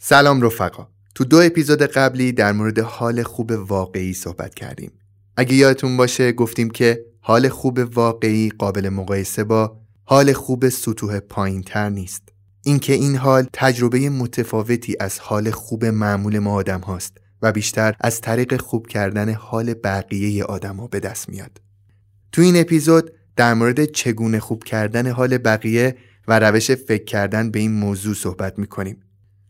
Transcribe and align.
سلام 0.00 0.42
رفقا. 0.42 0.88
تو 1.14 1.24
دو 1.24 1.40
اپیزود 1.40 1.82
قبلی 1.82 2.32
در 2.32 2.52
مورد 2.52 2.78
حال 2.78 3.22
خوب 3.22 3.50
واقعی 3.50 4.14
صحبت 4.14 4.54
کردیم. 4.54 4.92
اگه 5.36 5.54
یادتون 5.54 5.96
باشه 5.96 6.32
گفتیم 6.32 6.70
که 6.70 7.04
حال 7.20 7.48
خوب 7.48 7.80
واقعی 7.94 8.50
قابل 8.50 8.88
مقایسه 8.88 9.44
با 9.44 9.80
حال 10.04 10.32
خوب 10.32 10.68
سطوح 10.68 11.20
پایین 11.20 11.62
تر 11.62 11.88
نیست. 11.88 12.22
اینکه 12.64 12.92
این 12.92 13.16
حال 13.16 13.46
تجربه 13.52 14.10
متفاوتی 14.10 14.96
از 15.00 15.18
حال 15.18 15.50
خوب 15.50 15.84
معمول 15.84 16.38
ما 16.38 16.52
آدم 16.52 16.80
هاست 16.80 17.16
و 17.42 17.52
بیشتر 17.52 17.94
از 18.00 18.20
طریق 18.20 18.60
خوب 18.60 18.86
کردن 18.86 19.32
حال 19.32 19.74
بقیه 19.74 20.44
آدما 20.44 20.86
به 20.86 21.00
دست 21.00 21.28
میاد. 21.28 21.60
تو 22.32 22.42
این 22.42 22.60
اپیزود 22.60 23.10
در 23.36 23.54
مورد 23.54 23.84
چگونه 23.84 24.40
خوب 24.40 24.64
کردن 24.64 25.10
حال 25.10 25.38
بقیه 25.38 25.96
و 26.28 26.38
روش 26.38 26.70
فکر 26.70 27.04
کردن 27.04 27.50
به 27.50 27.58
این 27.58 27.72
موضوع 27.72 28.14
صحبت 28.14 28.58
می‌کنیم. 28.58 29.00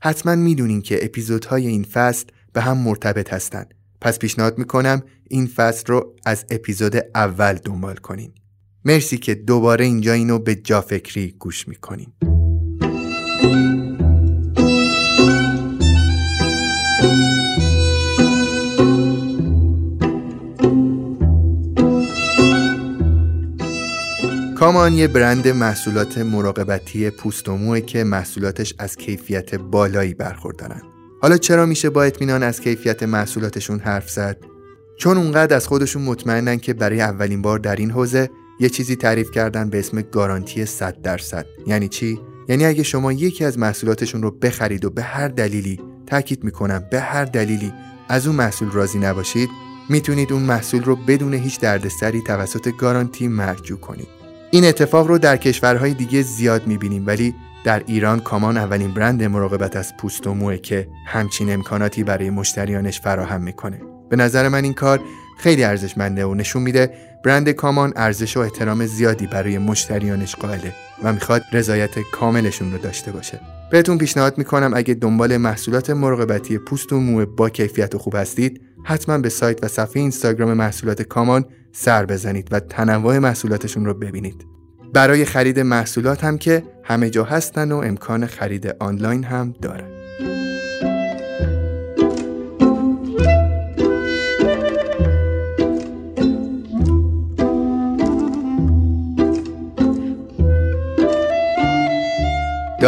حتما 0.00 0.34
می‌دونین 0.34 0.82
که 0.82 1.04
اپیزودهای 1.04 1.66
این 1.66 1.84
فصل 1.84 2.26
به 2.52 2.60
هم 2.60 2.78
مرتبط 2.78 3.32
هستند. 3.32 3.74
پس 4.00 4.18
پیشنهاد 4.18 4.58
می‌کنم 4.58 5.02
این 5.30 5.46
فصل 5.46 5.86
رو 5.86 6.16
از 6.26 6.44
اپیزود 6.50 6.96
اول 7.14 7.54
دنبال 7.54 7.96
کنین. 7.96 8.32
مرسی 8.84 9.18
که 9.18 9.34
دوباره 9.34 9.84
اینجا 9.84 10.12
اینو 10.12 10.38
به 10.38 10.54
جا 10.54 10.80
فکری 10.80 11.34
گوش 11.38 11.68
می‌کنین. 11.68 12.12
کامان 24.58 24.92
یه 24.92 25.08
برند 25.08 25.48
محصولات 25.48 26.18
مراقبتی 26.18 27.10
پوست 27.10 27.48
و 27.48 27.80
که 27.80 28.04
محصولاتش 28.04 28.74
از 28.78 28.96
کیفیت 28.96 29.54
بالایی 29.54 30.14
برخوردارن. 30.14 30.82
حالا 31.22 31.36
چرا 31.36 31.66
میشه 31.66 31.90
با 31.90 32.02
اطمینان 32.02 32.42
از 32.42 32.60
کیفیت 32.60 33.02
محصولاتشون 33.02 33.80
حرف 33.80 34.10
زد؟ 34.10 34.36
چون 34.96 35.16
اونقدر 35.16 35.56
از 35.56 35.68
خودشون 35.68 36.02
مطمئنن 36.02 36.58
که 36.58 36.74
برای 36.74 37.00
اولین 37.00 37.42
بار 37.42 37.58
در 37.58 37.76
این 37.76 37.90
حوزه 37.90 38.30
یه 38.60 38.68
چیزی 38.68 38.96
تعریف 38.96 39.30
کردن 39.30 39.70
به 39.70 39.78
اسم 39.78 40.02
گارانتی 40.02 40.66
100 40.66 41.02
درصد. 41.02 41.46
یعنی 41.66 41.88
چی؟ 41.88 42.20
یعنی 42.48 42.66
اگه 42.66 42.82
شما 42.82 43.12
یکی 43.12 43.44
از 43.44 43.58
محصولاتشون 43.58 44.22
رو 44.22 44.30
بخرید 44.30 44.84
و 44.84 44.90
به 44.90 45.02
هر 45.02 45.28
دلیلی 45.28 45.80
تاکید 46.06 46.44
می‌کنم 46.44 46.84
به 46.90 47.00
هر 47.00 47.24
دلیلی 47.24 47.72
از 48.08 48.26
اون 48.26 48.36
محصول 48.36 48.70
راضی 48.70 48.98
نباشید 48.98 49.48
می‌تونید 49.88 50.32
اون 50.32 50.42
محصول 50.42 50.82
رو 50.82 50.96
بدون 50.96 51.34
هیچ 51.34 51.60
دردسری 51.60 52.22
توسط 52.22 52.68
گارانتی 52.78 53.28
مرجوع 53.28 53.78
کنید 53.78 54.17
این 54.50 54.64
اتفاق 54.64 55.06
رو 55.06 55.18
در 55.18 55.36
کشورهای 55.36 55.94
دیگه 55.94 56.22
زیاد 56.22 56.66
می‌بینیم 56.66 57.06
ولی 57.06 57.34
در 57.64 57.82
ایران 57.86 58.20
کامان 58.20 58.56
اولین 58.56 58.94
برند 58.94 59.22
مراقبت 59.22 59.76
از 59.76 59.96
پوست 59.96 60.26
و 60.26 60.34
موه 60.34 60.56
که 60.56 60.88
همچین 61.06 61.52
امکاناتی 61.52 62.04
برای 62.04 62.30
مشتریانش 62.30 63.00
فراهم 63.00 63.42
می‌کنه. 63.42 63.80
به 64.10 64.16
نظر 64.16 64.48
من 64.48 64.64
این 64.64 64.74
کار 64.74 65.00
خیلی 65.38 65.64
ارزشمنده 65.64 66.24
و 66.24 66.34
نشون 66.34 66.62
میده 66.62 66.94
برند 67.24 67.50
کامان 67.50 67.92
ارزش 67.96 68.36
و 68.36 68.40
احترام 68.40 68.86
زیادی 68.86 69.26
برای 69.26 69.58
مشتریانش 69.58 70.34
قائله 70.36 70.72
و 71.02 71.12
می‌خواد 71.12 71.42
رضایت 71.52 71.98
کاملشون 72.12 72.72
رو 72.72 72.78
داشته 72.78 73.12
باشه. 73.12 73.40
بهتون 73.70 73.98
پیشنهاد 73.98 74.38
می‌کنم 74.38 74.72
اگه 74.74 74.94
دنبال 74.94 75.36
محصولات 75.36 75.90
مراقبتی 75.90 76.58
پوست 76.58 76.92
و 76.92 77.00
موه 77.00 77.24
با 77.24 77.50
کیفیت 77.50 77.94
و 77.94 77.98
خوب 77.98 78.16
هستید 78.16 78.60
حتما 78.84 79.18
به 79.18 79.28
سایت 79.28 79.64
و 79.64 79.68
صفحه 79.68 80.02
اینستاگرام 80.02 80.52
محصولات 80.52 81.02
کامان 81.02 81.44
سر 81.80 82.06
بزنید 82.06 82.48
و 82.50 82.60
تنوع 82.60 83.18
محصولاتشون 83.18 83.86
رو 83.86 83.94
ببینید. 83.94 84.46
برای 84.92 85.24
خرید 85.24 85.60
محصولات 85.60 86.24
هم 86.24 86.38
که 86.38 86.62
همه 86.84 87.10
جا 87.10 87.24
هستن 87.24 87.72
و 87.72 87.76
امکان 87.76 88.26
خرید 88.26 88.74
آنلاین 88.80 89.24
هم 89.24 89.54
دارن. 89.62 89.97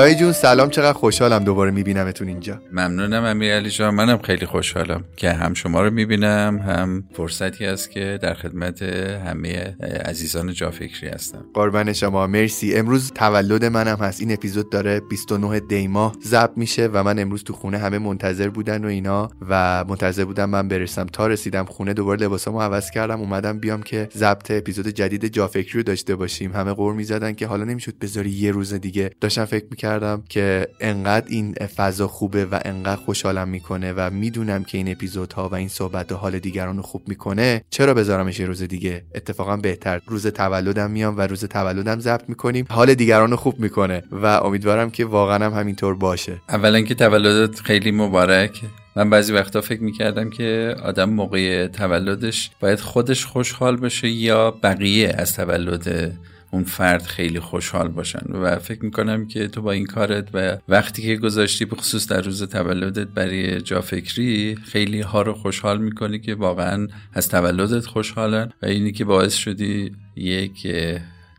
دایی 0.01 0.15
جون 0.15 0.33
سلام 0.33 0.71
چقدر 0.71 0.93
خوشحالم 0.93 1.45
دوباره 1.45 1.71
میبینمتون 1.71 2.29
اینجا. 2.29 2.63
ممنونم 2.73 3.25
امیر 3.25 3.55
علی 3.55 3.71
جان 3.71 3.95
منم 3.95 4.19
خیلی 4.19 4.47
خوشحالم 4.47 5.05
که 5.17 5.33
هم 5.33 5.55
شما 5.55 5.83
رو 5.83 5.91
می‌بینم 5.91 6.59
هم 6.59 7.05
فرصتی 7.13 7.67
است 7.67 7.91
که 7.91 8.19
در 8.23 8.35
خدمت 8.35 8.83
همه 8.83 9.77
عزیزان 10.05 10.53
جافکری 10.53 11.09
هستم. 11.09 11.45
قربان 11.55 11.93
شما 11.93 12.27
مرسی. 12.27 12.75
امروز 12.75 13.13
تولد 13.15 13.65
منم 13.65 13.97
هست. 13.97 14.21
این 14.21 14.33
اپیزود 14.33 14.71
داره 14.73 15.01
29 15.01 15.61
دیما 15.61 16.13
ضبط 16.25 16.51
میشه 16.57 16.87
و 16.93 17.03
من 17.03 17.19
امروز 17.19 17.45
تو 17.45 17.53
خونه 17.53 17.79
همه 17.79 17.99
منتظر 17.99 18.49
بودن 18.49 18.85
و 18.85 18.89
اینا 18.89 19.31
و 19.49 19.85
منتظر 19.89 20.25
بودم 20.25 20.51
من 20.51 20.69
برسم. 20.69 21.07
تا 21.07 21.27
رسیدم 21.27 21.65
خونه 21.65 21.95
دوباره 21.95 22.21
لباسامو 22.21 22.61
عوض 22.61 22.91
کردم 22.91 23.21
اومدم 23.21 23.59
بیام 23.59 23.83
که 23.83 24.09
ضبط 24.17 24.51
اپیزود 24.51 24.89
جدید 24.89 25.27
جافکری 25.27 25.73
رو 25.73 25.83
داشته 25.83 26.17
باشیم. 26.17 26.53
همه 26.53 26.73
قور 26.73 26.95
می‌زدن 26.95 27.33
که 27.33 27.47
حالا 27.47 27.65
نمی‌شد 27.65 27.99
بذاری 27.99 28.31
یه 28.31 28.51
روز 28.51 28.75
دیگه. 28.75 29.11
داشتم 29.21 29.45
فکر 29.45 29.65
کردم 29.91 30.23
که 30.29 30.69
انقدر 30.81 31.27
این 31.29 31.55
فضا 31.55 32.09
خوبه 32.09 32.45
و 32.45 32.59
انقدر 32.65 33.01
خوشحالم 33.01 33.49
می‌کنه 33.49 33.93
و 33.93 34.11
می‌دونم 34.11 34.65
که 34.65 34.79
این 34.79 34.91
اپیزودها 34.91 35.49
و 35.49 35.55
این 35.55 35.69
صحبت 35.69 36.13
حال 36.13 36.39
دیگران 36.39 36.77
رو 36.77 36.83
خوب 36.83 37.03
می‌کنه. 37.09 37.63
چرا 37.71 37.95
بذارمش 37.95 38.41
یه 38.41 38.47
روز 38.47 38.63
دیگه؟ 38.63 39.03
اتفاقا 39.15 39.57
بهتر. 39.57 40.01
روز 40.07 40.27
تولدم 40.27 40.91
میام 40.91 41.19
و 41.19 41.21
روز 41.21 41.45
تولدم 41.45 42.01
ضبط 42.01 42.29
می‌کنیم. 42.29 42.67
حال 42.71 42.95
دیگران 42.95 43.31
رو 43.31 43.37
خوب 43.37 43.61
می‌کنه 43.61 44.03
و 44.13 44.27
امیدوارم 44.27 44.91
که 44.91 45.05
واقعا 45.05 45.47
هم 45.47 45.53
همینطور 45.53 45.95
باشه. 45.95 46.41
اولا 46.49 46.81
که 46.81 46.95
تولدت 46.95 47.61
خیلی 47.61 47.91
مبارک. 47.91 48.61
من 48.97 49.11
بعضی 49.11 49.33
وقتا 49.33 49.61
فکر 49.61 49.83
می‌کردم 49.83 50.31
که 50.31 50.77
آدم 50.83 51.11
موقع 51.11 51.67
تولدش 51.67 52.51
باید 52.61 52.81
خودش 52.81 53.27
خوشحال 53.27 53.77
بشه 53.77 54.09
یا 54.09 54.51
بقیه 54.51 55.15
از 55.19 55.37
تولد 55.37 56.13
اون 56.51 56.65
فرد 56.65 57.03
خیلی 57.03 57.41
خوشحال 57.41 57.89
باشن. 57.89 58.33
و 58.33 58.59
فکر 58.59 58.85
می‌کنم 58.85 59.27
که 59.27 59.49
تو 59.49 59.63
با 59.63 59.73
این 59.73 59.87
کارت 59.87 60.29
و 60.35 60.59
وقتی 60.69 61.03
که 61.03 61.17
گذاشتی 61.17 61.65
به 61.65 61.77
خصوص 61.77 62.09
در 62.09 62.21
روز 62.21 62.43
تولدت 62.43 63.07
برای 63.07 63.61
جافکری 63.61 64.57
خیلی 64.65 65.01
ها 65.01 65.23
رو 65.23 65.33
خوشحال 65.33 65.81
می‌کنی 65.81 66.19
که 66.19 66.35
واقعا 66.35 66.89
از 67.13 67.29
تولدت 67.29 67.87
خوشحالن 67.87 68.53
و 68.63 68.67
اینی 68.67 68.93
که 68.93 69.05
باعث 69.05 69.35
شدی 69.35 69.93
یک 70.17 70.67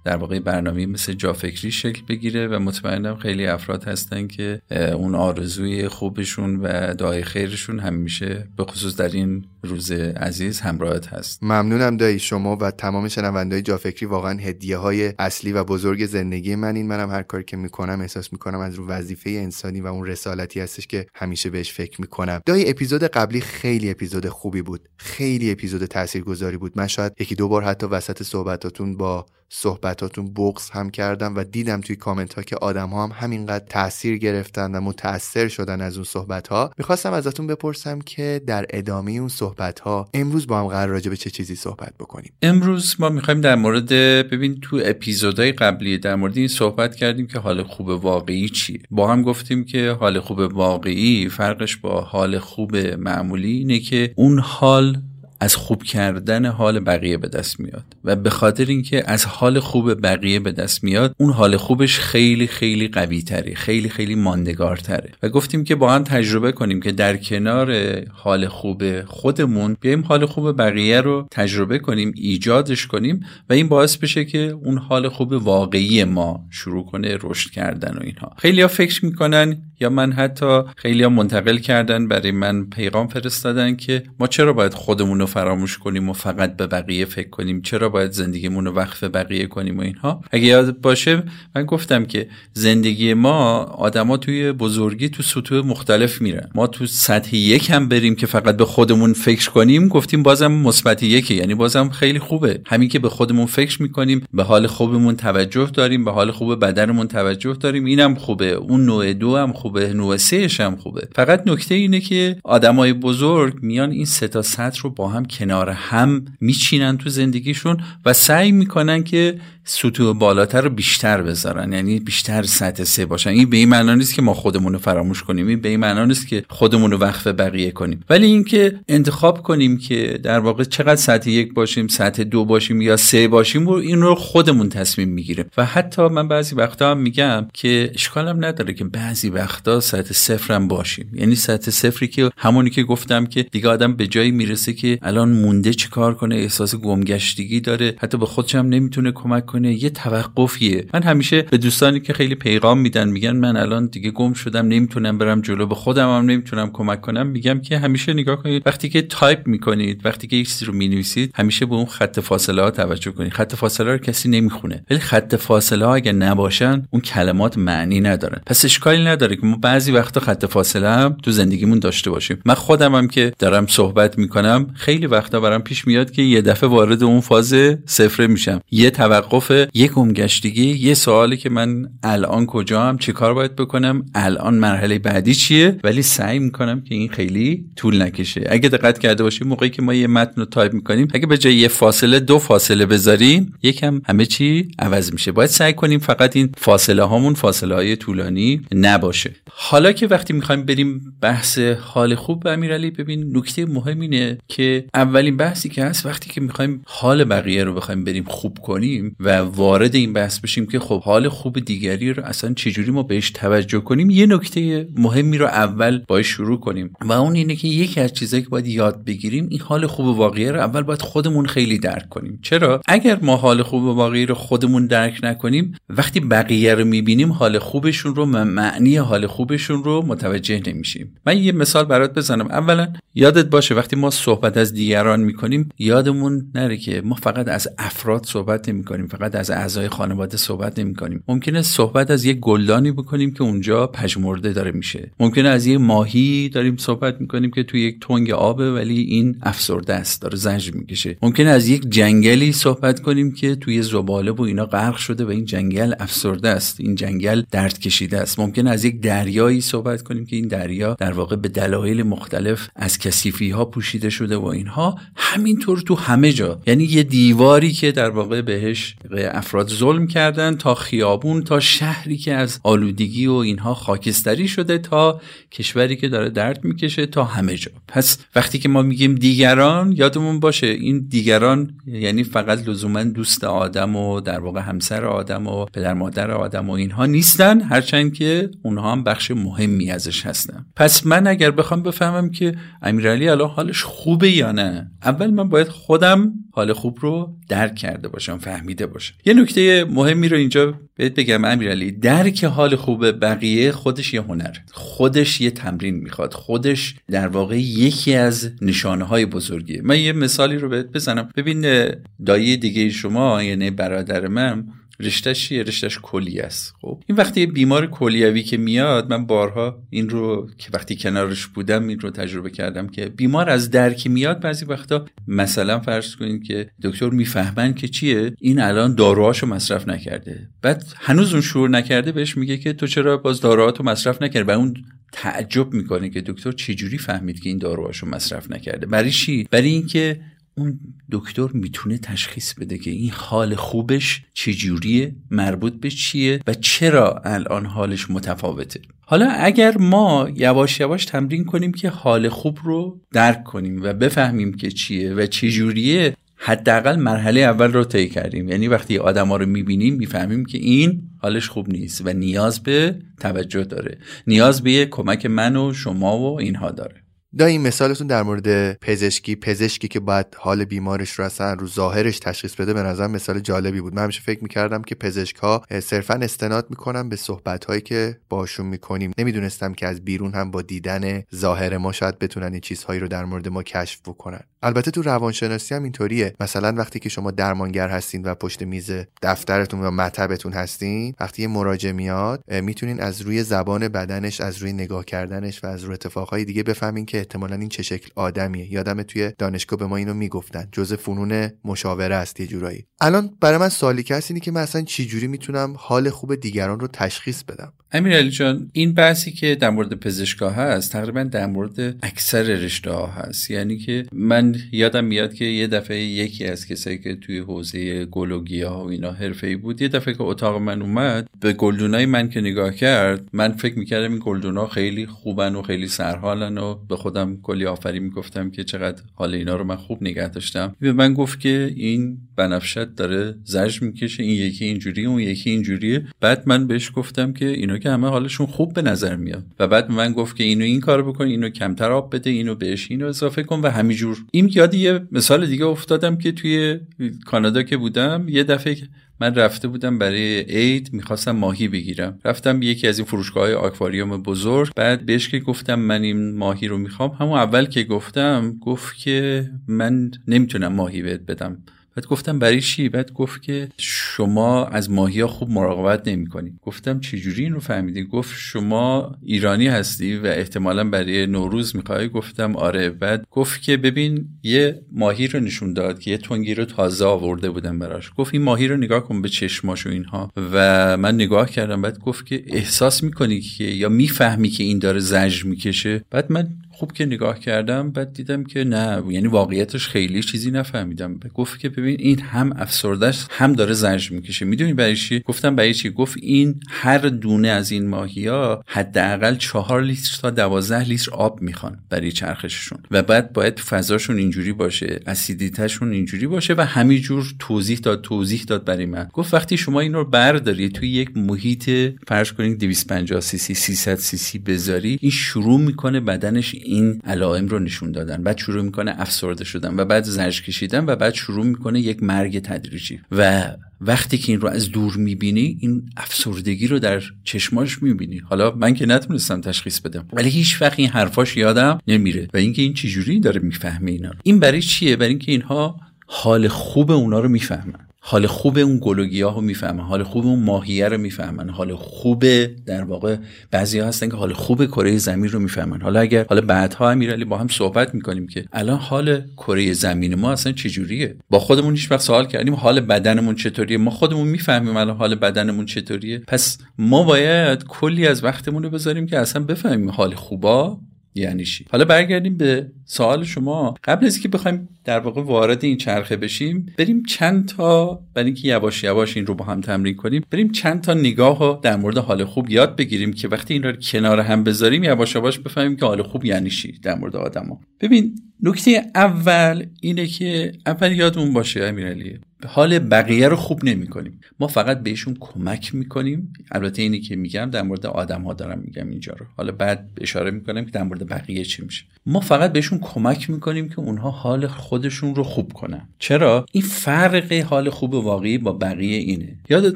در 0.04 0.16
واقع 0.16 0.40
برنامه 0.40 0.86
مثل 0.86 1.14
جافکری 1.14 1.72
شکل 1.72 2.02
بگیره 2.10 2.48
و 2.48 2.60
مطمئنم 2.60 3.16
خیلی 3.16 3.48
افراد 3.48 3.84
هستن 3.84 4.28
که 4.28 4.62
اون 4.72 5.16
آرزوی 5.16 5.88
خوبشون 5.88 6.56
و 6.56 6.94
دعای 6.94 7.24
خیرشون 7.24 7.80
همیشه 7.80 8.48
به 8.58 8.64
خصوص 8.64 8.96
در 8.96 9.10
این 9.10 9.46
روز 9.64 9.92
عزیز 9.92 10.60
همراهت 10.60 11.08
هست. 11.08 11.44
ممنونم 11.44 11.98
دایی 11.98 12.20
شما 12.20 12.56
و 12.56 12.72
تمام 12.72 13.08
شنوندهای 13.08 13.62
جافکری. 13.62 14.06
واقعا 14.06 14.40
هدیه 14.40 14.78
های 14.78 15.14
اصلی 15.20 15.52
و 15.52 15.64
بزرگ 15.64 16.06
زندگی 16.06 16.56
من 16.56 16.76
این. 16.76 16.88
منم 16.88 17.10
هر 17.10 17.24
کاری 17.24 17.44
که 17.44 17.58
می‌کنم 17.58 18.02
احساس 18.02 18.34
می‌کنم 18.34 18.60
از 18.60 18.76
رو 18.76 18.88
وظیفه 18.88 19.30
انسانی 19.30 19.82
و 19.82 19.88
اون 19.88 20.08
رسالتی 20.08 20.60
هستش 20.60 20.88
که 20.88 21.06
همیشه 21.16 21.50
بهش 21.50 21.74
فکر 21.74 22.02
می‌کنم. 22.02 22.42
دایی 22.46 22.70
اپیزود 22.70 23.04
قبلی 23.04 23.42
خیلی 23.42 23.90
اپیزود 23.90 24.28
خوبی 24.28 24.62
بود. 24.62 24.90
خیلی 24.98 25.52
اپیزود 25.52 25.86
تاثیرگذاری 25.86 26.58
بود. 26.58 26.74
من 26.76 26.88
شاید 26.88 27.14
یکی 27.20 27.36
دو 27.36 27.48
بار 27.48 27.64
حتی 27.64 27.86
وسط 27.86 28.24
صحبتاتون 28.24 28.98
با 28.98 29.26
صحبتاتون 29.54 30.34
بغض 30.34 30.70
هم 30.70 30.90
کردم 30.90 31.36
و 31.36 31.44
دیدم 31.44 31.82
توی 31.82 31.96
کامنت 31.96 32.34
ها 32.34 32.42
که 32.42 32.56
آدم 32.56 32.90
ها 32.90 33.04
هم 33.04 33.12
همینقدر 33.16 33.66
تاثیر 33.70 34.18
گرفتن 34.18 34.76
و 34.76 34.82
متاثر 34.82 35.48
شدن 35.48 35.82
از 35.82 35.96
اون 35.96 36.04
صحبت 36.04 36.48
ها 36.48 36.72
می‌خواستم 36.78 37.14
ازتون 37.14 37.48
بپرسم 37.48 38.00
که 38.00 38.42
در 38.48 38.66
ادامه 38.70 39.12
اون 39.12 39.28
صحبت 39.28 39.80
ها 39.80 40.10
امروز 40.14 40.48
با 40.48 40.60
هم 40.60 40.68
قرار 40.68 40.88
راجع 40.88 41.10
به 41.10 41.18
چه 41.18 41.30
چیزی 41.30 41.56
صحبت 41.56 41.94
بکنیم؟ 42.00 42.34
امروز 42.42 42.96
ما 43.00 43.10
می‌خوایم 43.10 43.42
در 43.42 43.56
مورد 43.56 43.90
ببین 44.30 44.60
تو 44.62 44.82
اپیزودهای 44.84 45.52
قبلی 45.52 45.98
در 45.98 46.16
مورد 46.16 46.38
این 46.38 46.48
صحبت 46.48 46.96
کردیم 46.96 47.28
که 47.28 47.40
حال 47.40 47.64
خوب 47.64 47.88
واقعی 47.88 48.50
چیه. 48.50 48.80
با 48.92 49.12
هم 49.12 49.22
گفتیم 49.22 49.66
که 49.66 49.92
حال 49.92 50.20
خوب 50.20 50.40
واقعی 50.40 51.30
فرقش 51.30 51.78
با 51.78 52.02
حال 52.02 52.40
خوب 52.40 52.76
معمولی 52.78 53.52
اینه 53.52 53.80
که 53.80 54.14
اون 54.16 54.40
حال 54.40 55.02
از 55.42 55.56
خوب 55.56 55.84
کردن 55.84 56.46
حال 56.46 56.80
بقیه 56.80 57.18
به 57.18 57.28
دست 57.28 57.60
میاد 57.60 57.84
و 58.04 58.16
به 58.16 58.30
خاطر 58.30 58.66
اینکه 58.66 59.04
از 59.08 59.26
حال 59.26 59.60
خوب 59.60 60.02
بقیه 60.02 60.40
به 60.40 60.52
دست 60.52 60.84
میاد 60.84 61.16
اون 61.18 61.34
حال 61.34 61.58
خوبش 61.58 62.00
خیلی 62.00 62.48
خیلی 62.48 62.88
قوی 62.88 63.22
تره 63.22 63.54
خیلی 63.54 63.90
خیلی 63.90 64.16
ماندگارتره. 64.16 65.12
و 65.24 65.30
گفتیم 65.30 65.64
که 65.64 65.76
با 65.76 65.94
هم 65.94 66.04
تجربه 66.04 66.52
کنیم 66.52 66.82
که 66.82 66.92
در 66.92 67.18
کنار 67.18 67.76
حال 68.14 68.48
خوب 68.48 69.02
خودمون 69.06 69.78
بیایم 69.82 70.02
حال 70.02 70.26
خوب 70.26 70.58
بقیه 70.58 71.02
رو 71.02 71.28
تجربه 71.32 71.80
کنیم 71.80 72.14
ایجادش 72.16 72.88
کنیم 72.88 73.20
و 73.50 73.54
این 73.54 73.70
باعث 73.70 73.98
بشه 73.98 74.26
که 74.26 74.40
اون 74.64 74.78
حال 74.78 75.10
خوب 75.10 75.32
واقعی 75.32 76.04
ما 76.04 76.46
شروع 76.50 76.86
کنه 76.86 77.18
رشد 77.22 77.52
کردن 77.52 77.98
و 77.98 78.04
اینها. 78.04 78.32
خیلی 78.38 78.62
ها 78.62 78.68
فکر 78.68 79.06
می‌کنن 79.06 79.58
یا 79.80 79.90
من 79.90 80.12
حتی 80.14 80.62
خیلی 80.76 81.04
ها 81.04 81.10
منتقل 81.10 81.58
کردن 81.58 82.08
برای 82.08 82.32
من 82.32 82.66
پیغام 82.66 83.08
فرستادن 83.08 83.76
که 83.76 84.04
ما 84.20 84.28
چرا 84.28 84.54
باید 84.54 84.74
خودمون 84.74 85.22
فراموش 85.32 85.78
کنیم 85.78 86.10
و 86.10 86.14
فقط 86.14 86.58
به 86.58 86.68
بقیه 86.68 87.06
فکر 87.06 87.30
کنیم. 87.30 87.62
چرا 87.62 87.90
باید 87.90 88.12
زندگیمون 88.12 88.66
رو 88.66 88.72
وقف 88.74 89.04
بقیه 89.04 89.48
کنیم 89.48 89.78
و 89.78 89.82
اینها؟ 89.82 90.22
اگه 90.32 90.46
یاد 90.46 90.82
باشه 90.82 91.24
من 91.56 91.66
گفتم 91.66 92.06
که 92.06 92.28
زندگی 92.54 93.14
ما 93.14 93.64
آدما 93.64 94.18
توی 94.18 94.52
بزرگی 94.52 95.10
تو 95.10 95.24
سطوح 95.24 95.66
مختلف 95.66 96.22
میرن. 96.22 96.50
ما 96.56 96.68
تو 96.68 96.86
سطح 96.86 97.36
یک 97.36 97.70
هم 97.70 97.90
بریم 97.90 98.16
که 98.16 98.28
فقط 98.28 98.58
به 98.58 98.66
خودمون 98.66 99.14
فکر 99.14 99.50
کنیم 99.50 99.88
گفتیم 99.88 100.24
بازم 100.24 100.52
مثبت 100.52 101.04
یکی 101.04 101.36
یعنی 101.36 101.56
بازم 101.56 101.90
خیلی 101.90 102.20
خوبه. 102.20 102.62
همین 102.66 102.90
که 102.90 103.00
به 103.00 103.10
خودمون 103.10 103.46
فکر 103.46 103.82
می‌کنیم 103.82 104.26
به 104.34 104.44
حال 104.44 104.68
خوبمون 104.68 105.16
توجه 105.16 105.70
داریم 105.74 106.06
به 106.06 106.12
حال 106.12 106.32
خوب 106.32 106.60
بدنمون 106.60 107.08
توجه 107.08 107.54
داریم 107.54 107.86
اینم 107.86 108.16
خوبه. 108.16 108.52
اون 108.52 108.86
نوع 108.86 109.14
دو 109.14 109.38
هم 109.38 109.54
خوبه 109.54 109.94
نوع 109.94 110.18
سه 110.18 110.48
هم 110.60 110.76
خوبه. 110.76 111.08
فقط 111.16 111.44
نکته 111.48 111.76
اینه 111.76 112.00
که 112.00 112.38
آدمای 112.44 112.94
بزرگ 112.94 113.58
میان 113.62 113.92
این 113.92 114.06
سه 114.06 114.28
تا 114.28 114.42
سطح 114.42 114.82
رو 114.84 114.90
با 114.90 115.10
هم 115.10 115.21
کنار 115.26 115.70
هم 115.70 116.26
میچینن 116.42 116.98
تو 116.98 117.10
زندگیشون 117.10 117.78
و 118.06 118.14
سعی 118.14 118.52
می‌کنن 118.52 119.04
که 119.04 119.40
سطوح 119.64 120.18
بالاتر 120.18 120.62
رو 120.62 120.70
بیشتر 120.70 121.22
بذارن. 121.22 121.74
یعنی 121.74 122.00
بیشتر 122.00 122.44
سطح 122.44 122.84
سه 122.84 123.06
باشن. 123.06 123.30
این 123.30 123.50
به 123.50 123.58
این 123.58 123.70
معنا 123.70 123.96
نیست 123.96 124.14
که 124.14 124.22
ما 124.22 124.34
خودمون 124.34 124.74
رو 124.74 124.80
فراموش 124.80 125.24
کنیم. 125.24 125.48
این 125.48 125.62
به 125.62 125.70
این 125.70 125.80
معنا 125.80 126.06
نیست 126.06 126.28
که 126.28 126.44
خودمون 126.50 126.92
رو 126.92 126.98
وقف 126.98 127.28
بقیه 127.28 127.72
کنیم. 127.72 128.04
ولی 128.10 128.26
اینکه 128.26 128.80
انتخاب 128.88 129.42
کنیم 129.44 129.78
که 129.78 130.20
در 130.24 130.40
واقع 130.40 130.64
چقدر 130.64 130.96
سطح 130.96 131.30
یک 131.30 131.54
باشیم 131.54 131.88
سطح 131.88 132.24
دو 132.24 132.46
باشیم 132.46 132.82
یا 132.82 132.98
سه 132.98 133.28
باشیم 133.28 133.68
و 133.68 133.72
این 133.72 134.02
رو 134.02 134.16
خودمون 134.16 134.70
تصمیم 134.70 135.10
می‌گیریم. 135.10 135.46
و 135.58 135.66
حتی 135.66 136.08
من 136.08 136.28
بعضی 136.28 136.56
وقتا 136.56 136.92
هم 136.92 136.98
میگم 136.98 137.48
که 137.54 137.92
اشکالم 137.96 138.46
نداره 138.46 138.74
که 138.74 138.84
بعضی 138.84 139.30
وقتا 139.30 139.80
سطح 139.80 140.14
صفر 140.14 140.54
هم 140.54 140.68
باشیم. 140.68 141.12
یعنی 141.14 141.36
سطح 141.36 141.72
صفری 141.72 142.08
که 142.08 142.32
همونی 142.38 142.70
که 142.70 142.84
گفتم 142.84 143.26
که 143.26 143.44
دیگه 143.44 143.70
آدم 143.70 143.94
به 143.94 144.08
جایی 144.08 144.32
می‌رسه 144.32 144.74
که 144.74 145.00
الان 145.02 145.32
مونده 145.32 145.74
چیکار 145.74 146.14
کنه 146.14 146.36
احساس 146.36 146.76
گمگشتگی 146.76 147.60
داره. 147.60 147.96
حتی 147.98 148.18
به 148.18 148.26
خودش 148.26 148.56
هم 148.56 148.70
نمی‌تونه 148.70 149.12
کمک 149.12 149.46
کنه 149.52 149.84
یه 149.84 149.90
توقفیه. 149.90 150.86
من 150.94 151.04
همیشه 151.04 151.42
به 151.42 151.58
دوستانی 151.58 152.00
که 152.00 152.14
خیلی 152.14 152.36
پیغام 152.36 152.80
میدن 152.80 153.10
میگن 153.10 153.36
من 153.36 153.58
الان 153.58 153.88
دیگه 153.88 154.12
گم 154.12 154.34
شدم 154.34 154.68
نمی‌تونم 154.68 155.18
برم 155.18 155.42
جلو 155.42 155.68
به 155.68 155.76
خودم 155.76 156.10
هم 156.10 156.26
نمی‌تونم 156.26 156.70
کمک 156.74 157.02
کنم. 157.02 157.28
میگم 157.28 157.60
که 157.60 157.80
همیشه 157.80 158.14
نگاه 158.14 158.44
کنید 158.44 158.64
وقتی 158.66 158.90
که 158.90 159.02
تایپ 159.02 159.48
می‌کنید 159.48 160.06
وقتی 160.06 160.28
که 160.28 160.36
یک 160.36 160.50
رو 160.66 160.74
می‌نویسید 160.74 161.32
همیشه 161.36 161.66
به 161.66 161.76
اون 161.76 161.86
خط 161.86 162.20
فاصله 162.20 162.62
ها 162.62 162.72
توجه 162.72 163.12
کنید. 163.12 163.34
خط 163.34 163.56
فاصله 163.56 163.92
رو 163.92 163.98
کسی 163.98 164.30
نمی‌خونه. 164.30 164.86
ولی 164.90 165.00
خط 165.00 165.36
فاصله 165.36 165.86
ها 165.86 165.96
اگه 165.96 166.12
نباشن 166.12 166.84
اون 166.92 167.02
کلمات 167.02 167.58
معنی 167.58 168.02
ندارن. 168.02 168.42
پس 168.46 168.66
اشکالی 168.66 169.04
نداره 169.04 169.36
که 169.36 169.46
ما 169.46 169.58
بعضی 169.58 169.92
وقتا 169.92 170.20
خط 170.20 170.46
فاصله 170.46 170.90
هم 170.90 171.18
تو 171.24 171.32
زندگیمون 171.32 171.80
داشته 171.80 172.10
باشیم. 172.10 172.42
من 172.46 172.54
خودم 172.54 172.96
هم 172.96 173.08
که 173.08 173.34
دارم 173.40 173.68
صحبت 173.68 174.18
می‌کنم 174.18 174.68
خیلی 174.74 175.06
وقتا 175.06 175.40
برام 175.40 175.62
پیش 175.62 175.88
میاد 175.88 176.12
که 176.12 176.22
یه 176.22 176.42
دفعه 176.42 176.70
وارد 176.70 177.04
اون 177.04 177.22
فاز 177.22 177.56
صفر 177.86 178.28
میشم. 178.28 178.62
یه 178.72 178.90
توقف 178.90 179.41
یه 179.74 179.88
گمگشتگی 179.88 180.66
یه 180.66 180.94
سوالی 180.94 181.38
که 181.38 181.50
من 181.50 181.90
الان 182.04 182.46
کجا 182.46 182.84
هم 182.84 182.98
چیکار 182.98 183.34
باید 183.34 183.56
بکنم 183.56 184.06
الان 184.16 184.54
مرحله 184.54 185.00
بعدی 185.00 185.36
چیه؟ 185.36 185.80
ولی 185.84 186.02
سعی 186.02 186.40
می‌کنم 186.40 186.82
که 186.82 186.96
این 186.96 187.10
خیلی 187.10 187.66
طول 187.76 188.02
نکشه. 188.02 188.44
اگه 188.50 188.70
دقت 188.70 189.00
کرده 189.00 189.24
باشیم 189.24 189.48
موقعی 189.48 189.70
که 189.70 189.82
ما 189.82 189.94
یه 189.94 190.08
متن 190.08 190.42
رو 190.42 190.46
تایپ 190.46 190.74
می‌کنیم 190.74 191.08
اگه 191.14 191.28
به 191.28 191.38
جای 191.38 191.56
یه 191.56 191.68
فاصله 191.68 192.20
دو 192.20 192.40
فاصله 192.40 192.86
بذاریم 192.86 193.54
یکم 193.64 194.02
همه 194.08 194.26
چی 194.26 194.72
عوض 194.80 195.14
میشه. 195.14 195.32
باید 195.32 195.50
سعی 195.50 195.74
کنیم 195.74 196.00
فقط 196.00 196.36
این 196.36 196.50
فاصله 196.58 197.04
هامون 197.04 197.34
فاصله 197.34 197.76
های 197.76 197.96
طولانی 197.96 198.62
نباشه. 198.76 199.36
حالا 199.52 199.92
که 199.92 200.08
وقتی 200.08 200.34
می‌خوایم 200.34 200.66
بریم 200.66 201.14
بحث 201.22 201.60
حال 201.60 202.16
خوب 202.16 202.44
به 202.44 202.52
امیرعلی 202.52 202.92
ببین 202.92 203.38
نکته 203.38 203.66
مهم 203.66 204.00
اینه 204.00 204.38
که 204.48 204.86
اولین 204.94 205.38
بحثی 205.38 205.70
که 205.70 205.84
هست 205.84 206.06
وقتی 206.06 206.30
که 206.30 206.42
می‌خوایم 206.42 206.82
حال 206.86 207.24
بقیه 207.24 207.64
رو 207.64 207.74
بخوایم 207.74 208.04
بریم 208.04 208.24
خوب 208.24 208.58
کنیم 208.60 209.16
و 209.20 209.31
وارد 209.32 209.96
این 209.96 210.14
بحث 210.14 210.40
بشیم 210.40 210.66
که 210.66 210.80
خب 210.80 211.02
حال 211.02 211.30
خوب 211.30 211.60
دیگری 211.60 212.14
رو 212.14 212.24
اصلا 212.24 212.54
چجوری 212.54 212.92
ما 212.92 213.04
بهش 213.04 213.32
توجه 213.32 213.80
کنیم 213.80 214.10
یه 214.10 214.26
نکته 214.26 214.88
مهمی 214.96 215.38
رو 215.38 215.46
اول 215.46 216.02
باید 216.08 216.26
شروع 216.26 216.60
کنیم 216.60 216.94
و 217.02 217.12
اون 217.12 217.36
اینه 217.36 217.56
که 217.56 217.68
یکی 217.68 218.00
از 218.00 218.14
چیزایی 218.14 218.44
که 218.44 218.50
باید 218.50 218.68
یاد 218.68 219.06
بگیریم 219.06 219.48
این 219.50 219.60
حال 219.62 219.88
خوب 219.88 220.06
واقعی 220.06 220.50
رو 220.50 220.60
اول 220.60 220.82
باید 220.82 221.02
خودمون 221.02 221.46
خیلی 221.46 221.78
درک 221.78 222.10
کنیم. 222.10 222.40
چرا؟ 222.42 222.82
اگر 222.88 223.20
ما 223.22 223.36
حال 223.36 223.64
خوب 223.64 223.84
واقعی 223.84 224.26
رو 224.26 224.36
خودمون 224.36 224.88
درک 224.88 225.20
نکنیم 225.24 225.76
وقتی 225.90 226.20
بقیه 226.20 226.76
رو 226.76 226.86
می‌بینیم 226.86 227.32
حال 227.32 227.60
خوبشون 227.60 228.16
رو 228.16 228.26
معنی 228.26 228.98
حال 228.98 229.28
خوبشون 229.28 229.84
رو 229.84 230.06
متوجه 230.08 230.62
نمیشیم. 230.68 231.16
من 231.26 231.38
یه 231.38 231.52
مثال 231.52 231.86
برات 231.86 232.14
بزنم. 232.14 232.48
اولا 232.48 232.94
یادت 233.16 233.46
باشه 233.46 233.76
وقتی 233.76 233.96
ما 233.96 234.10
صحبت 234.10 234.58
از 234.58 234.74
دیگران 234.74 235.20
می‌کنیم 235.20 235.70
یادمون 235.80 236.52
نره 236.56 236.78
که 236.78 237.02
ما 237.06 237.16
فقط 237.16 237.48
از 237.48 237.68
افراد 237.78 238.26
صحبت 238.26 238.70
نمی‌کنیم 238.70 239.08
فقط 239.22 239.36
از 239.36 239.52
اعضای 239.52 239.90
خانواده 239.90 240.38
صحبت 240.38 240.80
نمی‌کنیم. 240.80 241.24
ممکنه 241.28 241.62
صحبت 241.62 242.12
از 242.12 242.26
یه 242.26 242.34
گلدانی 242.34 242.92
بکنیم 242.92 243.34
که 243.34 243.42
اونجا 243.42 243.88
پژمرده 243.88 244.54
داره 244.54 244.72
میشه. 244.72 245.12
ممکنه 245.20 245.50
از 245.50 245.66
یه 245.66 245.78
ماهی 245.78 246.50
داریم 246.50 246.78
صحبت 246.78 247.22
می‌کنیم 247.22 247.52
که 247.52 247.64
توی 247.64 247.82
یک 247.82 247.98
تنگ 248.02 248.32
آبه 248.32 248.74
ولی 248.74 249.02
این 249.02 249.38
افسرده 249.42 249.94
است 249.94 250.22
داره 250.22 250.38
زنج 250.38 250.74
می‌کشه. 250.74 251.18
ممکنه 251.22 251.50
از 251.50 251.68
یک 251.68 251.90
جنگلی 251.90 252.52
صحبت 252.52 253.00
کنیم 253.00 253.32
که 253.32 253.56
توی 253.56 253.82
زباله 253.82 254.32
و 254.32 254.42
اینا 254.42 254.66
غرق 254.66 254.96
شده 254.96 255.26
و 255.26 255.30
این 255.30 255.46
جنگل 255.46 255.94
افسرده 256.00 256.50
است. 256.50 256.80
این 256.80 256.96
جنگل 256.96 257.44
درد 257.52 257.80
کشیده 257.80 258.20
است. 258.20 258.40
ممکنه 258.40 258.70
از 258.70 258.86
یک 258.86 259.02
دریایی 259.02 259.62
صحبت 259.62 260.02
کنیم 260.02 260.26
که 260.26 260.36
این 260.36 260.48
دریا 260.48 260.96
در 261.00 261.12
واقع 261.12 261.36
به 261.36 261.50
دلایل 261.50 262.04
مختلف 262.04 262.70
از 262.76 263.00
کثیفی 263.00 263.50
ها 263.50 263.66
پوشیده 263.66 264.10
شده 264.10 264.38
و 264.38 264.46
اینها 264.46 264.98
همینطور 265.16 265.80
تو 265.80 265.96
همه 265.96 266.34
جا. 266.34 266.62
یعنی 266.68 266.84
یه 266.84 267.04
دیواری 267.04 267.72
که 267.72 267.92
در 267.92 268.10
واقع 268.10 268.42
بهش 268.42 268.96
افراد 269.20 269.70
ظلم 269.70 270.08
کردن 270.08 270.56
تا 270.56 270.76
خیابون 270.76 271.44
تا 271.44 271.60
شهری 271.60 272.18
که 272.18 272.34
از 272.34 272.60
آلودگی 272.64 273.28
و 273.28 273.34
اینها 273.34 273.74
خاکستری 273.74 274.48
شده 274.48 274.78
تا 274.78 275.22
کشوری 275.52 275.96
که 275.96 276.10
داره 276.10 276.30
درد 276.30 276.64
می‌کشه 276.64 277.06
تا 277.06 277.24
همه 277.24 277.56
جا. 277.56 277.72
پس 277.88 278.18
وقتی 278.36 278.60
که 278.60 278.70
ما 278.70 278.82
میگیم 278.82 279.16
دیگران 279.16 279.92
یادمون 279.92 280.40
باشه 280.40 280.68
این 280.68 281.08
دیگران 281.10 281.74
یعنی 281.88 282.24
فقط 282.24 282.68
لزوما 282.68 283.04
دوست 283.04 283.44
آدم 283.44 283.96
و 283.96 284.22
در 284.22 284.40
واقع 284.40 284.62
همسر 284.62 285.06
آدم 285.06 285.48
و 285.48 285.66
پدر 285.66 285.94
مادر 285.94 286.32
آدم 286.32 286.70
و 286.70 286.74
اینها 286.74 287.06
نیستن 287.06 287.62
هرچند 287.62 288.14
که 288.14 288.50
اونها 288.64 288.92
هم 288.92 289.04
بخش 289.04 289.32
مهمی 289.32 289.92
ازش 289.92 290.26
هستن. 290.26 290.66
پس 290.76 291.06
من 291.06 291.28
اگر 291.28 291.52
بخوام 291.52 291.84
بفهمم 291.84 292.30
که 292.30 292.56
امیرعلی 292.82 293.30
الان 293.30 293.50
حالش 293.50 293.84
خوبه 293.84 294.32
یا 294.32 294.52
نه 294.52 294.92
اول 295.04 295.30
من 295.30 295.50
باید 295.50 295.68
خودم 295.68 296.34
حال 296.52 296.74
خوب 296.74 296.98
رو 297.02 297.36
درک 297.50 297.76
کرده 297.76 298.08
باشم 298.08 298.38
فهمیده 298.38 298.86
باشم. 298.86 299.14
یه 299.26 299.34
نکته 299.34 299.86
مهمی 299.90 300.30
رو 300.30 300.38
اینجا 300.38 300.80
بهت 300.96 301.14
بگم 301.14 301.46
امیرعلی. 301.46 301.92
درک 301.92 302.44
حال 302.44 302.76
خوب 302.76 303.12
بقیه 303.12 303.72
خودش 303.72 304.14
یه 304.14 304.22
هنر. 304.22 304.56
خودش 304.72 305.42
یه 305.42 305.52
تمرین 305.52 305.96
می‌خواد. 305.96 306.34
خودش 306.34 306.96
در 307.10 307.28
واقع 307.28 307.60
یکی 307.60 308.14
از 308.14 308.52
نشانه 308.62 309.06
های 309.06 309.26
بزرگیه. 309.26 309.82
من 309.84 310.00
یه 310.00 310.14
مثالی 310.14 310.56
رو 310.56 310.70
بهت 310.70 310.86
بزنم. 310.86 311.30
ببین 311.38 311.92
دایی 312.26 312.58
دیگه 312.58 312.90
شما 312.90 313.44
یعنی 313.44 313.72
برادر 313.72 314.28
من 314.28 314.68
رشتهش 315.02 315.48
چیه؟ 315.48 315.64
رشتهش 315.64 316.00
کلی 316.02 316.40
است. 316.40 316.74
خب 316.82 317.04
این 317.08 317.18
وقتی 317.18 317.46
بیمار 317.46 317.88
کلیوی 317.88 318.44
که 318.44 318.58
میاد 318.58 319.10
من 319.10 319.26
بارها 319.26 319.84
این 319.90 320.10
رو 320.10 320.50
که 320.58 320.70
وقتی 320.74 320.96
کنارش 320.96 321.48
بودم 321.48 321.88
این 321.88 322.00
رو 322.00 322.10
تجربه 322.10 322.50
کردم 322.50 322.88
که 322.88 323.06
بیمار 323.06 323.50
از 323.50 323.72
درکی 323.72 324.10
میاد 324.10 324.40
بعضی 324.40 324.66
وقتا 324.66 325.06
مثلا 325.28 325.80
فرض 325.80 326.16
کنید 326.16 326.44
که 326.44 326.70
دکتر 326.84 327.10
می‌فهمن 327.10 327.74
که 327.74 327.88
چیه 327.88 328.34
این 328.40 328.60
الان 328.60 328.96
داروهاشو 328.96 329.48
مصرف 329.48 329.88
نکرده. 329.88 330.50
بعد 330.62 330.84
هنوز 330.96 331.34
اون 331.34 331.42
شعور 331.42 331.70
نکرده 331.70 332.12
بهش 332.12 332.38
میگه 332.38 332.58
که 332.58 332.74
تو 332.74 332.88
چرا 332.88 333.18
باز 333.18 333.42
داروهاتو 333.42 333.84
مصرف 333.84 334.22
نکردی؟ 334.22 334.48
و 334.48 334.52
اون 334.52 334.74
تعجب 335.12 335.74
می‌کنه 335.74 336.10
که 336.10 336.22
دکتر 336.22 336.52
چجوری 336.52 336.98
فهمید 336.98 337.40
که 337.40 337.50
این 337.50 337.58
داروهاشو 337.58 338.08
مصرف 338.08 338.52
نکرده. 338.52 338.86
برای 338.86 339.12
چی؟ 339.12 339.48
برای 339.52 339.70
اینکه 339.70 340.22
اون 340.58 340.80
دکتر 341.12 341.48
می‌تونه 341.54 341.98
تشخیص 341.98 342.54
بده 342.54 342.78
که 342.78 342.92
این 342.92 343.10
حال 343.10 343.56
خوبش 343.56 344.22
چجوریه 344.34 345.16
مربوط 345.32 345.74
به 345.74 345.90
چیه 345.90 346.40
و 346.48 346.54
چرا 346.54 347.22
الان 347.26 347.66
حالش 347.66 348.10
متفاوته. 348.10 348.82
حالا 349.00 349.30
اگر 349.30 349.78
ما 349.78 350.30
یواش 350.36 350.80
یواش 350.80 351.06
تمرین 351.06 351.46
کنیم 351.46 351.72
که 351.72 351.90
حال 351.90 352.30
خوب 352.30 352.60
رو 352.64 353.02
درک 353.12 353.44
کنیم 353.44 353.84
و 353.84 353.94
بفهمیم 353.94 354.54
که 354.54 354.72
چیه 354.72 355.14
و 355.14 355.26
چجوریه 355.26 356.16
حداقل 356.36 356.96
مرحله 356.96 357.40
اول 357.40 357.72
رو 357.72 357.84
طی 357.84 358.10
کردیم. 358.10 358.50
یعنی 358.50 358.68
وقتی 358.68 358.98
آدما 358.98 359.38
رو 359.38 359.46
می‌بینیم 359.46 359.96
می‌فهمیم 359.96 360.46
که 360.46 360.58
این 360.58 361.02
حالش 361.18 361.50
خوب 361.50 361.70
نیست 361.70 362.06
و 362.06 362.14
نیاز 362.14 362.64
به 362.64 363.00
توجه 363.20 363.64
داره. 363.64 363.98
نیاز 364.28 364.64
به 364.64 364.86
کمک 364.86 365.26
من 365.26 365.56
و 365.56 365.74
شما 365.74 366.20
و 366.20 366.40
اینها 366.40 366.72
داره. 366.72 367.01
دا 367.38 367.46
این 367.46 367.62
مثالتون 367.62 368.08
در 368.08 368.24
مورد 368.24 368.74
پزشکی 368.74 369.36
پزشکی 369.36 369.88
که 369.88 370.00
باید 370.00 370.26
حال 370.38 370.66
بیمارش 370.66 371.12
رو 371.12 371.26
اصلا 371.26 371.54
رو 371.54 371.68
ظاهرش 371.68 372.20
تشخیص 372.20 372.56
بده 372.56 372.74
به 372.74 372.84
نظر 372.84 373.08
مثال 373.08 373.40
جالبی 373.40 373.82
بود. 373.82 373.96
من 373.96 374.04
همیشه 374.04 374.22
فکر 374.22 374.44
می‌کردم 374.44 374.82
که 374.82 374.96
پزشک 374.96 375.36
ها 375.36 375.66
صرفا 375.80 376.14
استناد 376.14 376.70
می‌کنن 376.70 377.10
به 377.10 377.16
صحبت 377.16 377.66
هایی 377.66 377.82
که 377.82 378.18
باشون 378.30 378.66
می‌کنیم. 378.66 379.12
نمی‌دونستم 379.18 379.74
که 379.74 379.88
از 379.88 380.06
بیرون 380.06 380.34
هم 380.34 380.52
با 380.52 380.62
دیدن 380.62 381.24
ظاهر 381.36 381.78
ما 381.78 381.92
شاید 381.92 382.20
بتونن 382.20 382.52
این 382.52 382.62
چیزهایی 382.62 383.00
رو 383.00 383.08
در 383.08 383.26
مورد 383.26 383.48
ما 383.48 383.64
کشف 383.64 384.02
بکنن. 384.06 384.44
البته 384.64 384.92
تو 384.92 385.02
روانشناسی 385.02 385.76
هم 385.76 385.84
اینطوریه. 385.84 386.34
مثلا 386.40 386.74
وقتی 386.78 387.00
که 387.00 387.10
شما 387.10 387.32
درمانگر 387.32 387.90
هستین 387.90 388.24
و 388.24 388.36
پشت 388.36 388.64
میز 388.64 388.92
دفترتون 389.22 389.82
و 389.82 389.92
مطبتون 389.92 390.54
هستین 390.54 391.14
وقتی 391.20 391.42
یه 391.42 391.48
مراجع 391.48 391.92
میاد 391.92 392.44
می‌تونین 392.52 393.00
از 393.02 393.22
روی 393.22 393.44
زبان 393.44 393.88
بدنش 393.88 394.42
از 394.42 394.58
روی 394.58 394.74
نگاه 394.74 395.06
کردنش 395.06 395.64
و 395.64 395.68
از 395.68 395.84
روی 395.84 395.94
اتفاقهای 395.94 396.46
دیگه 396.46 396.64
بفهمین 396.64 397.06
که 397.06 397.18
احتمالا 397.18 397.56
این 397.56 397.70
چه 397.70 397.84
شکل 397.84 398.10
آدمیه. 398.16 398.74
یادم 398.74 399.04
توی 399.04 399.32
دانشگاه 399.38 399.80
به 399.80 399.86
ما 399.86 399.98
اینو 399.98 400.14
می‌گفتن. 400.14 400.68
جزء 400.72 400.96
فنون 400.96 401.50
مشاوره 401.66 402.16
است 402.16 402.40
یه 402.40 402.48
جورایی. 402.48 402.86
الان 403.02 403.38
برای 403.42 403.58
من 403.58 403.70
سوالی 403.70 404.04
که 404.04 404.22
اینه 404.30 404.40
که 404.40 404.52
من 404.52 404.62
اصلا 404.62 404.82
چی 404.82 405.06
جوری 405.06 405.28
می‌تونم 405.28 405.74
حال 405.78 406.10
خوب 406.10 406.36
دیگران 406.36 406.80
رو 406.80 406.88
تشخیص 406.88 407.44
بدم؟ 407.44 407.74
امیر 407.94 408.22
جان 408.22 408.70
این 408.74 408.94
بحثی 408.94 409.32
که 409.32 409.56
در 409.56 409.70
مورد 409.70 409.94
پزشکا 409.94 410.50
هست 410.50 410.92
تقریبا 410.92 411.24
در 411.24 411.46
مورد 411.46 411.96
اکثر 412.04 412.44
رشته 412.44 412.92
ها 412.92 413.08
هست. 413.08 413.52
یعنی 413.52 413.78
که 413.78 414.06
من 414.12 414.56
یادم 414.72 415.06
میاد 415.06 415.34
که 415.34 415.46
یه 415.46 415.68
دفعه 415.68 416.00
یکی 416.00 416.46
از 416.46 416.68
کسایی 416.68 416.98
که 416.98 417.16
توی 417.16 417.40
حوزه 417.40 418.06
گلوگیا 418.06 418.74
و 418.74 418.90
اینا 418.90 419.16
ای 419.44 419.56
بود 419.56 419.82
یه 419.82 419.88
دفعه 419.88 420.14
که 420.14 420.24
اتاق 420.24 420.62
من 420.62 420.82
اومد 420.82 421.30
به 421.40 421.54
گلدونای 421.54 422.06
من 422.06 422.30
که 422.30 422.42
نگاه 422.42 422.76
کرد 422.76 423.28
من 423.34 423.52
فکر 423.52 423.80
می‌کردم 423.80 424.12
این 424.12 424.22
گلدونا 424.26 424.68
خیلی 424.68 425.06
خوبن 425.06 425.56
و 425.56 425.62
خیلی 425.62 425.88
سرحالن 425.88 426.58
و 426.58 426.76
به 426.90 426.96
خودم 426.96 427.38
کلی 427.42 427.66
آفری 427.66 428.00
می‌گفتم 428.00 428.52
که 428.52 428.64
چقدر 428.64 429.02
حال 429.14 429.34
اینا 429.34 429.56
رو 429.56 429.64
من 429.64 429.76
خوب 429.76 429.98
نگه 430.02 430.28
داشتم. 430.28 430.76
به 430.80 430.94
من 430.94 431.14
گفت 431.14 431.40
که 431.40 431.74
این 431.76 432.18
بنفشت 432.36 432.96
داره 432.96 433.36
زجر 433.44 433.84
می‌کشه 433.84 434.24
این 434.24 434.36
یکی 434.36 434.66
اینجوری 434.66 435.06
اون 435.06 435.20
یکی 435.20 435.50
اینجوریه. 435.50 436.06
بعد 436.22 436.44
من 436.46 436.68
بهش 436.68 436.92
گفتم 436.96 437.34
که 437.34 437.48
اینا 437.48 437.81
که 437.82 437.90
همه 437.90 438.08
حالشون 438.08 438.48
خوب 438.48 438.74
به 438.74 438.82
نظر 438.82 439.16
میاد. 439.16 439.46
و 439.60 439.68
بعد 439.68 439.88
به 439.88 439.94
من 439.94 440.14
گفت 440.14 440.36
که 440.36 440.44
اینو 440.44 440.66
این 440.66 440.80
کارو 440.80 441.12
بکن 441.14 441.26
اینو 441.26 441.50
کمتر 441.50 441.92
آب 441.92 442.16
بده 442.16 442.30
اینو 442.30 442.56
بهش 442.56 442.88
اینو 442.92 443.08
اضافه 443.08 443.44
کن 443.44 443.60
و 443.60 443.70
همینجور. 443.70 444.18
این 444.32 444.52
یاد 444.54 444.74
یه 444.74 445.02
مثال 445.12 445.48
دیگه 445.48 445.66
افتادم 445.66 446.16
که 446.16 446.32
توی 446.32 446.80
کانادا 447.26 447.64
که 447.64 447.78
بودم 447.78 448.26
یه 448.30 448.44
دفعه 448.44 448.78
من 449.20 449.36
رفته 449.36 449.68
بودم 449.68 450.00
برای 450.00 450.40
عید 450.40 450.90
می‌خواستم 450.94 451.32
ماهی 451.32 451.68
بگیرم. 451.68 452.20
رفتم 452.26 452.62
یکی 452.62 452.88
از 452.88 453.00
این 453.00 453.08
فروشگاه 453.08 453.44
های 453.44 453.54
آکواریوم 453.54 454.22
بزرگ. 454.24 454.72
بعد 454.76 455.06
بهش 455.06 455.30
که 455.30 455.40
گفتم 455.40 455.80
من 455.80 456.02
این 456.02 456.38
ماهی 456.38 456.68
رو 456.68 456.78
می‌خوام 456.78 457.10
همون 457.10 457.38
اول 457.38 457.66
که 457.66 457.84
گفتم 457.84 458.56
گفت 458.62 458.98
که 458.98 459.50
من 459.68 460.12
نمی‌تونم 460.28 460.74
ماهی 460.74 461.02
بهت 461.02 461.22
بدم. 461.22 461.58
بعد 461.96 462.06
گفتم 462.06 462.40
برای 462.40 462.62
چی؟ 462.62 462.90
بعد 462.90 463.14
گفت 463.14 463.42
که 463.42 463.70
شما 463.78 464.66
از 464.66 464.90
ماهی 464.90 465.22
ها 465.22 465.28
خوب 465.28 465.50
مراقبت 465.50 466.08
نمی 466.08 466.28
کنی 466.28 466.54
گفتم 466.62 467.00
چجوری 467.00 467.44
این 467.44 467.54
رو 467.54 467.60
فهمیدی؟ 467.60 468.04
گفت 468.04 468.36
شما 468.38 469.16
ایرانی 469.24 469.68
هستی 469.68 470.18
و 470.18 470.26
احتمالا 470.26 470.84
برای 470.90 471.28
نوروز 471.28 471.76
می‌خوای؟ 471.76 472.10
گفتم 472.10 472.56
آره. 472.56 472.90
بعد 472.90 473.28
گفت 473.32 473.62
که 473.62 473.78
ببین 473.78 474.26
یه 474.44 474.82
ماهی 474.92 475.28
رو 475.28 475.40
نشون 475.40 475.74
داد 475.74 476.00
که 476.00 476.12
یه 476.12 476.18
تنگی 476.18 476.54
رو 476.54 476.66
تازه 476.66 477.06
آورده 477.06 477.50
بودم 477.50 477.80
براش. 477.80 478.12
گفت 478.18 478.34
این 478.34 478.44
ماهی 478.44 478.68
رو 478.68 478.78
نگاه 478.78 479.04
کن 479.04 479.22
به 479.22 479.30
چشماش 479.30 479.88
و 479.88 479.90
اینها. 479.90 480.32
و 480.54 480.98
من 480.98 481.16
نگاه 481.16 481.50
کردم. 481.50 481.82
بعد 481.82 482.00
گفت 482.00 482.26
که 482.26 482.44
احساس 482.48 483.04
می‌کنی 483.04 483.42
که 483.42 483.64
یا 483.64 483.90
می‌فهمی 483.90 484.50
که 484.50 484.64
این 484.64 484.80
داره 484.80 485.00
زجر 485.00 485.46
می‌کشه؟ 485.46 486.04
بعد 486.12 486.32
من 486.32 486.50
خوب 486.82 486.92
که 486.92 487.06
نگاه 487.06 487.40
کردم 487.40 487.92
بعد 487.92 488.14
دیدم 488.14 488.44
که 488.44 488.64
نه 488.64 489.04
یعنی 489.10 489.28
واقعیتش 489.28 489.88
خیلی 489.88 490.24
چیزی 490.24 490.52
نفهمیدم. 490.52 491.20
گفت 491.34 491.60
که 491.60 491.70
ببین 491.70 491.96
این 492.00 492.20
هم 492.20 492.54
افسردش 492.58 493.26
هم 493.30 493.54
داره 493.54 493.74
زنج 493.74 494.12
می‌کشه. 494.12 494.46
می‌دونی 494.46 494.74
برای 494.74 494.96
چی؟ 494.96 495.20
گفتم 495.20 495.56
برای 495.56 495.74
چی؟ 495.74 495.90
گفت 495.90 496.18
این 496.22 496.60
هر 496.70 496.98
دونه 496.98 497.48
از 497.48 497.72
این 497.72 497.88
ماهیا 497.88 498.64
حداقل 498.66 499.36
چهار 499.36 499.84
لیتر 499.84 500.18
تا 500.22 500.30
دوازده 500.30 500.84
لیتر 500.84 501.12
آب 501.12 501.42
می‌خوان 501.42 501.80
برای 501.90 502.12
چرخششون. 502.12 502.80
و 502.92 503.04
بعد 503.04 503.34
باید 503.34 503.60
فضاشون 503.60 504.18
اینجوری 504.18 504.54
باشه 504.54 505.00
اسیدیتشون 505.08 505.92
اینجوری 505.92 506.28
باشه 506.28 506.54
و 506.58 506.62
همینجور 506.62 507.34
توضیح 507.40 507.78
داد 507.78 508.02
توضیح 508.02 508.44
داد 508.48 508.66
برای 508.66 508.86
من. 508.86 509.10
گفت 509.14 509.34
وقتی 509.34 509.58
شما 509.58 509.80
این 509.80 509.94
رو 509.94 510.06
برداری 510.06 510.70
توی 510.70 510.90
یک 510.90 511.18
محیط 511.18 511.70
فرض 512.08 512.32
کنید 512.32 512.58
250 512.58 513.22
سی 513.22 513.38
سی 513.38 513.54
300 513.54 513.96
سی 513.96 514.18
سی 514.18 514.40
بذاری 514.40 514.98
این 515.02 515.12
شروع 515.12 515.60
می‌کنه 515.60 516.00
بدنش 516.00 516.56
علائم 517.04 517.48
رو 517.48 517.60
نشون 517.60 517.92
دادن. 517.92 518.24
بعد 518.24 518.38
شروع 518.38 518.64
می‌کنه 518.64 518.96
افسرده 518.98 519.44
شدن 519.44 519.80
و 519.80 519.86
بعد 519.86 520.04
زرج 520.04 520.44
کشیدن 520.44 520.86
و 520.86 520.96
بعد 520.96 521.14
شروع 521.14 521.46
می‌کنه 521.46 521.80
یک 521.80 522.04
مرگ 522.04 522.40
تدریجی. 522.40 523.00
و 523.12 523.52
وقتی 523.82 524.18
که 524.18 524.32
این 524.32 524.42
رو 524.42 524.48
از 524.48 524.72
دور 524.72 524.98
می‌بینی 524.98 525.58
این 525.62 525.90
افسردگی 525.98 526.68
رو 526.68 526.80
در 526.80 527.04
چشماش 527.24 527.84
می‌بینی. 527.84 528.18
حالا 528.18 528.52
من 528.52 528.74
که 528.74 528.86
نتونستم 528.86 529.42
تشخیص 529.42 529.80
بدم 529.80 530.08
ولی 530.14 530.30
هیچ 530.30 530.62
وقت 530.62 530.80
این 530.80 530.90
حرفاش 530.90 531.38
یادم 531.38 531.80
نمیره. 531.88 532.28
و 532.34 532.38
اینکه 532.38 532.62
این 532.62 532.74
چجوری 532.74 533.20
داره 533.20 533.42
می‌فهمه 533.42 533.92
اینا 533.92 534.12
این 534.24 534.40
برای 534.40 534.62
چیه؟ 534.62 534.96
برای 534.96 535.10
اینکه 535.10 535.32
اینها 535.32 535.80
حال 536.08 536.48
خوب 536.48 536.92
اونا 536.92 537.20
رو 537.20 537.30
می‌فهمن. 537.30 537.88
حال 538.04 538.28
خوب 538.28 538.58
اون 538.58 538.80
گلوگیاه 538.82 539.36
رو 539.36 539.42
می‌فهمن 539.42 539.84
حال 539.84 540.04
خوب 540.04 540.26
اون 540.26 540.44
ماهیه 540.44 540.88
رو 540.88 540.98
می‌فهمن 540.98 541.50
حال 541.50 541.76
خوب 541.76 542.26
در 542.66 542.84
واقع 542.84 543.16
بعضی 543.52 543.80
ها 543.80 543.88
هستن 543.88 544.10
که 544.10 544.16
حال 544.16 544.34
خوب 544.34 544.66
کره 544.66 544.98
زمین 544.98 545.30
رو 545.30 545.40
می‌فهمن. 545.40 545.82
حالا 545.82 546.00
اگر 546.00 546.26
حالا 546.30 546.42
بعدها 546.42 546.92
امیرعلی 546.92 547.26
با 547.26 547.38
هم 547.38 547.48
صحبت 547.48 547.96
می‌کنیم 547.96 548.28
که 548.28 548.46
الان 548.54 548.78
حال 548.78 549.22
کره 549.38 549.74
زمین 549.74 550.16
ما 550.16 550.32
اصلا 550.32 550.52
چجوریه؟ 550.52 551.16
با 551.30 551.40
خودمون 551.40 551.76
هیچ 551.76 551.92
وقت 551.92 552.02
سوال 552.02 552.28
کردیم 552.28 552.56
حال 552.56 552.80
بدنمون 552.80 553.36
چطوریه؟ 553.36 553.78
ما 553.78 553.92
خودمون 553.92 554.28
می‌فهمیم 554.28 554.78
الان 554.78 554.98
حال 554.98 555.16
بدنمون 555.16 555.66
چطوریه؟ 555.66 556.20
پس 556.28 556.58
ما 556.78 557.04
باید 557.04 557.64
کلی 557.64 558.08
از 558.08 558.24
وقتمون 558.24 558.64
رو 558.64 558.70
بذاریم 558.70 559.08
که 559.08 559.20
اصلا 559.20 559.44
بفهمیم 559.44 559.90
حال 559.90 560.16
خوبا 560.16 560.80
یعنی 561.16 561.46
چی؟ 561.46 561.66
حالا 561.70 561.86
برگردیم 561.86 562.38
به 562.38 562.72
سوال 562.86 563.24
شما. 563.24 563.76
قبل 563.84 564.06
از 564.06 564.14
اینکه 564.14 564.30
بخوایم 564.30 564.70
در 564.86 565.00
واقع 565.00 565.22
وارد 565.22 565.64
این 565.64 565.78
چرخه 565.78 566.18
بشیم 566.18 566.74
بریم 566.78 567.04
چند 567.04 567.48
تا 567.48 568.02
برای 568.14 568.26
اینکه 568.26 568.48
یواش 568.48 568.84
یواش 568.84 569.18
این 569.18 569.26
رو 569.26 569.36
با 569.36 569.46
هم 569.46 569.62
تمرین 569.62 569.96
کنیم 569.96 570.24
بریم 570.32 570.52
چند 570.52 570.82
تا 570.82 570.94
نگاه 570.94 571.38
ها 571.38 571.60
در 571.64 571.76
مورد 571.76 571.98
حال 571.98 572.26
خوب 572.26 572.50
یاد 572.50 572.76
بگیریم 572.76 573.14
که 573.14 573.28
وقتی 573.28 573.54
این 573.54 573.64
رو 573.64 573.72
کنار 573.72 574.20
هم 574.20 574.44
بذاریم 574.44 574.84
یواش 574.84 575.16
یواش 575.16 575.40
بفهمیم 575.40 575.76
که 575.76 575.86
حال 575.86 576.04
خوب 576.04 576.26
یعنی 576.26 576.50
چی 576.50 576.72
در 576.72 576.96
مورد 576.96 577.16
آدما. 577.16 577.62
ببین 577.82 578.16
نکته 578.44 578.86
اول 578.96 579.66
اینه 579.82 580.08
که 580.08 580.52
اول 580.66 580.92
یادمون 580.92 581.34
باشه 581.34 581.64
امیرعلی. 581.64 582.20
حال 582.48 582.80
بقیه 582.80 583.28
رو 583.28 583.36
خوب 583.36 583.66
نمی 583.66 583.88
کنیم 583.88 584.20
ما 584.40 584.48
فقط 584.48 584.84
بهشون 584.84 585.18
کمک 585.20 585.76
می‌کنیم. 585.76 586.34
البته 586.52 586.82
اینی 586.82 587.00
که 587.00 587.16
میگم 587.16 587.50
در 587.50 587.62
مورد 587.62 587.86
آدم 587.86 588.22
ها 588.22 588.34
دارم 588.34 588.60
میگم 588.66 588.90
اینجا 588.90 589.14
رو. 589.20 589.26
حالا 589.38 589.52
بعد 589.52 589.90
اشاره 590.02 590.32
می‌کنم 590.32 590.66
که 590.66 590.72
در 590.72 590.84
مورد 590.84 591.08
بقیه 591.08 591.46
چی 591.46 591.64
میشه. 591.66 591.84
ما 592.06 592.20
فقط 592.20 592.54
بهشون 592.54 592.80
کمک 592.80 593.30
می‌کنیم 593.30 593.70
که 593.70 593.80
اونها 593.80 594.10
حال 594.10 594.48
خودشون 594.48 595.16
رو 595.16 595.24
خوب 595.24 595.54
کنن. 595.54 595.88
چرا؟ 596.00 596.46
این 596.52 596.64
فرق 596.64 597.34
حال 597.34 597.70
خوب 597.70 597.94
واقعی 597.94 598.38
با 598.38 598.54
بقیه 598.54 598.98
اینه. 598.98 599.36
یادت 599.50 599.76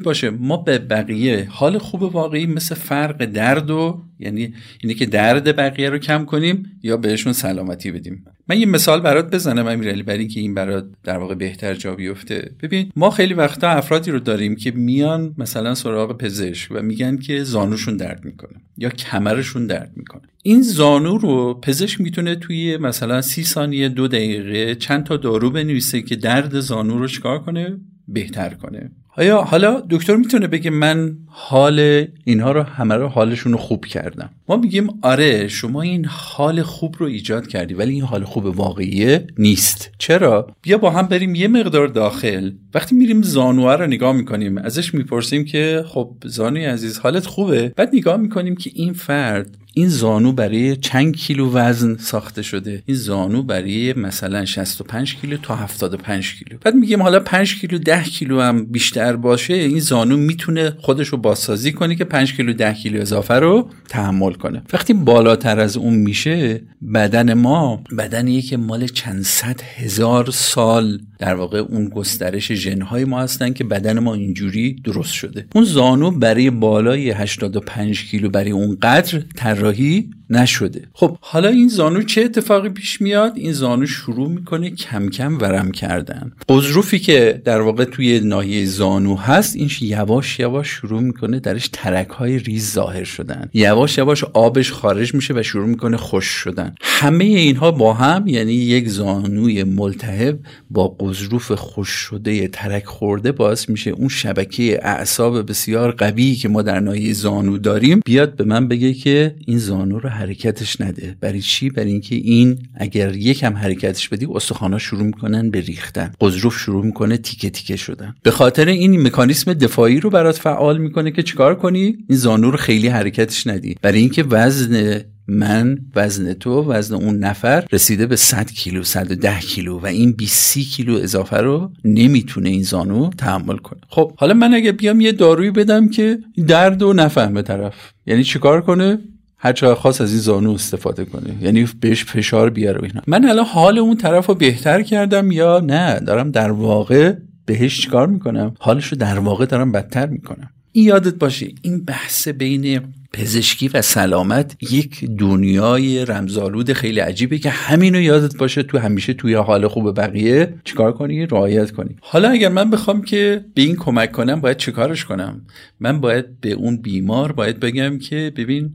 باشه 0.00 0.30
ما 0.30 0.56
به 0.56 0.78
بقیه 0.78 1.48
حال 1.50 1.78
خوب 1.78 2.02
واقعی 2.02 2.46
مثل 2.46 2.74
فرق 2.74 3.24
درد 3.24 3.70
و 3.70 4.02
یعنی 4.18 4.54
اینه 4.82 4.94
که 4.94 5.06
درد 5.06 5.56
بقیه 5.56 5.90
رو 5.90 5.98
کم 5.98 6.24
کنیم 6.24 6.80
یا 6.82 6.96
بهشون 6.96 7.32
سلامتی 7.32 7.90
بدیم. 7.90 8.24
من 8.48 8.60
یه 8.60 8.66
مثال 8.66 9.00
برات 9.00 9.34
بزنم 9.34 9.66
امیرعلی 9.66 10.02
برای 10.02 10.18
اینکه 10.18 10.40
این 10.40 10.54
برات 10.54 10.86
در 11.04 11.18
واقع 11.18 11.34
بهتر 11.34 11.74
جا 11.74 11.94
بیفته. 11.94 12.50
ببین 12.62 12.90
ما 12.96 13.10
خیلی 13.10 13.34
وقتا 13.34 13.68
افرادی 13.68 14.10
رو 14.10 14.18
داریم 14.18 14.56
که 14.56 14.70
میان 14.70 15.34
مثلا 15.38 15.74
سراغ 15.74 16.18
پزشک 16.18 16.68
و 16.70 16.82
میگن 16.82 17.16
که 17.16 17.42
زانوشون 17.44 17.96
درد 17.96 18.24
می‌کنه 18.24 18.60
یا 18.76 18.88
کمرشون 18.88 19.66
درد 19.66 19.92
می‌کنه. 19.96 20.22
این 20.42 20.62
زانو 20.62 21.18
رو 21.18 21.60
پزشک 21.60 22.00
می‌تونه 22.00 22.34
توی 22.34 22.76
مثلا 22.76 23.22
سی 23.22 23.44
ثانیه 23.44 23.88
دو 23.88 24.08
دقیقه 24.08 24.74
چند 24.74 25.04
تا 25.04 25.16
دارو 25.16 25.50
بنویسه 25.50 26.02
که 26.02 26.16
درد 26.16 26.60
زانو 26.60 26.98
رو 26.98 27.08
چکار 27.08 27.38
کنه؟ 27.38 27.80
بهتر 28.08 28.48
کنه. 28.48 28.90
آیا 29.18 29.42
حالا 29.42 29.82
دکتر 29.90 30.16
می‌تونه 30.16 30.46
بگه 30.46 30.70
من 30.70 31.16
حال 31.26 32.06
اینها 32.24 32.52
رو 32.52 32.62
همه 32.62 32.94
رو 32.94 33.08
حالشون 33.08 33.52
رو 33.52 33.58
خوب 33.58 33.84
کردم؟ 33.84 34.30
ما 34.48 34.56
میگیم 34.56 34.88
آره 35.02 35.48
شما 35.48 35.82
این 35.82 36.06
حال 36.08 36.62
خوب 36.62 36.96
رو 36.98 37.06
ایجاد 37.06 37.46
کردی 37.46 37.74
ولی 37.74 37.92
این 37.92 38.02
حال 38.02 38.24
خوب 38.24 38.44
واقعیه 38.44 39.26
نیست. 39.38 39.90
چرا؟ 39.98 40.46
بیا 40.62 40.78
با 40.78 40.90
هم 40.90 41.06
بریم 41.06 41.34
یه 41.34 41.48
مقدار 41.48 41.88
داخل. 41.88 42.50
وقتی 42.74 42.94
میریم 42.94 43.22
زانوه 43.22 43.72
رو 43.72 43.86
نگاه 43.86 44.12
می‌کنیم 44.12 44.58
ازش 44.58 44.94
می‌پرسیم 44.94 45.44
که 45.44 45.84
خب 45.86 46.10
زانوی 46.24 46.64
عزیز 46.64 46.98
حالت 46.98 47.26
خوبه؟ 47.26 47.72
بعد 47.76 47.90
نگاه 47.92 48.16
می‌کنیم 48.16 48.56
که 48.56 48.70
این 48.74 48.92
فرد 48.92 49.58
این 49.78 49.88
زانو 49.88 50.32
برای 50.32 50.76
چند 50.76 51.16
کیلو 51.16 51.52
وزن 51.52 51.96
ساخته 51.96 52.42
شده؟ 52.42 52.82
این 52.86 52.96
زانو 52.96 53.42
برای 53.42 53.92
مثلا 53.92 54.44
65 54.44 55.16
کیلو 55.16 55.36
تا 55.36 55.56
75 55.56 56.34
کیلو. 56.34 56.58
بعد 56.60 56.74
میگیم 56.74 57.02
حالا 57.02 57.20
5 57.20 57.60
کیلو 57.60 57.78
10 57.78 58.02
کیلو 58.02 58.40
هم 58.40 58.64
بیشتر 58.64 59.16
باشه 59.16 59.54
این 59.54 59.80
زانو 59.80 60.16
می‌تونه 60.16 60.70
خودش 60.78 61.08
رو 61.08 61.18
بازسازی 61.18 61.72
کنه 61.72 61.94
که 61.94 62.04
5 62.04 62.36
کیلو 62.36 62.52
10 62.52 62.72
کیلو 62.72 63.00
اضافه 63.00 63.34
رو 63.34 63.70
تحمل 63.88 64.32
کنه. 64.32 64.62
وقتی 64.72 64.92
بالاتر 64.94 65.60
از 65.60 65.76
اون 65.76 65.94
میشه 65.94 66.60
بدن 66.94 67.34
ما 67.34 67.82
بدنیه 67.98 68.42
که 68.42 68.56
مال 68.56 68.86
چند 68.86 69.22
صد 69.22 69.60
هزار 69.76 70.30
سال 70.30 71.00
در 71.18 71.34
واقع 71.34 71.58
اون 71.58 71.88
گسترش 71.88 72.52
ژنهای 72.52 73.04
ما 73.04 73.20
هستن 73.20 73.52
که 73.52 73.64
بدن 73.64 73.98
ما 73.98 74.14
اینجوری 74.14 74.76
درست 74.84 75.12
شده. 75.12 75.46
اون 75.54 75.64
زانو 75.64 76.10
برای 76.10 76.50
بالای 76.50 77.10
85 77.10 78.04
کیلو 78.04 78.28
برای 78.28 78.50
اون 78.50 78.78
قدر 78.82 79.22
طراحی 79.66 80.10
نشده. 80.30 80.82
خب 80.92 81.16
حالا 81.20 81.48
این 81.48 81.68
زانو 81.68 82.02
چه 82.02 82.22
اتفاقی 82.22 82.68
پیش 82.68 83.00
میاد؟ 83.00 83.32
این 83.36 83.52
زانو 83.52 83.86
شروع 83.86 84.28
می‌کنه 84.28 84.70
کم 84.70 85.08
کم 85.08 85.38
ورم 85.38 85.70
کردن. 85.70 86.32
قضروفی 86.48 86.98
که 86.98 87.42
در 87.44 87.60
واقع 87.60 87.84
توی 87.84 88.20
ناحیه 88.20 88.64
زانو 88.64 89.16
هست 89.16 89.56
این 89.56 89.70
یواش 89.80 90.40
یواش 90.40 90.68
شروع 90.68 91.00
می‌کنه 91.00 91.40
درش 91.40 91.68
ترک 91.72 92.08
های 92.08 92.38
ریز 92.38 92.72
ظاهر 92.72 93.04
شدن. 93.04 93.48
یواش 93.54 93.98
یواش 93.98 94.24
آبش 94.24 94.72
خارج 94.72 95.14
میشه 95.14 95.34
و 95.34 95.42
شروع 95.42 95.66
می‌کنه 95.66 95.96
خوش 95.96 96.24
شدن. 96.24 96.74
همه 96.80 97.24
اینها 97.24 97.70
با 97.70 97.94
هم 97.94 98.26
یعنی 98.26 98.52
یک 98.52 98.88
زانوی 98.88 99.64
ملتهب 99.64 100.38
با 100.70 100.88
قضروف 100.88 101.52
خوش 101.52 101.88
شده 101.88 102.48
ترک 102.48 102.84
خورده 102.84 103.32
باعث 103.32 103.68
میشه 103.68 103.90
اون 103.90 104.08
شبکه 104.08 104.80
اعصاب 104.82 105.50
بسیار 105.50 105.90
قوی 105.92 106.34
که 106.34 106.48
ما 106.48 106.62
در 106.62 106.80
ناحیه 106.80 107.12
زانو 107.12 107.58
داریم 107.58 108.00
بیاد 108.04 108.36
به 108.36 108.44
من 108.44 108.68
بگه 108.68 108.94
که 108.94 109.34
این 109.46 109.58
زانو 109.58 109.98
رو 109.98 110.08
حرکتش 110.16 110.80
نده. 110.80 111.16
برای 111.20 111.40
چی؟ 111.40 111.70
برای 111.70 111.90
اینکه 111.90 112.14
این 112.14 112.58
اگر 112.74 113.16
یکم 113.16 113.56
حرکتش 113.56 114.08
بدی 114.08 114.26
استخوانا 114.34 114.78
شروع 114.78 115.02
می‌کنن 115.02 115.50
به 115.50 115.60
ریختن. 115.60 116.12
قضروف 116.20 116.58
شروع 116.58 116.84
می‌کنه 116.84 117.16
تیکه 117.16 117.50
تیکه 117.50 117.76
شدن. 117.76 118.14
به 118.22 118.30
خاطر 118.30 118.68
این 118.68 119.02
مکانیسم 119.06 119.54
دفاعی 119.54 120.00
رو 120.00 120.10
برات 120.10 120.38
فعال 120.38 120.78
می‌کنه 120.78 121.10
که 121.10 121.22
چیکار 121.22 121.54
کنی؟ 121.54 121.96
این 122.08 122.18
زانو 122.18 122.50
رو 122.50 122.56
خیلی 122.56 122.88
حرکتش 122.88 123.46
ندی. 123.46 123.76
برای 123.82 124.00
اینکه 124.00 124.22
وزن 124.22 125.00
من 125.28 125.78
وزن 125.96 126.32
تو 126.32 126.72
وزن 126.72 126.94
اون 126.94 127.18
نفر 127.18 127.66
رسیده 127.72 128.06
به 128.06 128.16
100 128.16 128.50
کیلو 128.50 128.82
110 128.82 129.40
کیلو 129.40 129.78
و 129.78 129.86
این 129.86 130.12
20 130.12 130.58
کیلو 130.58 130.94
اضافه 130.94 131.36
رو 131.36 131.72
نمی‌تونه 131.84 132.48
این 132.48 132.62
زانو 132.62 133.10
تحمل 133.10 133.56
کنه. 133.56 133.80
خب 133.88 134.12
حالا 134.16 134.34
من 134.34 134.54
اگه 134.54 134.72
بیام 134.72 135.00
یه 135.00 135.12
دارویی 135.12 135.50
بدم 135.50 135.88
که 135.88 136.18
درد 136.46 136.82
و 136.82 136.92
نفهمه 136.92 137.42
طرف. 137.42 137.74
یعنی 138.06 138.24
چیکار 138.24 138.62
کنه؟ 138.62 138.98
هر 139.38 139.52
چقدر 139.52 139.74
خاص 139.74 140.00
از 140.00 140.10
این 140.12 140.20
زانو 140.20 140.52
استفاده 140.52 141.04
کنه 141.04 141.34
یعنی 141.42 141.68
بهش 141.80 142.04
فشار 142.04 142.50
بیاره 142.50 142.82
اینا. 142.82 143.02
من 143.06 143.24
الان 143.24 143.44
حال 143.44 143.78
اون 143.78 143.96
طرف 143.96 144.26
رو 144.26 144.34
بهتر 144.34 144.82
کردم 144.82 145.30
یا 145.30 145.60
نه؟ 145.60 146.00
دارم 146.00 146.30
در 146.30 146.50
واقع 146.50 147.14
بهش 147.46 147.80
چیکار 147.80 148.06
می‌کنم؟ 148.06 148.54
حالش 148.58 148.86
رو 148.86 148.98
در 148.98 149.18
واقع 149.18 149.46
دارم 149.46 149.72
بدتر 149.72 150.06
می‌کنم. 150.06 150.50
این 150.72 150.84
یادت 150.84 151.14
باشه 151.14 151.48
این 151.62 151.84
بحث 151.84 152.28
بین 152.28 152.80
پزشکی 153.12 153.68
و 153.68 153.82
سلامت 153.82 154.56
یک 154.72 155.04
دنیای 155.04 156.04
رمزالود 156.04 156.72
خیلی 156.72 157.00
عجیبه 157.00 157.38
که 157.38 157.50
همینو 157.50 158.00
یادت 158.00 158.36
باشه 158.36 158.62
تو 158.62 158.78
همیشه 158.78 159.12
توی 159.12 159.34
حال 159.34 159.68
خوب 159.68 160.00
بقیه 160.00 160.54
چیکار 160.64 160.92
کنی؟ 160.92 161.26
رعایت 161.26 161.70
کنی. 161.70 161.96
حالا 162.00 162.28
اگر 162.28 162.48
من 162.48 162.70
بخوام 162.70 163.02
که 163.02 163.44
به 163.54 163.62
این 163.62 163.76
کمک 163.76 164.12
کنم 164.12 164.40
باید 164.40 164.56
چیکارش 164.56 165.04
کنم؟ 165.04 165.40
من 165.80 166.00
باید 166.00 166.40
به 166.40 166.52
اون 166.52 166.76
بیمار 166.76 167.32
باید 167.32 167.60
بگم 167.60 167.98
که 167.98 168.32
ببین 168.36 168.72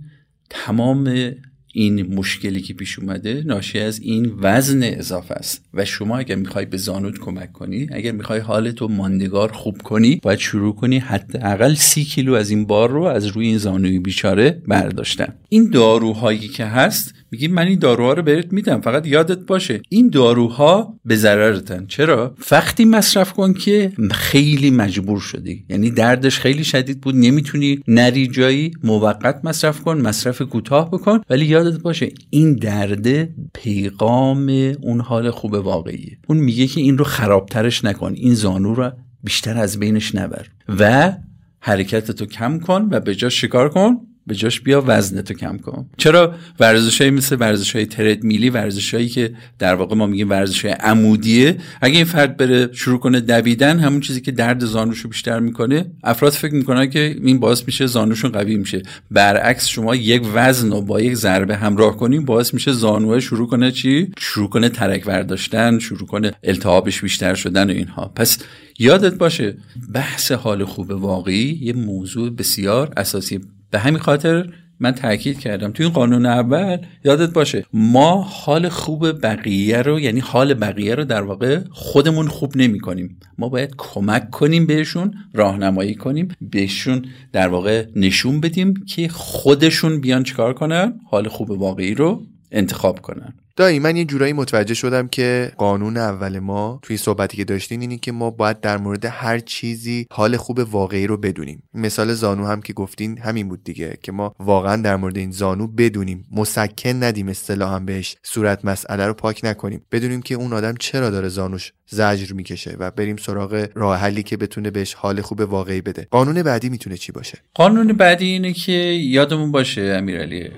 تمام 0.53 1.31
این 1.74 2.15
مشکلی 2.15 2.62
که 2.62 2.74
پیش 2.74 3.00
اومده 3.00 3.43
ناشی 3.46 3.79
از 3.79 4.00
این 4.00 4.34
وزن 4.38 4.84
اضافه 4.84 5.34
است. 5.34 5.65
و 5.74 5.86
شما 5.86 6.17
اگر 6.17 6.36
می‌خوای 6.36 6.65
به 6.65 6.77
زانوت 6.77 7.20
کمک 7.20 7.51
کنی 7.51 7.88
اگر 7.91 8.12
می‌خوای 8.12 8.39
حالت 8.39 8.81
رو 8.81 8.88
ماندگار 8.88 9.51
خوب 9.51 9.81
کنی 9.81 10.20
باید 10.24 10.39
شروع 10.39 10.75
کنی 10.75 11.00
حداقل 11.00 11.74
سی 11.74 12.03
کیلو 12.03 12.34
از 12.34 12.50
این 12.50 12.65
بار 12.65 12.89
رو 12.89 13.03
از 13.03 13.25
روی 13.25 13.48
این 13.48 13.58
زانوی 13.58 14.00
بیچاره 14.00 14.62
برداشتن. 14.67 15.34
این 15.50 15.70
داروهایی 15.70 16.48
که 16.48 16.65
هست 16.65 17.13
میگی 17.31 17.47
من 17.47 17.67
این 17.67 17.79
داروها 17.79 18.13
رو 18.13 18.21
بهت 18.21 18.53
میدم 18.53 18.81
فقط 18.81 19.07
یادت 19.07 19.39
باشه. 19.39 19.81
این 19.89 20.09
داروها 20.09 21.00
به 21.05 21.15
ضررتن. 21.15 21.85
چرا؟ 21.85 22.35
وقتی 22.51 22.85
مصرف 22.85 23.33
کن 23.33 23.53
که 23.53 23.91
خیلی 24.11 24.71
مجبور 24.71 25.19
شدی. 25.19 25.65
یعنی 25.69 25.91
دردش 25.91 26.39
خیلی 26.39 26.63
شدید 26.63 27.01
بود 27.01 27.15
نمی‌تونی 27.15 27.79
نری 27.88 28.27
جایی. 28.27 28.71
موقت 28.83 29.45
مصرف 29.45 29.81
کن 29.81 29.97
مصرف 29.97 30.41
کوتاه 30.41 30.91
بکن. 30.91 31.19
ولی 31.29 31.45
یادت 31.45 31.79
باشه 31.79 32.09
این 32.29 32.53
درده 32.53 33.29
پیغام 33.53 34.50
اون 34.81 35.01
حال 35.01 35.31
خوب 35.31 35.53
واقعیه. 35.53 36.17
اون 36.27 36.38
میگه 36.38 36.67
که 36.67 36.81
این 36.81 36.97
رو 36.97 37.05
خرابترش 37.05 37.85
نکن. 37.85 38.13
این 38.15 38.33
زانو 38.33 38.73
رو 38.73 38.91
بیشتر 39.23 39.57
از 39.57 39.79
بینش 39.79 40.15
نبر 40.15 40.47
و 40.79 41.13
حرکتتو 41.59 42.25
کم 42.25 42.59
کن 42.59 42.88
و 42.91 43.00
به 43.00 43.15
جا 43.15 43.29
شکار 43.29 43.69
کن. 43.69 43.97
به 44.27 44.35
جاش 44.35 44.61
بیا 44.61 44.83
وزنتو 44.87 45.33
کم 45.33 45.57
کن. 45.57 45.85
چرا 45.97 46.35
ورزش 46.59 47.01
های 47.01 47.11
مثل 47.11 47.37
ورزش 47.39 47.75
های 47.75 47.85
ترد 47.85 48.23
میلی 48.23 48.49
ورزش 48.49 48.93
هایی 48.93 49.09
که 49.09 49.33
در 49.59 49.75
واقع 49.75 49.95
ما 49.95 50.05
میگیم 50.05 50.29
ورزش 50.29 50.65
های 50.65 50.73
عمودیه 50.73 51.57
اگه 51.81 51.96
این 51.96 52.05
فرد 52.05 52.37
بره 52.37 52.69
شروع 52.74 53.00
کنه 53.00 53.19
دویدن 53.19 53.79
همون 53.79 54.00
چیزی 54.00 54.22
که 54.22 54.31
درد 54.31 54.65
زانوشو 54.65 55.09
بیشتر 55.09 55.39
می‌کنه 55.39 55.85
افراد 56.03 56.31
فکر 56.31 56.53
می‌کنن 56.53 56.89
که 56.89 57.15
این 57.24 57.39
باعث 57.39 57.63
میشه 57.67 57.85
زانوشون 57.85 58.31
قوی 58.31 58.57
میشه. 58.57 58.81
برعکس 59.11 59.67
شما 59.67 59.96
یک 59.96 60.22
وزن 60.33 60.72
رو 60.72 60.81
با 60.81 61.01
یک 61.01 61.13
ضربه 61.13 61.55
همراه 61.55 61.98
کنیم 61.98 62.25
باعث 62.25 62.53
میشه 62.53 62.72
زانوه 62.72 63.19
شروع 63.19 63.48
کنه 63.48 63.72
چی؟ 63.72 64.11
شروع 64.17 64.50
کنه 64.50 64.69
ترک 64.69 65.05
برداشتن 65.05 65.79
شروع 65.79 66.07
کنه 66.07 66.31
التهابش 66.43 67.01
بیشتر 67.01 67.33
شدن 67.33 67.69
و 67.69 67.74
اینها. 67.74 68.11
پس 68.15 68.37
یادت 68.79 69.13
باشه 69.13 69.57
بحث 69.93 70.31
حال 70.31 70.65
خوب 70.65 70.91
واقعی 70.91 71.59
یه 71.61 71.74
موضوع 71.74 72.29
بسیار 72.29 72.93
اساسی 72.98 73.39
به 73.72 73.79
همین 73.79 74.00
خاطر 74.00 74.50
من 74.81 74.92
تاکید 74.92 75.40
کردم. 75.40 75.72
توی 75.72 75.86
این 75.86 75.94
قانون 75.94 76.25
اول 76.25 76.77
یادت 77.03 77.34
باشه 77.34 77.66
ما 77.74 78.22
حال 78.22 78.70
خوب 78.70 79.22
بقیه 79.22 79.81
رو 79.81 80.00
یعنی 80.00 80.20
حال 80.20 80.53
بقیه 80.53 80.96
رو 80.96 81.03
در 81.03 81.22
واقع 81.22 81.60
خودمون 81.72 82.27
خوب 82.27 82.57
نمی 82.57 82.79
کنیم 82.79 83.20
ما 83.38 83.50
باید 83.50 83.74
کمک 83.77 84.29
کنیم 84.29 84.66
بهشون 84.66 85.14
راهنمایی 85.34 85.96
کنیم 85.96 86.27
بهشون 86.42 87.05
در 87.31 87.48
واقع 87.48 87.86
نشون 87.96 88.42
بدیم 88.42 88.74
که 88.74 89.07
خودشون 89.07 90.01
بیان 90.01 90.24
چیکار 90.24 90.53
کنن 90.53 91.00
حال 91.10 91.27
خوب 91.27 91.51
واقعی 91.51 91.96
رو 91.96 92.22
انتخاب 92.51 93.01
کنن. 93.01 93.34
دایی 93.55 93.79
من 93.79 93.96
یه 93.96 94.05
جورایی 94.05 94.33
متوجه 94.33 94.74
شدم 94.74 95.07
که 95.07 95.51
قانون 95.57 95.98
اول 95.98 96.40
ما 96.40 96.79
توی 96.81 96.98
صحبتی 96.98 97.37
که 97.37 97.44
داشتین 97.44 97.81
اینی 97.81 97.98
که 97.98 98.11
ما 98.11 98.29
باید 98.29 98.59
در 98.59 98.77
مورد 98.77 99.05
هر 99.05 99.40
چیزی 99.40 100.07
حال 100.11 100.37
خوب 100.37 100.59
واقعی 100.59 101.07
رو 101.07 101.18
بدونیم. 101.18 101.64
مثال 101.74 102.14
زانو 102.14 102.46
هم 102.46 102.61
که 102.61 102.74
گفتین 102.74 103.18
همین 103.18 103.50
بود 103.50 103.64
دیگه 103.64 103.98
که 104.03 104.11
ما 104.11 104.35
واقعا 104.40 104.75
در 104.75 104.96
مورد 104.96 105.18
این 105.18 105.31
زانو 105.31 105.68
بدونیم. 105.68 106.25
مسکن 106.31 107.03
ندیم 107.03 107.27
اصطلاحا 107.27 107.79
بهش. 107.79 108.16
صورت 108.24 108.66
مسئله 108.66 109.07
رو 109.07 109.14
پاک 109.14 109.42
نکنیم. 109.44 109.85
بدونیم 109.92 110.22
که 110.22 110.35
اون 110.35 110.53
آدم 110.53 110.75
چرا 110.79 111.09
داره 111.09 111.27
زانوش 111.27 111.74
زجر 111.87 112.33
می‌کشه 112.33 112.75
و 112.79 112.92
بریم 112.92 113.18
سراغ 113.18 113.68
راه 113.75 113.98
حلی 113.98 114.24
که 114.24 114.37
بتونه 114.37 114.72
بهش 114.72 114.94
حال 114.94 115.22
خوب 115.22 115.40
واقعی 115.40 115.81
بده. 115.81 116.07
قانون 116.11 116.44
بعدی 116.44 116.70
می‌تونه 116.70 116.98
چی 116.98 117.11
باشه؟ 117.11 117.37
قانون 117.53 117.87
بعدی 117.87 118.25
اینه 118.25 118.53
که 118.53 118.72
یادمون 118.72 119.51
باشه 119.51 119.81
امیرعلی 119.81 120.50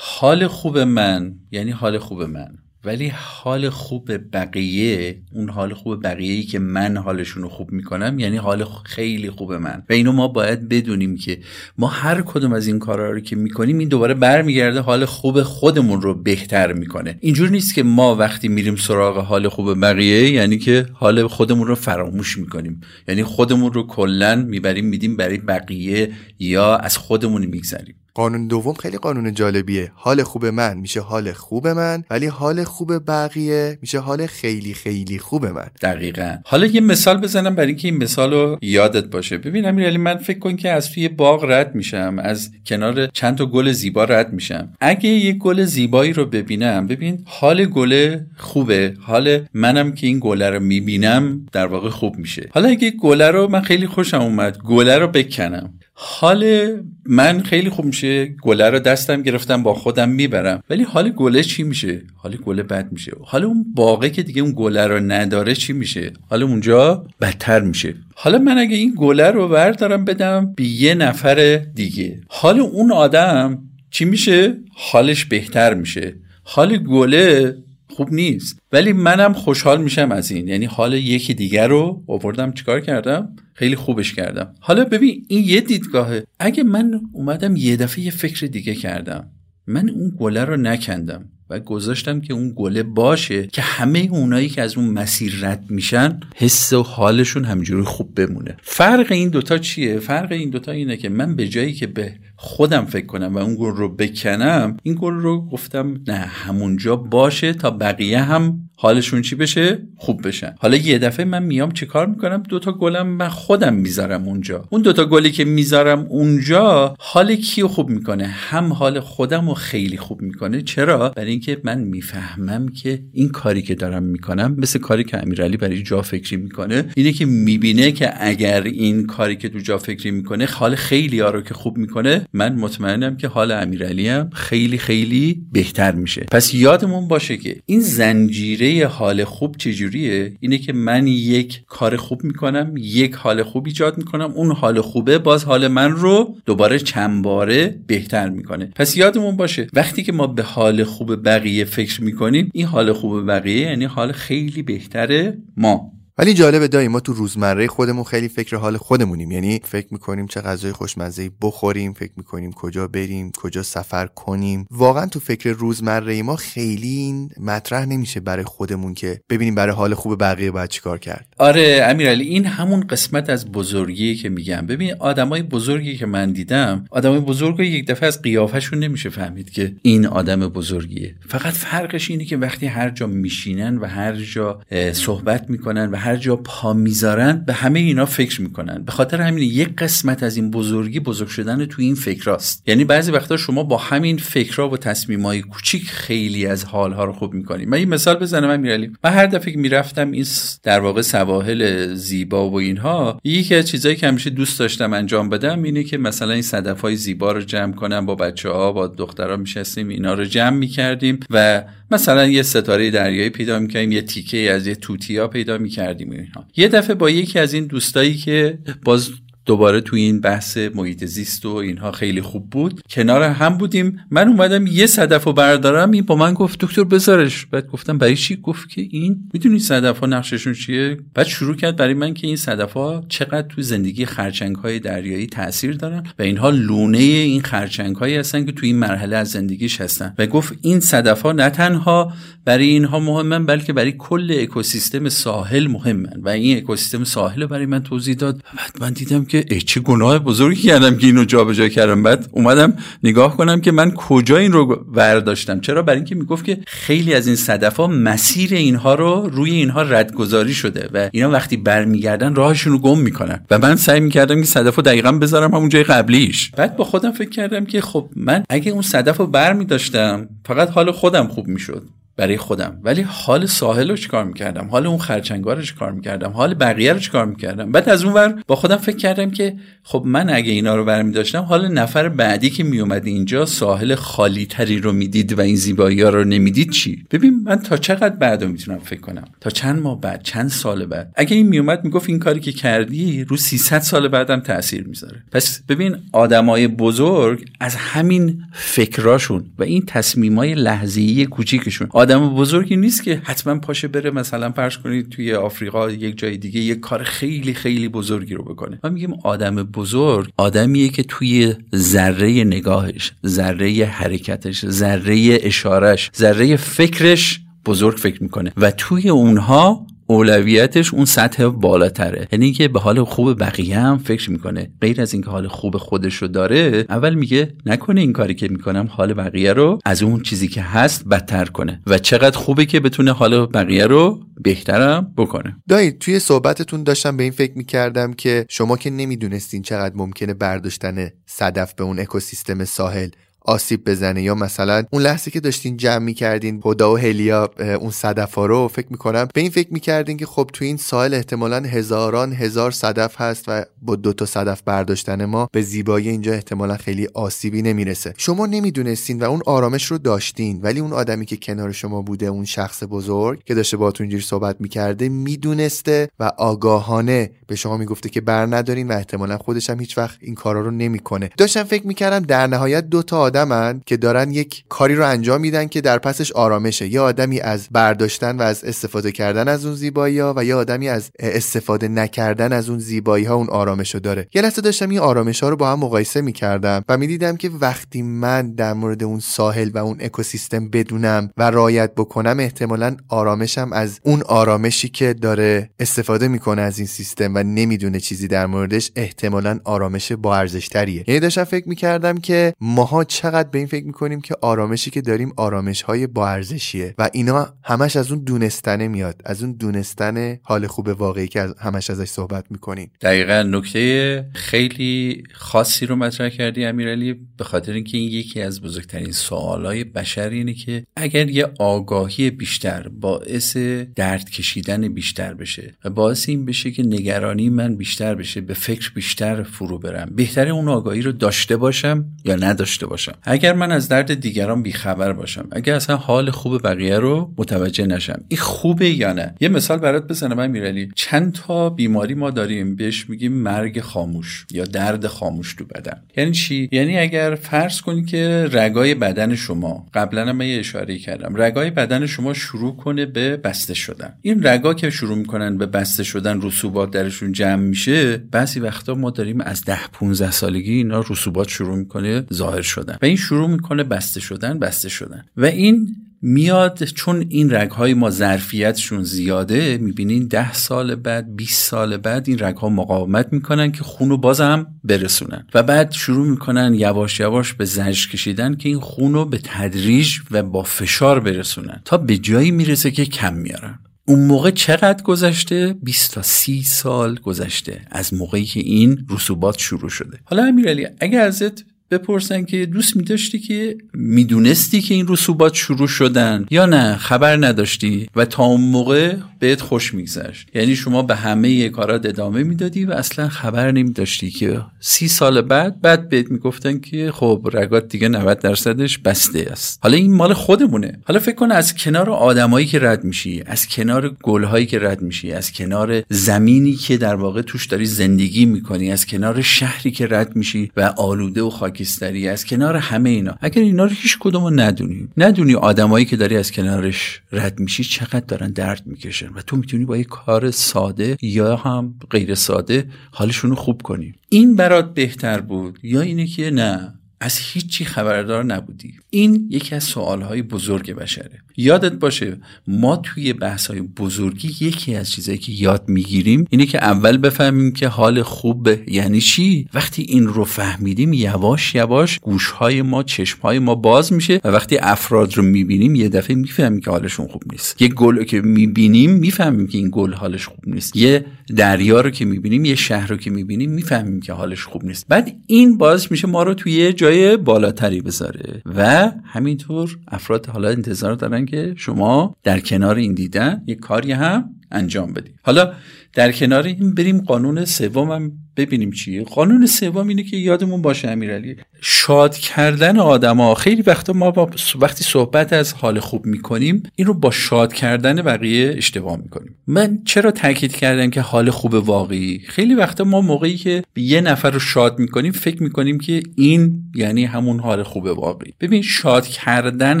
حال 0.00 0.46
خوب 0.46 0.78
من 0.78 1.34
یعنی 1.50 1.70
حال 1.70 1.98
خوب 1.98 2.22
من. 2.22 2.48
ولی 2.84 3.12
حال 3.16 3.70
خوب 3.70 4.10
بقیه 4.32 5.22
اون 5.32 5.48
حال 5.48 5.74
خوب 5.74 6.02
بقیه 6.02 6.32
ای 6.32 6.42
که 6.42 6.58
من 6.58 6.96
حالشون 6.96 7.42
رو 7.42 7.48
خوب 7.48 7.72
می‌کنم 7.72 8.18
یعنی 8.18 8.36
حال 8.36 8.64
خیلی 8.84 9.30
خوب 9.30 9.52
من. 9.52 9.82
و 9.90 9.92
اینو 9.92 10.12
ما 10.12 10.28
باید 10.28 10.68
بدونیم 10.68 11.16
که 11.16 11.38
ما 11.78 11.86
هر 11.86 12.22
کدوم 12.22 12.52
از 12.52 12.66
این 12.66 12.78
کارا 12.78 13.10
رو 13.10 13.20
که 13.20 13.36
می‌کنیم 13.36 13.78
این 13.78 13.88
دوباره 13.88 14.14
برمیگرده 14.14 14.80
حال 14.80 15.04
خوب 15.04 15.42
خودمون 15.42 16.02
رو 16.02 16.14
بهتر 16.14 16.72
می‌کنه. 16.72 17.18
اینجور 17.20 17.48
نیست 17.48 17.74
که 17.74 17.82
ما 17.82 18.14
وقتی 18.14 18.48
میریم 18.48 18.76
سراغ 18.76 19.24
حال 19.24 19.48
خوب 19.48 19.80
بقیه 19.80 20.30
یعنی 20.30 20.58
که 20.58 20.86
حال 20.92 21.26
خودمون 21.26 21.66
رو 21.66 21.74
فراموش 21.74 22.38
می‌کنیم. 22.38 22.80
یعنی 23.08 23.22
خودمون 23.22 23.72
رو 23.72 23.86
کلا 23.86 24.36
می‌بریم 24.36 24.86
میدیم 24.86 25.16
برای 25.16 25.38
بقیه 25.38 26.12
یا 26.38 26.76
از 26.76 26.98
خودمون 26.98 27.46
میگذریم. 27.46 27.94
قانون 28.18 28.46
دوم 28.46 28.74
خیلی 28.74 28.96
قانون 28.96 29.34
جالبیه. 29.34 29.92
حال 29.94 30.22
خوب 30.22 30.46
من 30.46 30.78
میشه 30.78 31.00
حال 31.00 31.32
خوب 31.32 31.68
من 31.68 32.04
ولی 32.10 32.26
حال 32.26 32.64
خوب 32.64 33.06
بقیه 33.06 33.78
میشه 33.82 33.98
حال 33.98 34.26
خیلی 34.26 34.74
خیلی 34.74 35.18
خوب 35.18 35.46
من. 35.46 35.66
دقیقا. 35.82 36.36
حالا 36.44 36.66
یه 36.66 36.80
مثال 36.80 37.20
بزنم 37.20 37.54
برای 37.54 37.68
اینکه 37.68 37.88
این 37.88 37.96
مثال 37.96 38.32
رو 38.32 38.58
یادت 38.62 39.04
باشه. 39.04 39.38
ببین 39.38 39.66
امیرعلی 39.66 39.98
من 39.98 40.16
فکر 40.16 40.38
کن 40.38 40.56
که 40.56 40.70
از 40.70 40.90
توی 40.90 41.08
باغ 41.08 41.44
رد 41.44 41.74
میشم 41.74 42.16
از 42.18 42.50
کنار 42.66 43.06
چند 43.06 43.36
تا 43.36 43.46
گل 43.46 43.72
زیبا 43.72 44.04
رد 44.04 44.32
میشم. 44.32 44.72
اگه 44.80 45.08
یه 45.08 45.32
گل 45.32 45.64
زیبایی 45.64 46.12
رو 46.12 46.24
ببینم 46.24 46.86
ببین 46.86 47.22
حال 47.24 47.64
گل 47.64 48.18
خوبه. 48.36 48.94
حال 49.00 49.46
منم 49.54 49.92
که 49.92 50.06
این 50.06 50.18
گله 50.22 50.50
رو 50.50 50.60
می‌بینم 50.60 51.46
در 51.52 51.66
واقع 51.66 51.88
خوب 51.88 52.18
میشه. 52.18 52.48
حالا 52.50 52.68
اگه 52.68 52.90
گله 52.90 53.30
رو 53.30 53.48
من 53.48 53.60
خیلی 53.60 53.86
خوشم 53.86 54.20
اومد 54.20 54.58
گله 54.58 54.98
رو 54.98 55.08
بکنم. 55.08 55.77
حال 56.00 56.70
من 57.06 57.42
خیلی 57.42 57.70
خوب 57.70 57.84
میشه. 57.84 58.26
گله 58.26 58.70
رو 58.70 58.78
دستم 58.78 59.22
گرفتم 59.22 59.62
با 59.62 59.74
خودم 59.74 60.08
می‌برم. 60.08 60.62
ولی 60.70 60.82
حال 60.82 61.10
گله 61.10 61.42
چی 61.42 61.62
میشه؟ 61.62 62.02
حال 62.16 62.36
گله 62.36 62.62
بد 62.62 62.92
میشه. 62.92 63.12
حال 63.24 63.44
اون 63.44 63.66
باقه 63.74 64.10
که 64.10 64.22
دیگه 64.22 64.42
اون 64.42 64.52
گله 64.56 64.86
رو 64.86 65.00
نداره 65.00 65.54
چی 65.54 65.72
میشه؟ 65.72 66.12
حال 66.30 66.42
اونجا 66.42 67.06
بدتر 67.20 67.60
میشه. 67.60 67.94
حالا 68.14 68.38
من 68.38 68.58
اگه 68.58 68.76
این 68.76 68.94
گله 68.96 69.30
رو 69.30 69.48
بردارم 69.48 70.04
بدم 70.04 70.52
به 70.56 70.64
یه 70.64 70.94
نفر 70.94 71.56
دیگه. 71.74 72.20
حال 72.28 72.60
اون 72.60 72.92
آدم 72.92 73.58
چی 73.90 74.04
میشه؟ 74.04 74.54
حالش 74.74 75.24
بهتر 75.24 75.74
میشه. 75.74 76.14
حال 76.42 76.76
گله 76.76 77.54
خوب 77.90 78.12
نیست. 78.12 78.58
ولی 78.72 78.92
منم 78.92 79.32
خوشحال 79.32 79.82
میشم 79.82 80.12
از 80.12 80.30
این. 80.30 80.48
یعنی 80.48 80.64
حال 80.64 80.94
یکی 80.94 81.34
دیگر 81.34 81.68
رو 81.68 82.02
آوردم. 82.08 82.52
چیکار 82.52 82.80
کردم؟ 82.80 83.36
خیلی 83.58 83.76
خوبش 83.76 84.14
کردم. 84.14 84.54
حالا 84.60 84.84
ببین 84.84 85.24
این 85.28 85.44
یه 85.44 85.60
دیدگاهه. 85.60 86.24
اگه 86.38 86.62
من 86.62 87.00
اومدم 87.12 87.56
یه 87.56 87.76
دفعه 87.76 88.04
یه 88.04 88.10
فکر 88.10 88.46
دیگه 88.46 88.74
کردم 88.74 89.30
من 89.66 89.88
اون 89.90 90.12
گله 90.18 90.44
رو 90.44 90.56
نکندم 90.56 91.24
و 91.50 91.60
گذاشتم 91.60 92.20
که 92.20 92.34
اون 92.34 92.52
گله 92.56 92.82
باشه 92.82 93.46
که 93.46 93.62
همه 93.62 94.08
اونایی 94.10 94.48
که 94.48 94.62
از 94.62 94.76
اون 94.76 94.88
مسیر 94.88 95.38
رد 95.40 95.64
میشن 95.70 96.20
حس 96.36 96.72
و 96.72 96.82
حالشون 96.82 97.44
همجوری 97.44 97.82
خوب 97.82 98.14
بمونه. 98.14 98.56
فرق 98.62 99.12
این 99.12 99.28
دوتا 99.28 99.58
چیه؟ 99.58 99.98
فرق 99.98 100.32
این 100.32 100.50
دوتا 100.50 100.72
اینه 100.72 100.96
که 100.96 101.08
من 101.08 101.36
به 101.36 101.48
جایی 101.48 101.72
که 101.72 101.86
به 101.86 102.14
خودم 102.36 102.84
فکر 102.84 103.06
کنم 103.06 103.34
و 103.34 103.38
اون 103.38 103.56
گل 103.58 103.76
رو 103.76 103.88
بکنم 103.96 104.76
این 104.82 104.96
گل 105.00 105.14
رو 105.14 105.48
گفتم 105.48 106.00
نه 106.08 106.14
همونجا 106.14 106.96
باشه 106.96 107.52
تا 107.52 107.70
بقیه 107.70 108.22
هم 108.22 108.67
حالشون 108.80 109.22
چی 109.22 109.34
بشه؟ 109.34 109.78
خوب 109.96 110.26
بشن. 110.28 110.54
حالا 110.58 110.76
یه 110.76 110.98
دفعه 110.98 111.24
من 111.24 111.42
میام 111.42 111.70
چیکار 111.72 112.06
می‌کنم؟ 112.06 112.42
دوتا 112.48 112.72
گلم 112.72 113.06
من 113.06 113.28
خودم 113.28 113.74
می‌ذارم 113.74 114.28
اونجا. 114.28 114.64
اون 114.70 114.82
دوتا 114.82 115.04
گلی 115.04 115.30
که 115.30 115.44
می‌ذارم 115.44 116.06
اونجا 116.08 116.94
حال 116.98 117.36
کیو 117.36 117.68
خوب 117.68 117.90
می‌کنه؟ 117.90 118.26
هم 118.26 118.72
حال 118.72 119.00
خودم 119.00 119.48
رو 119.48 119.54
خیلی 119.54 119.96
خوب 119.96 120.22
می‌کنه. 120.22 120.62
چرا؟ 120.62 121.08
برای 121.08 121.30
اینکه 121.30 121.60
من 121.64 121.80
می‌فهمم 121.80 122.68
که 122.68 123.02
این 123.12 123.28
کاری 123.28 123.62
که 123.62 123.74
دارم 123.74 124.02
می‌کنم 124.02 124.56
مثل 124.58 124.78
کاری 124.78 125.04
که 125.04 125.22
امیرعلی 125.22 125.56
برای 125.56 125.82
جا 125.82 126.02
فکری 126.02 126.36
می‌کنه 126.36 126.84
اینه 126.96 127.12
که 127.12 127.26
می‌بینه 127.26 127.92
که 127.92 128.26
اگر 128.26 128.62
این 128.62 129.06
کاری 129.06 129.36
که 129.36 129.48
تو 129.48 129.58
جا 129.58 129.78
فکری 129.78 130.10
می‌کنه 130.10 130.44
حال 130.44 130.74
خیلی 130.74 131.20
ها 131.20 131.30
رو 131.30 131.40
که 131.40 131.54
خوب 131.54 131.78
می‌کنه 131.78 132.26
من 132.32 132.54
مطمئنم 132.54 133.16
که 133.16 133.28
حال 133.28 133.52
امیرعلی 133.52 134.08
هم 134.08 134.30
خیلی 134.32 134.78
خیلی 134.78 135.42
بهتر 135.52 135.94
میشه. 135.94 136.26
پس 136.30 136.54
یادمون 136.54 137.08
باشه 137.08 137.36
که 137.36 137.56
این 137.66 137.80
زنجیره 137.80 138.67
حال 138.82 139.24
خوب 139.24 139.56
چجوریه؟ 139.56 140.32
اینه 140.40 140.58
که 140.58 140.72
من 140.72 141.06
یک 141.06 141.62
کار 141.66 141.96
خوب 141.96 142.24
می‌کنم 142.24 142.74
یک 142.76 143.14
حال 143.14 143.42
خوب 143.42 143.66
ایجاد 143.66 143.98
می‌کنم 143.98 144.32
اون 144.34 144.52
حال 144.52 144.80
خوبه 144.80 145.18
باز 145.18 145.44
حال 145.44 145.68
من 145.68 145.90
رو 145.90 146.36
دوباره 146.46 146.78
چند 146.78 147.22
باره 147.22 147.80
بهتر 147.86 148.28
می‌کنه. 148.28 148.72
پس 148.74 148.96
یادمون 148.96 149.36
باشه 149.36 149.66
وقتی 149.72 150.02
که 150.02 150.12
ما 150.12 150.26
به 150.26 150.42
حال 150.42 150.84
خوب 150.84 151.24
بقیه 151.24 151.64
فکر 151.64 152.02
می‌کنیم 152.02 152.50
این 152.54 152.66
حال 152.66 152.92
خوب 152.92 153.26
بقیه 153.26 153.60
یعنی 153.60 153.84
حال 153.84 154.12
خیلی 154.12 154.62
بهتره 154.62 155.38
ما. 155.56 155.97
ولی 156.18 156.34
جالبه 156.34 156.68
دایی 156.68 156.88
ما 156.88 157.00
تو 157.00 157.12
روزمره 157.12 157.66
خودمون 157.66 158.04
خیلی 158.04 158.28
فکر 158.28 158.56
حال 158.56 158.76
خودمونیم. 158.76 159.30
یعنی 159.30 159.60
فکر 159.64 159.86
می‌کنیم 159.90 160.26
چه 160.26 160.40
غذای 160.40 160.72
خوشمزه 160.72 161.30
بخوریم 161.42 161.92
فکر 161.92 162.12
می‌کنیم 162.16 162.52
کجا 162.52 162.88
بریم 162.88 163.32
کجا 163.36 163.62
سفر 163.62 164.06
کنیم. 164.06 164.66
واقعا 164.70 165.06
تو 165.06 165.20
فکر 165.20 165.50
روزمره 165.50 166.22
ما 166.22 166.36
خیلی 166.36 166.88
این 166.88 167.30
مطرح 167.40 167.84
نمیشه 167.84 168.20
برای 168.20 168.44
خودمون 168.44 168.94
که 168.94 169.20
ببینیم 169.30 169.54
برای 169.54 169.74
حال 169.74 169.94
خوب 169.94 170.20
بقیه 170.20 170.50
باید 170.50 170.70
چیکار 170.70 170.98
کرد. 170.98 171.26
آره 171.38 171.80
امیرعلی 171.82 172.24
این 172.24 172.44
همون 172.44 172.80
قسمت 172.80 173.30
از 173.30 173.52
بزرگی 173.52 174.14
که 174.14 174.28
میگم. 174.28 174.66
ببین 174.66 174.94
آدمای 174.98 175.42
بزرگی 175.42 175.96
که 175.96 176.06
من 176.06 176.32
دیدم 176.32 176.84
آدمای 176.90 177.20
بزرگ 177.20 177.60
یک 177.60 177.86
دفعه 177.86 178.06
از 178.06 178.22
قیافشون 178.22 178.78
نمیشه 178.78 179.08
فهمید 179.08 179.50
که 179.50 179.72
این 179.82 180.06
آدم 180.06 180.48
بزرگیه. 180.48 181.14
فقط 181.28 181.52
فرقش 181.54 182.10
اینه 182.10 182.24
که 182.24 182.36
وقتی 182.36 182.66
هر 182.66 182.90
جا 182.90 183.06
میشینن 183.06 183.76
و 183.76 183.86
هر 183.86 184.16
جا 184.16 184.60
صحبت 184.92 185.50
می‌کنن 185.50 185.90
و 185.90 185.96
هر 185.96 186.07
جا 186.16 186.36
پا 186.36 186.72
می‌ذارن 186.72 187.44
به 187.46 187.52
همه 187.52 187.78
اینا 187.78 188.06
فکر 188.06 188.42
می‌کنن. 188.42 188.82
به 188.84 188.92
خاطر 188.92 189.20
همین 189.20 189.44
یک 189.44 189.76
قسمت 189.76 190.22
از 190.22 190.36
این 190.36 190.50
بزرگی 190.50 191.00
بزرگ 191.00 191.28
شدن 191.28 191.66
تو 191.66 191.82
این 191.82 191.94
فکراست 191.94 192.62
یعنی 192.66 192.84
بعضی 192.84 193.12
وقتا 193.12 193.36
شما 193.36 193.62
با 193.62 193.76
همین 193.76 194.16
فکرها 194.16 194.68
و 194.68 194.76
تصمیمای 194.76 195.42
کوچیک 195.42 195.90
خیلی 195.90 196.46
از 196.46 196.64
حالها 196.64 197.04
رو 197.04 197.12
خوب 197.12 197.34
می‌کنید. 197.34 197.68
من 197.68 197.78
این 197.78 197.88
مثال 197.88 198.16
بزنم 198.16 198.60
من 198.60 198.90
من 199.04 199.10
هر 199.10 199.26
دفعه 199.26 199.52
که 199.52 199.58
می‌رفتم 199.58 200.10
این 200.10 200.26
در 200.62 200.80
واقع 200.80 201.02
سواحل 201.02 201.94
زیبا 201.94 202.50
و 202.50 202.54
اینها 202.58 203.20
یکی 203.24 203.54
از 203.54 203.68
چیزایی 203.68 203.96
که 203.96 204.08
همیشه 204.08 204.30
دوست 204.30 204.58
داشتم 204.58 204.92
انجام 204.92 205.28
بدم 205.28 205.62
اینه 205.62 205.84
که 205.84 205.98
مثلا 205.98 206.32
این 206.32 206.42
صدف 206.42 206.80
های 206.80 206.96
زیبا 206.96 207.32
رو 207.32 207.40
جمع 207.40 207.72
کنم 207.72 208.06
با 208.06 208.14
بچه 208.14 208.48
ها 208.48 208.72
با 208.72 208.86
دخترها 208.86 209.36
میشستیم 209.36 209.88
اینا 209.88 210.14
رو 210.14 210.24
جمع 210.24 210.56
می‌کردیم 210.56 211.20
و 211.30 211.62
مثلا 211.90 212.26
یه 212.26 212.42
ستاره 212.42 212.90
دریایی 212.90 213.30
پیدا 213.30 213.58
می‌کردیم 213.58 213.92
یه 213.92 214.02
تیکه 214.02 214.50
از 214.50 214.66
یه 214.66 214.74
توتیا 214.74 215.28
پیدا 215.28 215.58
می‌کردیم 215.58 216.10
اینها. 216.10 216.46
یه 216.56 216.68
دفعه 216.68 216.94
با 216.94 217.10
یکی 217.10 217.38
از 217.38 217.52
این 217.54 217.66
دوستایی 217.66 218.14
که 218.14 218.58
باز 218.84 219.10
دوباره 219.48 219.80
تو 219.80 219.96
این 219.96 220.20
بحث 220.20 220.58
محیط 220.74 221.04
زیست 221.04 221.46
و 221.46 221.48
اینها 221.48 221.92
خیلی 221.92 222.22
خوب 222.22 222.50
بود. 222.50 222.80
کنار 222.90 223.22
هم 223.22 223.58
بودیم. 223.58 224.00
من 224.10 224.28
اومدم 224.28 224.66
یه 224.66 224.86
صدف 224.86 225.24
رو 225.24 225.32
بردارم. 225.32 225.90
این 225.90 226.02
با 226.02 226.16
من 226.16 226.34
گفت 226.34 226.64
دکتر 226.64 226.84
بذارش. 226.84 227.46
بعد 227.46 227.66
گفتم 227.66 227.98
برای 227.98 228.16
چی؟ 228.16 228.36
گفت 228.36 228.68
که 228.68 228.80
این 228.90 229.28
می‌دونی 229.32 229.58
صدف 229.58 229.98
ها 229.98 230.06
نقششون 230.06 230.52
چیه؟ 230.52 230.96
بعد 231.14 231.26
شروع 231.26 231.56
کرد 231.56 231.76
برای 231.76 231.94
من 231.94 232.14
که 232.14 232.26
این 232.26 232.36
صدف 232.36 232.72
ها 232.72 233.04
چقدر 233.08 233.48
تو 233.48 233.62
زندگی 233.62 234.06
خرچنگ 234.06 234.56
های 234.56 234.78
دریایی 234.78 235.26
تاثیر 235.26 235.72
دارن 235.72 236.02
و 236.18 236.22
اینها 236.22 236.50
لونه 236.50 236.98
این 236.98 237.42
خرچنگ 237.42 237.96
هایی 237.96 238.16
هستن 238.16 238.44
که 238.44 238.52
تو 238.52 238.66
این 238.66 238.76
مرحله 238.76 239.16
از 239.16 239.30
زندگیش 239.30 239.80
هستن. 239.80 240.14
و 240.18 240.26
گفت 240.26 240.52
این 240.62 240.80
صدف 240.80 241.22
ها 241.22 241.32
نه 241.32 241.50
تنها 241.50 242.12
برای 242.44 242.66
اینها 242.66 243.00
مهمن 243.00 243.46
بلکه 243.46 243.72
برای 243.72 243.92
کل 243.98 244.36
اکوسیستم 244.40 245.08
ساحل 245.08 245.66
مهمن. 245.66 246.20
و 246.22 246.28
این 246.28 246.56
اکوسیستم 246.56 247.04
ساحل 247.04 247.46
برای 247.46 247.66
من 247.66 247.82
توضیح 247.82 248.14
داد. 248.14 248.42
بعد 248.56 248.76
من 248.80 248.92
دیدم 248.92 249.24
که 249.24 249.37
چه 249.42 249.80
گناه 249.80 250.18
بزرگی 250.18 250.62
کردم 250.62 250.96
که 250.96 251.06
اینو 251.06 251.24
جابجا 251.24 251.68
کردم. 251.68 252.02
بعد 252.02 252.28
اومدم 252.32 252.72
نگاه 253.02 253.36
کنم 253.36 253.60
که 253.60 253.72
من 253.72 253.90
کجا 253.90 254.36
این 254.36 254.52
رو 254.52 254.84
برداشتم 254.94 255.60
چرا؟ 255.60 255.82
برای 255.82 255.96
اینکه 255.96 256.14
می‌گفت 256.14 256.44
که 256.44 256.58
خیلی 256.66 257.14
از 257.14 257.26
این 257.26 257.36
صدف 257.36 257.76
ها 257.76 257.86
مسیر 257.86 258.54
اینها 258.54 258.94
رو 258.94 259.30
روی 259.32 259.50
اینها 259.50 259.82
ردگذاری 259.82 260.54
شده 260.54 260.88
و 260.94 261.08
اینا 261.12 261.30
وقتی 261.30 261.56
برمیگردن 261.56 262.34
راهشون 262.34 262.72
رو 262.72 262.78
گم 262.78 262.98
می‌کنن. 262.98 263.44
و 263.50 263.58
من 263.58 263.76
سعی 263.76 264.00
می‌کردم 264.00 264.40
که 264.40 264.46
صدف 264.46 264.76
رو 264.76 264.82
دقیقا 264.82 265.12
بذارم 265.12 265.54
همون 265.54 265.68
جای 265.68 265.82
قبلیش. 265.82 266.50
بعد 266.50 266.76
با 266.76 266.84
خودم 266.84 267.10
فکر 267.10 267.30
کردم 267.30 267.64
که 267.64 267.80
خب 267.80 268.10
من 268.16 268.44
اگه 268.48 268.72
اون 268.72 268.82
صدف 268.82 269.16
رو 269.16 269.26
برمیداشتم 269.26 270.28
فقط 270.46 270.70
حال 270.70 270.90
خودم 270.90 271.26
خوب 271.26 271.46
می‌شد. 271.48 271.82
برای 272.18 272.36
خودم. 272.36 272.80
ولی 272.82 273.02
حال 273.02 273.46
ساحل 273.46 273.90
رو 273.90 273.96
چیکار 273.96 274.24
می‌کردم؟ 274.24 274.68
حال 274.68 274.86
اون 274.86 274.98
خرچنگا 274.98 275.52
رو 275.52 275.62
چیکار 275.62 275.92
می‌کردم؟ 275.92 276.30
حال 276.30 276.54
بقیه 276.54 276.92
رو 276.92 276.98
چیکار 276.98 277.26
می‌کردم؟ 277.26 277.72
بعد 277.72 277.88
از 277.88 278.04
اون 278.04 278.14
ور 278.14 278.42
با 278.46 278.56
خودم 278.56 278.76
فکر 278.76 278.96
کردم 278.96 279.30
که 279.30 279.56
خب 279.90 280.02
من 280.06 280.30
اگه 280.30 280.52
اینا 280.52 280.76
رو 280.76 280.84
برمی 280.84 281.12
داشتم 281.12 281.38
حال 281.42 281.68
نفر 281.72 282.08
بعدی 282.08 282.50
که 282.50 282.64
میومد 282.64 283.06
اینجا 283.06 283.46
ساحل 283.46 283.94
خالی 283.94 284.46
تری 284.46 284.78
رو 284.78 284.92
می‌دید 284.92 285.38
و 285.38 285.40
این 285.40 285.56
زیبایی 285.56 286.02
ها 286.02 286.08
رو 286.08 286.24
نمی‌دید 286.24 286.70
چی؟ 286.70 287.04
ببین 287.10 287.40
من 287.44 287.56
تا 287.56 287.76
چقدر 287.76 288.16
بعد 288.16 288.44
می‌تونم 288.44 288.78
فکر 288.78 289.00
کنم؟ 289.00 289.24
تا 289.40 289.50
چند 289.50 289.82
ماه 289.82 290.00
بعد 290.00 290.22
چند 290.22 290.48
سال 290.48 290.86
بعد؟ 290.86 291.12
اگه 291.16 291.36
این 291.36 291.48
میومد 291.48 291.84
می‌گفت 291.84 292.08
این 292.08 292.18
کاری 292.18 292.40
که 292.40 292.52
کردی 292.52 293.24
رو 293.24 293.36
300 293.36 293.78
سال 293.78 294.08
بعدم 294.08 294.40
تاثیر 294.40 294.84
می‌ذاره. 294.84 295.22
پس 295.32 295.62
ببین 295.68 295.96
آدمای 296.12 296.68
بزرگ 296.68 297.44
از 297.60 297.76
همین 297.76 298.42
فکراشون 298.52 299.44
و 299.58 299.62
این 299.62 299.82
تصمیمای 299.86 300.54
لحظه‌ای 300.54 301.26
کوچیکشون. 301.26 301.88
آدم 301.90 302.34
بزرگی 302.34 302.76
نیست 302.76 303.02
که 303.02 303.22
حتما 303.24 303.58
پاشه 303.58 303.88
بره 303.88 304.10
مثلا 304.10 304.52
فرض 304.52 304.76
کنید 304.76 305.08
توی 305.08 305.34
آفریقا 305.34 305.90
یک 305.90 306.18
جای 306.18 306.36
دیگه 306.36 306.60
یک 306.60 306.80
کار 306.80 307.02
خیلی 307.02 307.54
خیلی 307.54 307.88
بزرگی 307.88 308.34
رو 308.34 308.44
بکنه. 308.44 308.78
ما 308.84 308.90
میگیم 308.90 309.14
آدم 309.24 309.62
بزرگ 309.78 310.30
آدمیه 310.36 310.88
که 310.88 311.02
توی 311.02 311.54
ذره 311.74 312.44
نگاهش 312.44 313.12
ذره 313.26 313.84
حرکتش 313.84 314.66
ذره 314.66 315.38
اشارش 315.42 316.10
ذره 316.16 316.56
فکرش 316.56 317.40
بزرگ 317.66 317.96
فکر 317.96 318.22
می‌کنه. 318.22 318.52
و 318.56 318.70
توی 318.70 319.08
اونها 319.08 319.86
اولویتش 320.10 320.94
اون 320.94 321.04
سطح 321.04 321.46
بالاتره. 321.46 322.28
یعنی 322.32 322.52
که 322.52 322.68
به 322.68 322.80
حال 322.80 323.04
خوب 323.04 323.40
بقیه 323.40 323.78
هم 323.78 323.98
فکر 323.98 324.30
می‌کنه. 324.30 324.70
غیر 324.80 325.00
از 325.00 325.12
اینکه 325.12 325.30
حال 325.30 325.48
خوب 325.48 325.76
خودش 325.76 326.14
رو 326.14 326.28
داره 326.28 326.84
اول 326.88 327.14
میگه 327.14 327.54
نکنه 327.66 328.00
این 328.00 328.12
کاری 328.12 328.34
که 328.34 328.48
می‌کنم 328.48 328.88
حال 328.90 329.14
بقیه 329.14 329.52
رو 329.52 329.78
از 329.84 330.02
اون 330.02 330.22
چیزی 330.22 330.48
که 330.48 330.62
هست 330.62 331.04
بدتر 331.04 331.44
کنه. 331.44 331.80
و 331.86 331.98
چقدر 331.98 332.38
خوبه 332.38 332.66
که 332.66 332.80
بتونه 332.80 333.12
حال 333.12 333.46
بقیه 333.46 333.86
رو 333.86 334.20
بهترم 334.42 335.12
بکنه. 335.16 335.56
دایی 335.68 335.92
توی 335.92 336.18
صحبتتون 336.18 336.82
داشتم 336.82 337.16
به 337.16 337.22
این 337.22 337.32
فکر 337.32 337.52
می‌کردم 337.58 338.12
که 338.12 338.46
شما 338.48 338.76
که 338.76 338.90
نمی‌دونستین 338.90 339.62
چقدر 339.62 339.94
ممکنه 339.96 340.34
برداشتن 340.34 341.08
صدف 341.26 341.74
به 341.74 341.84
اون 341.84 341.98
اکوسیستم 341.98 342.64
ساحل 342.64 343.08
آسیب 343.48 343.90
بزنه 343.90 344.22
یا 344.22 344.34
مثلا 344.34 344.84
اون 344.90 345.02
لحظه 345.02 345.30
که 345.30 345.40
داشتین 345.40 345.76
جمع 345.76 345.98
می‌کردین 345.98 346.62
هدا 346.64 346.92
و 346.92 346.98
هلیا 346.98 347.50
اون 347.80 347.90
صدف 347.90 348.34
ها 348.34 348.46
رو 348.46 348.68
فکر 348.68 348.86
می‌کنم 348.90 349.28
به 349.34 349.40
این 349.40 349.50
فکر 349.50 349.72
می‌کردین 349.72 350.16
که 350.16 350.26
خب 350.26 350.50
تو 350.52 350.64
این 350.64 350.76
ساحل 350.76 351.14
احتمالا 351.14 351.60
هزاران 351.60 352.32
هزار 352.32 352.70
صدف 352.70 353.20
هست 353.20 353.44
و 353.48 353.64
با 353.82 353.96
دو 353.96 354.12
تا 354.12 354.26
صدف 354.26 354.62
برداشتن 354.62 355.24
ما 355.24 355.48
به 355.52 355.62
زیبایی 355.62 356.08
اینجا 356.08 356.32
احتمالا 356.32 356.76
خیلی 356.76 357.08
آسیبی 357.14 357.62
نمی‌رسه. 357.62 358.14
شما 358.16 358.46
نمی‌دونستین 358.46 359.22
و 359.22 359.24
اون 359.24 359.40
آرامش 359.46 359.86
رو 359.86 359.98
داشتین 359.98 360.60
ولی 360.62 360.80
اون 360.80 360.92
آدمی 360.92 361.26
که 361.26 361.36
کنار 361.36 361.72
شما 361.72 362.02
بوده 362.02 362.26
اون 362.26 362.44
شخص 362.44 362.82
بزرگ 362.90 363.44
که 363.44 363.54
داشته 363.54 363.76
باهاتون 363.76 364.04
اینجوری 364.04 364.22
صحبت 364.22 364.56
می‌کرده 364.60 365.08
می‌دونسته 365.08 366.08
و 366.20 366.30
آگاهانه 366.38 367.30
به 367.46 367.56
شما 367.56 367.76
می‌گفته 367.76 368.08
که 368.08 368.20
بر 368.20 368.46
ندارین 368.46 368.88
و 368.88 368.92
احتمالا 368.92 369.38
خودش 369.38 369.70
هم 369.70 369.80
هیچ 369.80 369.98
وقت 369.98 370.18
این 370.20 370.34
کارا 370.34 370.60
رو 370.60 370.70
نمی‌کنه. 370.70 371.30
داشتم 371.36 371.64
فکر 371.64 371.86
می‌کردم 371.86 372.20
در 372.20 372.46
نهایت 372.46 372.88
دو 372.88 373.02
تا 373.02 373.30
آدمن 373.38 373.80
که 373.86 373.96
دارن 373.96 374.32
یک 374.32 374.64
کاری 374.68 374.94
رو 374.94 375.06
انجام 375.06 375.40
میدن 375.40 375.66
که 375.66 375.80
در 375.80 375.98
پسش 375.98 376.32
آرامشه. 376.32 376.88
یه 376.88 377.00
آدمی 377.00 377.40
از 377.40 377.68
برداشتن 377.70 378.36
و 378.36 378.42
از 378.42 378.64
استفاده 378.64 379.12
کردن 379.12 379.48
از 379.48 379.66
اون 379.66 379.74
زیبایی 379.74 380.18
ها 380.18 380.34
و 380.36 380.44
یه 380.44 380.54
آدمی 380.54 380.88
از 380.88 381.10
استفاده 381.18 381.88
نکردن 381.88 382.52
از 382.52 382.68
اون 382.68 382.78
زیبایی 382.78 383.24
ها 383.24 383.34
اون 383.34 383.48
آرامش 383.48 383.94
رو 383.94 384.00
داره. 384.00 384.28
یه 384.34 384.42
لحظه 384.42 384.62
داشتم 384.62 384.88
این 384.88 384.98
آرامش 384.98 385.42
ها 385.42 385.48
رو 385.48 385.56
با 385.56 385.72
هم 385.72 385.78
مقایسه 385.78 386.20
می‌کردم 386.20 386.84
و 386.88 386.96
می‌دیدم 386.96 387.36
که 387.36 387.50
وقتی 387.60 388.02
من 388.02 388.54
در 388.54 388.72
مورد 388.72 389.02
اون 389.02 389.20
ساحل 389.20 389.70
و 389.74 389.78
اون 389.78 389.96
اکوسیستم 390.00 390.68
بدونم 390.68 391.30
و 391.36 391.50
رایت 391.50 391.94
بکنم 391.94 392.40
احتمالا 392.40 392.96
آرامشم 393.08 393.72
از 393.72 394.00
اون 394.02 394.22
آرامشی 394.22 394.88
که 394.88 395.14
داره 395.14 395.70
استفاده 395.80 396.28
می‌کنه 396.28 396.62
از 396.62 396.78
این 396.78 396.86
سیستم 396.86 397.34
و 397.34 397.42
نمی‌دونه 397.42 398.00
چیزی 398.00 398.28
در 398.28 398.46
موردش 398.46 398.90
احتمالا 398.96 399.60
آرامش 399.64 400.12
با 400.12 400.36
ارزش 400.36 400.68
تریه 400.68 401.04
یعنی 401.06 401.20
داشتم 401.20 401.44
فکر 401.44 401.68
می‌کردم 401.68 402.18
که 402.18 402.54
ماها 402.60 403.04
چقدر 403.18 403.48
به 403.48 403.58
این 403.58 403.66
فکر 403.66 403.86
می‌کنیم 403.86 404.20
که 404.20 404.34
آرامشی 404.42 404.90
که 404.90 405.00
داریم 405.00 405.32
آرامش 405.36 405.82
های 405.82 406.06
با 406.06 406.28
ارزشیه 406.28 406.94
و 406.98 407.10
اینا 407.12 407.54
همش 407.64 407.96
از 407.96 408.12
اون 408.12 408.24
دونستنه 408.24 408.88
میاد 408.88 409.22
از 409.24 409.42
اون 409.42 409.52
دونستن 409.52 410.38
حال 410.42 410.66
خوب 410.66 410.88
واقعی 410.88 411.28
که 411.28 411.48
همش 411.60 411.90
ازش 411.90 412.08
صحبت 412.08 412.44
می‌کنیم. 412.50 412.90
دقیقا 413.00 413.42
نکته 413.42 414.24
خیلی 414.34 415.22
خاصی 415.32 415.86
رو 415.86 415.96
مطرح 415.96 416.28
کردی 416.28 416.64
امیرعلی 416.64 417.14
به 417.38 417.44
خاطر 417.44 417.72
اینکه 417.72 417.98
این 417.98 418.10
یکی 418.10 418.40
از 418.40 418.60
بزرگترین 418.60 419.12
سوالای 419.12 419.84
بشر 419.84 420.28
اینه 420.28 420.54
که 420.54 420.84
اگر 420.96 421.30
یه 421.30 421.50
آگاهی 421.58 422.30
بیشتر 422.30 422.88
باعث 422.88 423.56
درد 423.96 424.30
کشیدن 424.30 424.88
بیشتر 424.88 425.34
بشه 425.34 425.74
و 425.84 425.90
باعث 425.90 426.28
این 426.28 426.44
بشه 426.44 426.70
که 426.70 426.82
نگرانی 426.82 427.48
من 427.50 427.76
بیشتر 427.76 428.14
بشه 428.14 428.40
به 428.40 428.54
فکر 428.54 428.92
بیشتر 428.94 429.42
فرو 429.42 429.78
برم 429.78 430.12
بهتره 430.16 430.50
اون 430.50 430.68
آگاهی 430.68 431.02
رو 431.02 431.12
داشته 431.12 431.56
باشم 431.56 432.04
یا 432.24 432.36
نداشته 432.36 432.86
باشم. 432.86 433.07
اگر 433.22 433.52
من 433.52 433.72
از 433.72 433.88
درد 433.88 434.14
دیگران 434.14 434.62
بیخبر 434.62 435.12
باشم 435.12 435.48
اگر 435.52 435.74
اصلا 435.74 435.96
حال 435.96 436.30
خوب 436.30 436.62
بقیه 436.62 436.98
رو 436.98 437.34
متوجه 437.38 437.86
نشم 437.86 438.20
این 438.28 438.40
خوبه 438.40 438.90
یا 438.90 439.12
نه؟ 439.12 439.34
یه 439.40 439.48
مثال 439.48 439.78
برات 439.78 440.06
بزنم 440.08 440.38
امیرعلی 440.38 440.88
چند 440.94 441.32
تا 441.32 441.70
بیماری 441.70 442.14
ما 442.14 442.30
داریم 442.30 442.76
بهش 442.76 443.10
میگیم 443.10 443.32
مرگ 443.32 443.80
خاموش 443.80 444.46
یا 444.50 444.64
درد 444.64 445.06
خاموش 445.06 445.54
تو 445.54 445.64
بدن. 445.64 446.02
یعنی 446.16 446.32
چی؟ 446.32 446.68
یعنی 446.72 446.98
اگر 446.98 447.34
فرض 447.34 447.80
کنی 447.80 448.04
که 448.04 448.48
رگای 448.52 448.94
بدن 448.94 449.34
شما 449.34 449.86
قبلا 449.94 450.32
من 450.32 450.46
یه 450.46 450.58
اشاره 450.58 450.98
کردم 450.98 451.42
رگای 451.42 451.70
بدن 451.70 452.06
شما 452.06 452.34
شروع 452.34 452.76
کنه 452.76 453.06
به 453.06 453.36
بسته 453.36 453.74
شدن. 453.74 454.14
این 454.22 454.46
رگا 454.46 454.74
که 454.74 454.90
شروع 454.90 455.18
می‌کنن 455.18 455.58
به 455.58 455.66
بسته 455.66 456.04
شدن 456.04 456.42
رسوبات 456.42 456.90
درشون 456.90 457.32
جمع 457.32 457.62
میشه 457.62 458.16
بعضی 458.16 458.60
وقتا 458.60 458.94
ما 458.94 459.10
داریم 459.10 459.40
از 459.40 459.64
ده 459.64 459.78
15 459.92 460.30
سالگی 460.30 460.72
اینا 460.72 461.04
رسوبات 461.10 461.48
شروع 461.48 461.76
می‌کنه 461.76 462.24
ظاهر 462.32 462.62
شدن. 462.62 462.97
و 463.02 463.06
این 463.06 463.16
شروع 463.16 463.48
می‌کنه 463.48 463.84
بسته 463.84 464.20
شدن 464.20 464.58
بسته 464.58 464.88
شدن. 464.88 465.24
و 465.36 465.44
این 465.44 465.96
میاد 466.22 466.84
چون 466.84 467.26
این 467.28 467.54
رگ 467.54 467.70
های 467.70 467.94
ما 467.94 468.10
ظرفیتشون 468.10 469.02
زیاده 469.02 469.78
می‌بینین 469.78 470.26
ده 470.26 470.52
سال 470.52 470.94
بعد 470.94 471.36
20 471.36 471.70
سال 471.70 471.96
بعد 471.96 472.28
این 472.28 472.38
رگ 472.38 472.56
ها 472.56 472.68
مقاومت 472.68 473.32
می‌کنن 473.32 473.72
که 473.72 473.84
خون 473.84 474.10
رو 474.10 474.16
بازم 474.16 474.66
برسونن. 474.84 475.46
و 475.54 475.62
بعد 475.62 475.92
شروع 475.92 476.26
می‌کنن 476.26 476.74
یواش 476.74 477.20
یواش 477.20 477.52
به 477.54 477.64
زجر 477.64 478.08
کشیدن 478.08 478.54
که 478.54 478.68
این 478.68 478.80
خون 478.80 479.12
رو 479.12 479.24
به 479.24 479.40
تدریج 479.44 480.18
و 480.30 480.42
با 480.42 480.62
فشار 480.62 481.20
برسونن. 481.20 481.82
تا 481.84 481.96
به 481.96 482.18
جایی 482.18 482.50
می‌رسه 482.50 482.90
که 482.90 483.04
کم 483.04 483.34
میارن. 483.34 483.78
اون 484.08 484.20
موقع 484.20 484.50
چقدر 484.50 485.02
گذشته؟ 485.02 485.76
20 485.82 486.14
تا 486.14 486.22
30 486.22 486.62
سال 486.62 487.14
گذشته 487.14 487.80
از 487.90 488.14
موقعی 488.14 488.44
که 488.44 488.60
این 488.60 489.06
رسوبات 489.10 489.58
شروع 489.58 489.90
شده. 489.90 490.18
حالا 490.24 490.44
امیرعلی 490.44 490.86
اگه 491.00 491.18
ازت 491.18 491.64
بپرسن 491.90 492.44
که 492.44 492.66
دوست 492.66 492.96
میداشتی 492.96 493.38
که 493.38 493.76
می‌دونستی 493.94 494.80
که 494.80 494.94
این 494.94 495.08
رسوبات 495.08 495.54
شروع 495.54 495.88
شدن 495.88 496.46
یا 496.50 496.66
نه؟ 496.66 496.96
خبر 496.96 497.46
نداشتی 497.46 498.08
و 498.16 498.24
تا 498.24 498.44
اون 498.44 498.60
موقع 498.60 499.16
بهت 499.38 499.60
خوش 499.60 499.94
میگذشت. 499.94 500.48
یعنی 500.54 500.76
شما 500.76 501.02
به 501.02 501.16
همه 501.16 501.68
کارات 501.68 502.06
ادامه 502.06 502.42
می‌دادی 502.42 502.84
و 502.84 502.92
اصلا 502.92 503.28
خبر 503.28 503.70
نمیداشتی 503.72 504.30
که 504.30 504.60
سی 504.80 505.08
سال 505.08 505.40
بعد 505.40 505.80
بعد 505.80 506.08
بهت 506.08 506.30
می‌گفتن 506.30 506.78
که 506.78 507.12
خب 507.14 507.50
رگات 507.52 507.88
دیگه 507.88 508.08
90 508.08 508.38
درصدش 508.38 508.98
بسته 508.98 509.48
است. 509.50 509.78
حالا 509.82 509.96
این 509.96 510.14
مال 510.14 510.32
خودمونه. 510.32 510.98
حالا 511.04 511.20
فکر 511.20 511.34
کن 511.34 511.52
از 511.52 511.74
کنار 511.74 512.10
آدمایی 512.10 512.66
که 512.66 512.78
رد 512.78 513.04
میشی 513.04 513.42
از 513.46 513.68
کنار 513.68 514.16
گلهایی 514.22 514.66
که 514.66 514.78
رد 514.78 515.02
میشی 515.02 515.32
از 515.32 515.52
کنار 515.52 516.02
زمینی 516.08 516.74
که 516.74 516.96
در 516.96 517.14
واقع 517.14 517.42
توش 517.42 517.66
داری 517.66 517.86
زندگی 517.86 518.46
می‌کنی 518.46 518.92
از 518.92 519.06
کنار 519.06 519.42
شهری 519.42 519.90
که 519.90 520.06
رد 520.10 520.36
میشی 520.36 520.70
و 520.76 520.80
آلوده 520.96 521.42
و 521.42 521.50
خاکستری 521.78 522.28
از 522.28 522.44
کنار 522.46 522.76
همه 522.76 523.10
اینا. 523.10 523.34
اگر 523.40 523.62
اینا 523.62 523.84
رو 523.84 523.90
هیچ 523.90 524.18
کدوم 524.20 524.60
ندونی 524.60 525.08
ندونی 525.16 525.54
آدمایی 525.54 526.04
که 526.04 526.16
داری 526.16 526.36
از 526.36 526.52
کنارش 526.52 527.20
رد 527.32 527.60
میشی 527.60 527.84
چقدر 527.84 528.20
دارن 528.20 528.50
درد 528.50 528.82
می‌کشن 528.86 529.28
و 529.28 529.40
تو 529.40 529.56
می‌تونی 529.56 529.84
با 529.84 529.96
یه 529.96 530.04
کار 530.04 530.50
ساده 530.50 531.16
یا 531.22 531.56
هم 531.56 531.94
غیر 532.10 532.34
ساده 532.34 532.86
حالشون 533.10 533.50
رو 533.50 533.56
خوب 533.56 533.82
کنی. 533.82 534.14
این 534.28 534.56
برات 534.56 534.94
بهتر 534.94 535.40
بود 535.40 535.78
یا 535.82 536.00
اینه 536.00 536.26
که 536.26 536.50
نه؟ 536.50 536.94
از 537.20 537.38
هیچی 537.38 537.84
خبردار 537.84 538.44
نبودی. 538.44 538.94
این 539.10 539.48
یکی 539.50 539.74
از 539.74 539.84
سوالهای 539.84 540.42
بزرگ 540.42 540.92
بشره. 540.92 541.42
یادت 541.56 541.92
باشه 541.92 542.36
ما 542.66 542.96
توی 542.96 543.32
بحثهای 543.32 543.80
بزرگی 543.80 544.66
یکی 544.66 544.94
از 544.94 545.10
چیزایی 545.10 545.38
که 545.38 545.52
یاد 545.52 545.88
می‌گیریم 545.88 546.46
اینه 546.50 546.66
که 546.66 546.84
اول 546.84 547.16
بفهمیم 547.16 547.72
که 547.72 547.88
حال 547.88 548.22
خوب 548.22 548.68
یعنی 548.88 549.20
چی. 549.20 549.68
وقتی 549.74 550.02
این 550.02 550.26
رو 550.26 550.44
فهمیدیم 550.44 551.12
یواش 551.12 551.74
یواش 551.74 552.18
گوشهای 552.18 552.82
ما 552.82 553.02
چشمهای 553.02 553.58
ما 553.58 553.74
باز 553.74 554.12
میشه 554.12 554.40
و 554.44 554.48
وقتی 554.48 554.78
افراد 554.78 555.36
رو 555.36 555.42
می‌بینیم 555.42 555.94
یه 555.94 556.08
دفعه 556.08 556.36
می‌فهمیم 556.36 556.80
که 556.80 556.90
حالشون 556.90 557.28
خوب 557.28 557.42
نیست. 557.52 557.82
یه 557.82 557.88
گل 557.88 558.24
که 558.24 558.40
می‌بینیم 558.40 559.10
می‌فهمیم 559.10 559.66
که 559.66 559.78
این 559.78 559.88
گل 559.92 560.12
حالش 560.12 560.46
خوب 560.46 560.58
نیست. 560.66 560.96
یه 560.96 561.26
دریا 561.56 562.00
رو 562.00 562.10
که 562.10 562.24
می‌بینیم 562.24 562.64
یه 562.64 562.74
شهر 562.74 563.06
رو 563.06 563.16
که 563.16 563.30
می‌بینیم 563.30 563.70
می‌فهمیم 563.70 564.20
که 564.20 564.32
حالش 564.32 564.62
خوب 564.62 564.84
نیست. 564.84 565.06
بعد 565.08 565.36
این 565.46 565.78
باز 565.78 566.06
میشه 566.10 566.28
ما 566.28 566.42
رو 566.42 566.54
توی 566.54 566.92
جای 567.08 567.36
بالاتری 567.36 568.00
بذاره 568.00 568.62
و 568.76 569.10
همینطور 569.24 569.98
افراد 570.08 570.46
حالا 570.46 570.68
انتظار 570.68 571.14
دارن 571.14 571.46
که 571.46 571.74
شما 571.76 572.36
در 572.42 572.60
کنار 572.60 572.96
این 572.96 573.14
دیدن 573.14 573.62
یک 573.66 573.78
کاری 573.78 574.12
هم 574.12 574.54
انجام 574.70 575.12
بدید 575.12 575.34
حالا 575.42 575.72
در 576.14 576.32
کنار 576.32 576.62
این 576.62 576.94
بریم 576.94 577.20
قانون 577.20 577.64
سوم 577.64 578.32
ببینیم 578.56 578.90
چیه 578.90 579.24
قانون 579.24 579.66
سوم 579.66 580.08
اینه 580.08 580.22
که 580.22 580.36
یادمون 580.36 580.82
باشه 580.82 581.08
امیرعلی 581.08 581.56
شاد 581.80 582.36
کردن 582.36 582.98
آدما 582.98 583.54
خیلی 583.54 583.82
وقتا 583.82 584.12
ما 584.12 584.30
با 584.30 584.50
وقتی 584.80 585.04
صحبت 585.04 585.52
از 585.52 585.72
حال 585.72 586.00
خوب 586.00 586.26
می‌کنیم 586.26 586.82
این 586.96 587.06
رو 587.06 587.14
با 587.14 587.30
شاد 587.30 587.72
کردن 587.72 588.22
بقیه 588.22 588.74
اشتباه 588.76 589.16
می‌کنیم. 589.16 589.54
من 589.66 589.98
چرا 590.04 590.30
تاکید 590.30 590.76
کردم 590.76 591.10
که 591.10 591.20
حال 591.20 591.50
خوب 591.50 591.74
واقعی؟ 591.74 592.38
خیلی 592.38 592.74
وقتا 592.74 593.04
ما 593.04 593.20
موقعی 593.20 593.56
که 593.56 593.82
یه 593.96 594.20
نفر 594.20 594.50
رو 594.50 594.58
شاد 594.58 594.98
می‌کنیم 594.98 595.32
فکر 595.32 595.62
می‌کنیم 595.62 595.98
که 595.98 596.22
این 596.36 596.82
یعنی 596.94 597.24
همون 597.24 597.60
حال 597.60 597.82
خوب 597.82 598.04
واقعی. 598.04 598.54
ببین 598.60 598.82
شاد 598.82 599.26
کردن 599.26 600.00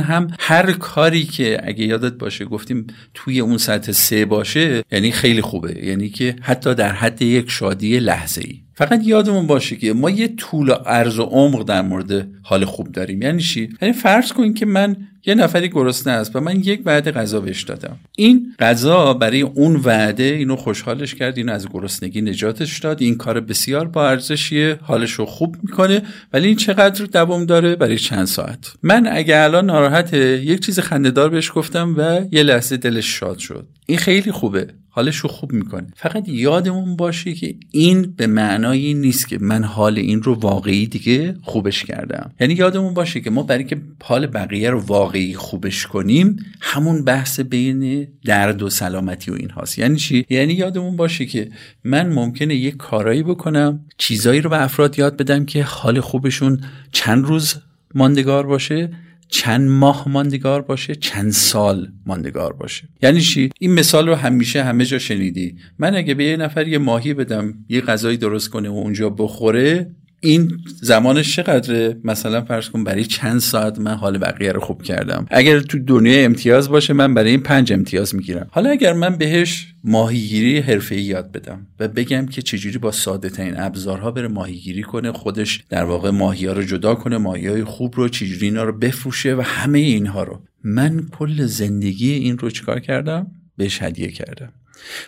هم 0.00 0.26
هر 0.40 0.72
کاری 0.72 1.24
که 1.24 1.60
اگه 1.64 1.84
یادت 1.84 2.12
باشه 2.12 2.44
گفتیم 2.44 2.86
توی 3.14 3.40
اون 3.40 3.58
سطح 3.58 3.92
سه 3.92 4.24
باشه 4.24 4.57
یعنی 4.92 5.10
خیلی 5.12 5.40
خوبه. 5.40 5.84
یعنی 5.84 6.08
که 6.08 6.36
حتی 6.40 6.74
در 6.74 6.92
حد 6.92 7.22
یک 7.22 7.50
شادی 7.50 7.98
لحظه 7.98 8.42
ای 8.44 8.60
فقط 8.78 9.00
یادمون 9.04 9.46
باشه 9.46 9.76
که 9.76 9.92
ما 9.92 10.10
یه 10.10 10.28
طول 10.28 10.68
و 10.68 10.72
عرض 10.72 11.18
و 11.18 11.22
عمق 11.22 11.64
در 11.64 11.82
مورد 11.82 12.28
حال 12.42 12.64
خوب 12.64 12.92
داریم. 12.92 13.22
یعنی 13.22 13.42
چی؟ 13.42 13.68
یعنی 13.82 13.94
فرض 13.94 14.32
کن 14.32 14.54
که 14.54 14.66
من 14.66 14.96
یه 15.26 15.34
نفری 15.34 15.68
گرسنه 15.68 16.12
است 16.12 16.36
و 16.36 16.40
من 16.40 16.56
یک 16.56 16.82
وعده 16.84 17.12
غذا 17.12 17.40
بهش 17.40 17.62
دادم. 17.62 17.96
این 18.16 18.54
غذا 18.58 19.14
برای 19.14 19.40
اون 19.40 19.76
وعده 19.76 20.24
اینو 20.24 20.56
خوشحالش 20.56 21.14
کرد 21.14 21.38
اینو 21.38 21.52
از 21.52 21.68
گرسنگی 21.68 22.20
نجاتش 22.20 22.78
داد. 22.78 23.02
این 23.02 23.16
کار 23.16 23.40
بسیار 23.40 23.88
با 23.88 24.08
ارزشیه 24.08 24.78
حالش 24.82 25.12
رو 25.12 25.26
خوب 25.26 25.56
می‌کنه 25.62 26.02
ولی 26.32 26.46
این 26.46 26.56
چقدر 26.56 27.04
دوام 27.04 27.44
داره؟ 27.44 27.76
برای 27.76 27.98
چند 27.98 28.26
ساعت. 28.26 28.72
من 28.82 29.06
اگه 29.12 29.38
الان 29.38 29.66
ناراحته 29.66 30.18
یک 30.44 30.60
چیز 30.60 30.80
خندهدار 30.80 31.30
بهش 31.30 31.50
گفتم 31.54 31.94
و 31.98 32.20
یه 32.32 32.42
لحظه 32.42 32.76
دلش 32.76 33.06
شاد 33.18 33.38
شد. 33.38 33.66
این 33.86 33.98
خیلی 33.98 34.32
خوبه. 34.32 34.66
حالش 34.98 35.16
رو 35.16 35.28
خوب 35.28 35.52
می‌کنه. 35.52 35.86
فقط 35.96 36.28
یادمون 36.28 36.96
باشه 36.96 37.32
که 37.32 37.54
این 37.70 38.14
به 38.16 38.26
معنای 38.26 38.94
نیست 38.94 39.28
که 39.28 39.38
من 39.40 39.64
حال 39.64 39.98
این 39.98 40.22
رو 40.22 40.34
واقعی 40.34 40.86
دیگه 40.86 41.34
خوبش 41.42 41.84
کردم. 41.84 42.30
یعنی 42.40 42.54
یادمون 42.54 42.94
باشه 42.94 43.20
که 43.20 43.30
ما 43.30 43.42
برای 43.42 43.64
که 43.64 43.80
حال 44.02 44.26
بقیه 44.26 44.70
رو 44.70 44.80
واقعی 44.80 45.34
خوبش 45.34 45.86
کنیم 45.86 46.36
همون 46.60 47.04
بحث 47.04 47.40
بین 47.40 48.08
درد 48.24 48.62
و 48.62 48.70
سلامتی 48.70 49.30
و 49.30 49.34
این 49.34 49.50
هاست. 49.50 49.78
یعنی 49.78 49.96
چی؟ 49.96 50.26
یعنی 50.30 50.52
یادمون 50.52 50.96
باشه 50.96 51.26
که 51.26 51.50
من 51.84 52.12
ممکنه 52.12 52.54
یه 52.54 52.70
کارایی 52.70 53.22
بکنم 53.22 53.80
چیزایی 53.98 54.40
رو 54.40 54.50
به 54.50 54.62
افراد 54.62 54.98
یاد 54.98 55.16
بدم 55.16 55.44
که 55.44 55.62
حال 55.62 56.00
خوبشون 56.00 56.60
چند 56.92 57.24
روز 57.24 57.54
ماندگار 57.94 58.46
باشه 58.46 58.90
چند 59.28 59.68
ماه 59.68 60.08
ماندگار 60.08 60.62
باشه 60.62 60.94
چند 60.94 61.32
سال 61.32 61.92
ماندگار 62.06 62.52
باشه. 62.52 62.88
یعنی 63.02 63.20
چی؟ 63.20 63.50
این 63.60 63.74
مثال 63.74 64.08
رو 64.08 64.14
همیشه 64.14 64.64
همه 64.64 64.84
جا 64.84 64.98
شنیدی. 64.98 65.56
من 65.78 65.94
اگه 65.94 66.14
به 66.14 66.24
یه 66.24 66.36
نفر 66.36 66.68
یه 66.68 66.78
ماهی 66.78 67.14
بدم 67.14 67.54
یه 67.68 67.80
غذایی 67.80 68.16
درست 68.16 68.48
کنه 68.50 68.68
و 68.68 68.72
اونجا 68.72 69.10
بخوره 69.10 69.90
این 70.20 70.58
زمانش 70.82 71.36
چقدره؟ 71.36 71.96
مثلا 72.04 72.44
فرض 72.44 72.68
کن 72.68 72.84
برای 72.84 73.04
چند 73.04 73.38
ساعت 73.40 73.78
من 73.78 73.94
حال 73.94 74.18
بقیه 74.18 74.52
رو 74.52 74.60
خوب 74.60 74.82
کردم. 74.82 75.26
اگر 75.30 75.60
تو 75.60 75.78
دنیا 75.78 76.24
امتیاز 76.24 76.68
باشه 76.68 76.92
من 76.92 77.14
برای 77.14 77.30
این 77.30 77.40
پنج 77.40 77.72
امتیاز 77.72 78.14
می‌گیرم. 78.14 78.46
حالا 78.50 78.70
اگر 78.70 78.92
من 78.92 79.16
بهش 79.16 79.74
ماهیگیری 79.84 80.58
حرفه‌ای 80.58 81.02
یاد 81.02 81.32
بدم 81.32 81.66
و 81.80 81.88
بگم 81.88 82.26
که 82.26 82.42
چجوری 82.42 82.78
با 82.78 82.92
ساده 82.92 83.30
ترین 83.30 83.60
ابزارها 83.60 84.10
بره 84.10 84.28
ماهیگیری 84.28 84.82
کنه 84.82 85.12
خودش 85.12 85.64
در 85.68 85.84
واقع 85.84 86.10
ماهی 86.10 86.46
ها 86.46 86.52
رو 86.52 86.62
جدا 86.62 86.94
کنه 86.94 87.18
ماهی 87.18 87.46
های 87.46 87.64
خوب 87.64 87.94
رو 87.96 88.08
چجوری 88.08 88.46
اینا 88.46 88.64
رو 88.64 88.78
بفروشه 88.78 89.34
و 89.34 89.40
همه 89.40 89.78
اینها 89.78 90.22
رو. 90.22 90.42
من 90.64 91.06
کل 91.12 91.46
زندگی 91.46 92.12
این 92.12 92.38
رو 92.38 92.50
چیکار 92.50 92.80
کردم؟ 92.80 93.26
بهش 93.56 93.82
هدیه 93.82 94.08
کردم. 94.08 94.52